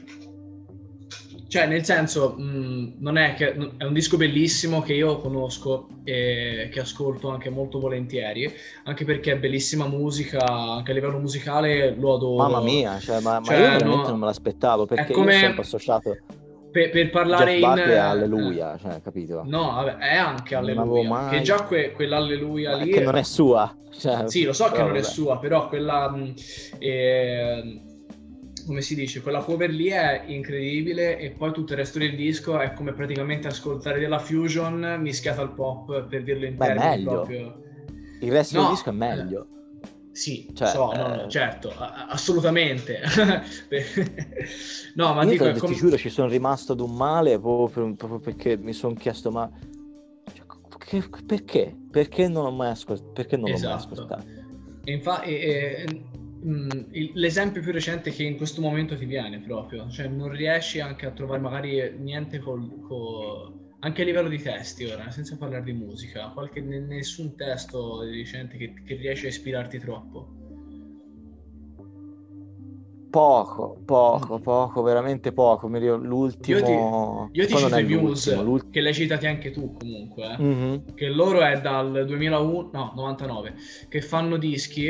cioè, 1.48 1.68
nel 1.68 1.84
senso, 1.84 2.36
mh, 2.38 2.96
non 3.00 3.18
è 3.18 3.34
che 3.36 3.54
è 3.78 3.84
un 3.84 3.94
disco 3.94 4.18
bellissimo 4.18 4.82
che 4.82 4.94
io 4.94 5.18
conosco 5.20 5.88
e 6.04 6.70
che 6.72 6.80
ascolto 6.80 7.30
anche 7.30 7.50
molto 7.50 7.80
volentieri, 7.80 8.52
anche 8.84 9.06
perché 9.06 9.34
è 9.34 9.38
bellissima 9.38 9.88
musica, 9.88 10.44
anche 10.46 10.92
a 10.92 10.94
livello 10.94 11.20
musicale 11.20 11.96
lo 11.96 12.16
adoro. 12.16 12.44
Mamma 12.44 12.62
mia, 12.62 13.00
cioè, 13.00 13.20
ma, 13.22 13.42
cioè, 13.44 13.58
ma, 13.58 13.64
io 13.64 13.72
veramente 13.72 14.04
no, 14.04 14.10
non 14.10 14.20
me 14.20 14.26
l'aspettavo 14.26 14.86
perché 14.86 15.14
come... 15.14 15.34
io 15.34 15.48
sono 15.48 15.62
associato 15.62 16.18
per, 16.76 16.90
per 16.90 17.10
parlare 17.10 17.58
Jeff 17.58 17.78
in... 17.78 17.90
è 17.90 17.96
Alleluia, 17.96 18.78
cioè, 18.78 19.02
capito? 19.02 19.44
No, 19.46 19.72
vabbè, 19.76 19.96
è 19.98 20.18
anche 20.18 20.56
Alleluia, 20.56 21.08
mai... 21.08 21.30
che 21.30 21.42
già 21.42 21.64
que, 21.64 21.94
quell'Alleluia 21.94 22.76
lì... 22.76 22.92
Che 22.92 23.00
non 23.00 23.16
è 23.16 23.24
sua. 23.24 23.74
Cioè, 23.98 24.28
sì, 24.28 24.44
lo 24.44 24.52
so 24.52 24.66
che 24.72 24.80
non 24.80 24.88
vabbè. 24.88 25.00
è 25.00 25.04
sua, 25.04 25.40
però 25.40 25.70
quella... 25.70 26.14
Eh, 26.78 27.82
come 28.66 28.82
si 28.82 28.96
dice, 28.96 29.22
quella 29.22 29.42
cover 29.42 29.70
lì 29.70 29.88
è 29.88 30.24
incredibile 30.26 31.18
e 31.18 31.32
poi 31.32 31.52
tutto 31.52 31.74
il 31.74 31.80
resto 31.80 32.00
del 32.00 32.16
disco 32.16 32.60
è 32.60 32.74
come 32.74 32.94
praticamente 32.94 33.48
ascoltare 33.48 34.00
della 34.00 34.20
fusion 34.20 34.98
mischiata 35.00 35.42
al 35.42 35.54
pop, 35.54 36.08
per 36.08 36.24
dirlo 36.24 36.46
in 36.46 36.56
Beh, 36.56 36.66
termini 36.66 36.90
meglio. 36.90 37.12
proprio... 37.12 37.64
Il 38.22 38.32
resto 38.32 38.56
no, 38.58 38.64
del 38.64 38.72
disco 38.72 38.90
è 38.90 38.94
meglio. 38.94 39.48
Sì, 40.12 40.50
cioè, 40.54 40.70
so, 40.70 40.94
no, 40.94 41.08
no, 41.08 41.26
eh, 41.26 41.30
certo, 41.30 41.74
assolutamente. 41.78 43.02
no, 44.96 45.14
ma 45.14 45.24
Io 45.24 45.30
dico, 45.30 45.52
ti, 45.52 45.60
com... 45.60 45.70
ti 45.70 45.76
giuro, 45.76 45.98
ci 45.98 46.10
sono 46.10 46.30
rimasto 46.30 46.72
ad 46.72 46.80
un 46.80 46.96
male 46.96 47.38
proprio, 47.38 47.94
proprio 47.96 48.20
perché 48.20 48.56
mi 48.56 48.72
sono 48.72 48.94
chiesto, 48.94 49.30
ma 49.30 49.52
cioè, 50.34 51.04
perché? 51.26 51.76
Perché 51.92 52.28
non 52.30 52.46
l'ho 52.46 52.52
mai, 52.52 52.70
ascolt... 52.70 53.12
perché 53.12 53.36
non 53.36 53.50
esatto. 53.50 53.68
l'ho 53.68 53.74
mai 53.74 53.78
esatto. 53.78 53.94
ascoltato? 53.94 54.44
Infatti, 54.86 55.38
eh, 55.38 55.86
mm, 55.92 56.15
l'esempio 57.14 57.62
più 57.62 57.72
recente 57.72 58.12
che 58.12 58.24
in 58.24 58.38
questo 58.38 58.62
momento 58.62 58.98
ti 58.98 59.06
viene 59.06 59.40
proprio, 59.40 59.90
cioè 59.90 60.08
non 60.08 60.30
riesci 60.30 60.80
anche 60.80 61.06
a 61.06 61.12
trovare 61.12 61.42
magari 61.42 61.96
niente 61.98 62.40
col, 62.40 62.80
col 62.82 63.64
anche 63.80 64.02
a 64.02 64.06
livello 64.06 64.30
di 64.30 64.42
testi 64.42 64.86
ora, 64.86 65.12
senza 65.12 65.38
parlare 65.38 65.64
di 65.64 65.74
musica, 65.74 66.30
qualche, 66.30 66.62
nessun 66.62 67.36
testo 67.36 68.02
recente 68.02 68.58
che, 68.58 68.74
che 68.84 68.96
riesce 68.96 69.28
a 69.28 69.30
ispirarti 69.30 69.80
troppo. 69.80 70.45
Poco, 73.16 73.78
poco, 73.86 74.40
mm. 74.40 74.42
poco, 74.42 74.82
veramente 74.82 75.32
poco. 75.32 75.68
L'ultimo. 75.70 76.58
Io 76.58 76.66
ti, 76.66 77.40
io 77.40 77.48
ti 77.48 77.56
cito 77.56 77.78
i 77.78 77.96
Muse, 77.96 78.36
l'ultimo. 78.36 78.72
che 78.74 78.82
l'hai 78.82 78.94
citati 78.94 79.26
anche 79.26 79.52
tu 79.52 79.74
comunque. 79.78 80.34
Eh? 80.34 80.44
Mm-hmm. 80.44 80.76
Che 80.96 81.08
loro 81.08 81.40
è 81.40 81.62
dal 81.62 82.04
2001, 82.06 82.72
no, 82.74 82.92
99, 82.94 83.54
che 83.88 84.02
fanno 84.02 84.36
dischi 84.36 84.90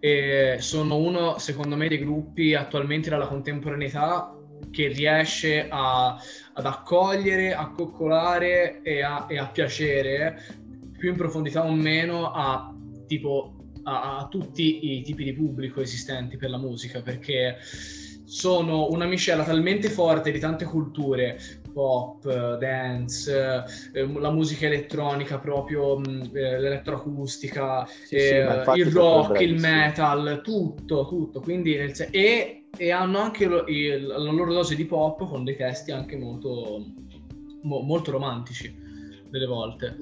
e 0.00 0.56
sono 0.58 0.96
uno, 0.96 1.36
secondo 1.36 1.76
me, 1.76 1.88
dei 1.88 1.98
gruppi 1.98 2.54
attualmente 2.54 3.10
dalla 3.10 3.26
contemporaneità 3.26 4.34
che 4.70 4.88
riesce 4.88 5.66
a, 5.68 6.16
ad 6.54 6.64
accogliere, 6.64 7.52
a 7.52 7.68
coccolare 7.72 8.80
e 8.80 9.02
a, 9.02 9.26
e 9.28 9.36
a, 9.36 9.48
piacere 9.48 10.40
più 10.96 11.10
in 11.10 11.16
profondità 11.16 11.62
o 11.62 11.72
meno 11.72 12.30
a 12.32 12.74
tipo 13.06 13.55
a, 13.86 14.18
a 14.18 14.28
tutti 14.28 14.96
i 14.98 15.02
tipi 15.02 15.24
di 15.24 15.32
pubblico 15.32 15.80
esistenti 15.80 16.36
per 16.36 16.50
la 16.50 16.58
musica 16.58 17.00
perché 17.00 17.56
sono 18.24 18.88
una 18.90 19.06
miscela 19.06 19.44
talmente 19.44 19.88
forte 19.88 20.32
di 20.32 20.40
tante 20.40 20.64
culture, 20.64 21.38
pop, 21.72 22.58
dance, 22.58 23.64
eh, 23.92 24.06
la 24.06 24.30
musica 24.30 24.66
elettronica 24.66 25.38
proprio, 25.38 25.98
mm, 25.98 26.22
eh, 26.34 26.58
l'elettroacustica, 26.58 27.86
sì, 27.86 28.16
eh, 28.16 28.62
sì, 28.64 28.78
il 28.80 28.86
rock, 28.86 29.40
il 29.40 29.60
metal, 29.60 30.40
tutto, 30.42 31.06
tutto. 31.06 31.40
Quindi, 31.40 31.76
e 31.76 32.66
e 32.76 32.90
hanno 32.90 33.18
anche 33.18 33.46
lo, 33.46 33.64
il, 33.66 34.06
la 34.06 34.18
loro 34.18 34.52
dose 34.52 34.74
di 34.74 34.84
pop 34.84 35.26
con 35.26 35.44
dei 35.44 35.56
testi 35.56 35.90
anche 35.92 36.16
molto, 36.16 36.84
mo, 37.62 37.80
molto 37.80 38.10
romantici 38.10 38.74
delle 39.28 39.46
volte. 39.46 39.96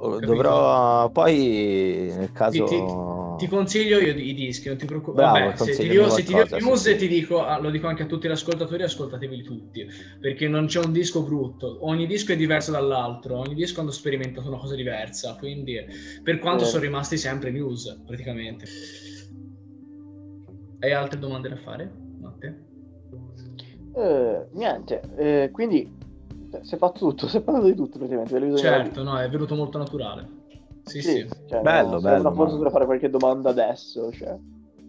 Dovrò 0.00 1.10
poi 1.10 2.10
nel 2.16 2.32
caso 2.32 2.64
ti, 2.64 2.74
ti, 2.74 3.44
ti 3.44 3.48
consiglio 3.48 3.98
io 3.98 4.12
i 4.14 4.32
dischi 4.32 4.68
non 4.68 4.78
ti 4.78 4.86
preoccupare 4.86 5.48
Vabbè, 5.48 5.56
se 5.56 5.72
ti 5.76 5.88
dico, 5.88 6.08
se 6.08 6.22
ti 6.22 6.32
dico 6.32 6.56
Muse 6.60 6.92
sì. 6.92 6.96
ti 6.96 7.08
dico 7.08 7.44
ah, 7.44 7.58
lo 7.58 7.68
dico 7.68 7.86
anche 7.86 8.04
a 8.04 8.06
tutti 8.06 8.26
gli 8.26 8.30
ascoltatori 8.30 8.82
ascoltatevi 8.82 9.42
tutti 9.42 9.86
perché 10.18 10.48
non 10.48 10.66
c'è 10.66 10.82
un 10.82 10.92
disco 10.92 11.22
brutto 11.22 11.78
ogni 11.82 12.06
disco 12.06 12.32
è 12.32 12.36
diverso 12.36 12.70
dall'altro 12.70 13.40
ogni 13.40 13.54
disco 13.54 13.82
hanno 13.82 13.90
sperimentato 13.90 14.48
una 14.48 14.58
cosa 14.58 14.74
diversa 14.74 15.36
quindi 15.38 15.78
per 16.22 16.38
quanto 16.38 16.64
eh. 16.64 16.66
sono 16.66 16.82
rimasti 16.82 17.18
sempre 17.18 17.50
Muse 17.50 18.00
praticamente 18.06 18.64
hai 20.80 20.92
altre 20.92 21.18
domande 21.18 21.48
da 21.48 21.56
fare, 21.56 21.92
Matte? 22.20 22.68
Eh, 23.94 24.46
niente, 24.52 25.02
eh, 25.16 25.50
quindi 25.52 25.98
cioè, 26.50 26.60
si 26.64 26.74
è 26.74 26.78
fatto 26.78 26.98
tutto, 26.98 27.28
si 27.28 27.36
è 27.36 27.40
parlato 27.40 27.66
di 27.66 27.74
tutto 27.74 27.98
praticamente. 27.98 28.56
Certo, 28.56 29.02
no, 29.02 29.18
è 29.18 29.28
venuto 29.28 29.54
molto 29.54 29.78
naturale. 29.78 30.28
Sì, 30.84 31.00
sì. 31.00 31.10
sì. 31.10 31.28
Cioè, 31.48 31.60
bello, 31.60 31.92
no, 31.92 32.00
bello. 32.00 32.32
Forse 32.32 32.54
dovrei 32.54 32.72
fare 32.72 32.84
qualche 32.84 33.10
domanda 33.10 33.50
adesso, 33.50 34.10
cioè. 34.12 34.36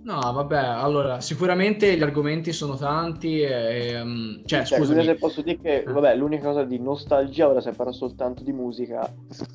No, 0.03 0.19
vabbè, 0.19 0.57
allora, 0.57 1.19
sicuramente 1.19 1.95
gli 1.95 2.01
argomenti 2.01 2.51
sono 2.51 2.75
tanti 2.75 3.39
e... 3.41 4.01
Um, 4.01 4.41
cioè, 4.45 4.63
cioè 4.63 4.79
scusami. 4.79 5.03
Se 5.03 5.13
posso 5.13 5.43
dire 5.43 5.59
che, 5.59 5.75
eh. 5.81 5.83
vabbè, 5.83 6.15
l'unica 6.15 6.47
cosa 6.47 6.63
di 6.63 6.79
nostalgia, 6.79 7.47
ora 7.47 7.61
si 7.61 7.69
parla 7.69 7.91
soltanto 7.91 8.41
di 8.41 8.51
musica, 8.51 9.07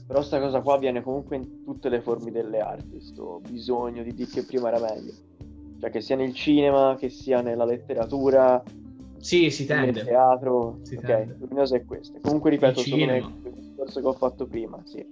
però 0.07 0.23
sta 0.23 0.39
cosa 0.39 0.61
qua 0.61 0.79
viene 0.79 1.03
comunque 1.03 1.35
in 1.35 1.65
tutte 1.65 1.89
le 1.89 2.01
forme 2.01 2.31
delle 2.31 2.61
arti, 2.61 3.01
sto 3.01 3.41
bisogno 3.49 4.05
di 4.05 4.15
dire 4.15 4.31
che 4.31 4.45
prima 4.45 4.69
era 4.69 4.79
meglio 4.79 5.13
cioè 5.79 5.91
che 5.91 6.01
sia 6.01 6.17
nel 6.17 6.35
cinema, 6.35 6.97
che 6.99 7.09
sia 7.09 7.41
nella 7.41 7.65
letteratura, 7.65 8.63
sì, 9.19 9.51
si 9.51 9.67
tende. 9.67 9.93
nel 9.93 10.05
teatro. 10.05 10.79
Si 10.83 10.95
ok, 10.95 11.05
tende. 11.05 11.37
l'opinione 11.39 11.77
è 11.77 11.85
questa. 11.85 12.19
Comunque 12.21 12.51
ripeto, 12.51 12.81
il 12.81 13.53
discorso 13.55 14.01
che 14.01 14.07
ho 14.07 14.13
fatto 14.13 14.47
prima, 14.47 14.81
sì. 14.85 15.05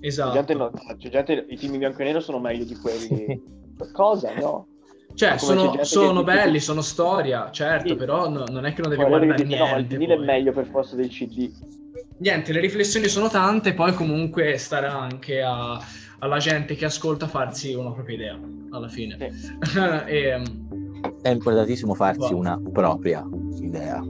Esatto. 0.00 0.32
Gente, 0.32 0.54
no, 0.54 0.70
c'è 0.96 1.08
gente, 1.08 1.46
I 1.48 1.56
film 1.56 1.78
bianco 1.78 2.00
e 2.00 2.04
nero 2.04 2.20
sono 2.20 2.38
meglio 2.38 2.64
di 2.64 2.76
quelli... 2.76 3.58
Cosa? 3.92 4.34
No. 4.34 4.66
Cioè, 5.14 5.38
sono, 5.38 5.82
sono 5.82 6.22
belli, 6.22 6.60
sono 6.60 6.80
storia, 6.80 7.50
certo, 7.50 7.88
sì. 7.88 7.94
però 7.96 8.28
no, 8.28 8.44
non 8.48 8.64
è 8.64 8.72
che 8.72 8.80
non 8.80 8.90
devi 8.90 9.02
poi 9.02 9.10
guardare 9.10 9.44
niente. 9.44 9.70
No, 9.72 9.78
il 9.78 9.86
vinile 9.86 10.14
è 10.14 10.18
meglio 10.18 10.52
per 10.52 10.66
forza 10.66 10.96
del 10.96 11.08
CD. 11.08 11.50
Niente, 12.18 12.52
le 12.52 12.60
riflessioni 12.60 13.08
sono 13.08 13.28
tante, 13.28 13.74
poi 13.74 13.92
comunque 13.94 14.56
starà 14.56 14.92
anche 14.92 15.42
a, 15.42 15.78
alla 16.18 16.38
gente 16.38 16.74
che 16.74 16.84
ascolta 16.84 17.26
farsi 17.26 17.74
una 17.74 17.92
propria 17.92 18.16
idea 18.16 18.38
alla 18.70 18.88
fine. 18.88 19.16
Sì. 19.32 19.78
e, 20.06 20.16
ehm, 20.28 20.69
È 21.22 21.28
importantissimo 21.28 21.94
farsi 21.94 22.32
wow. 22.32 22.38
una 22.38 22.60
propria 22.72 23.26
idea. 23.60 24.02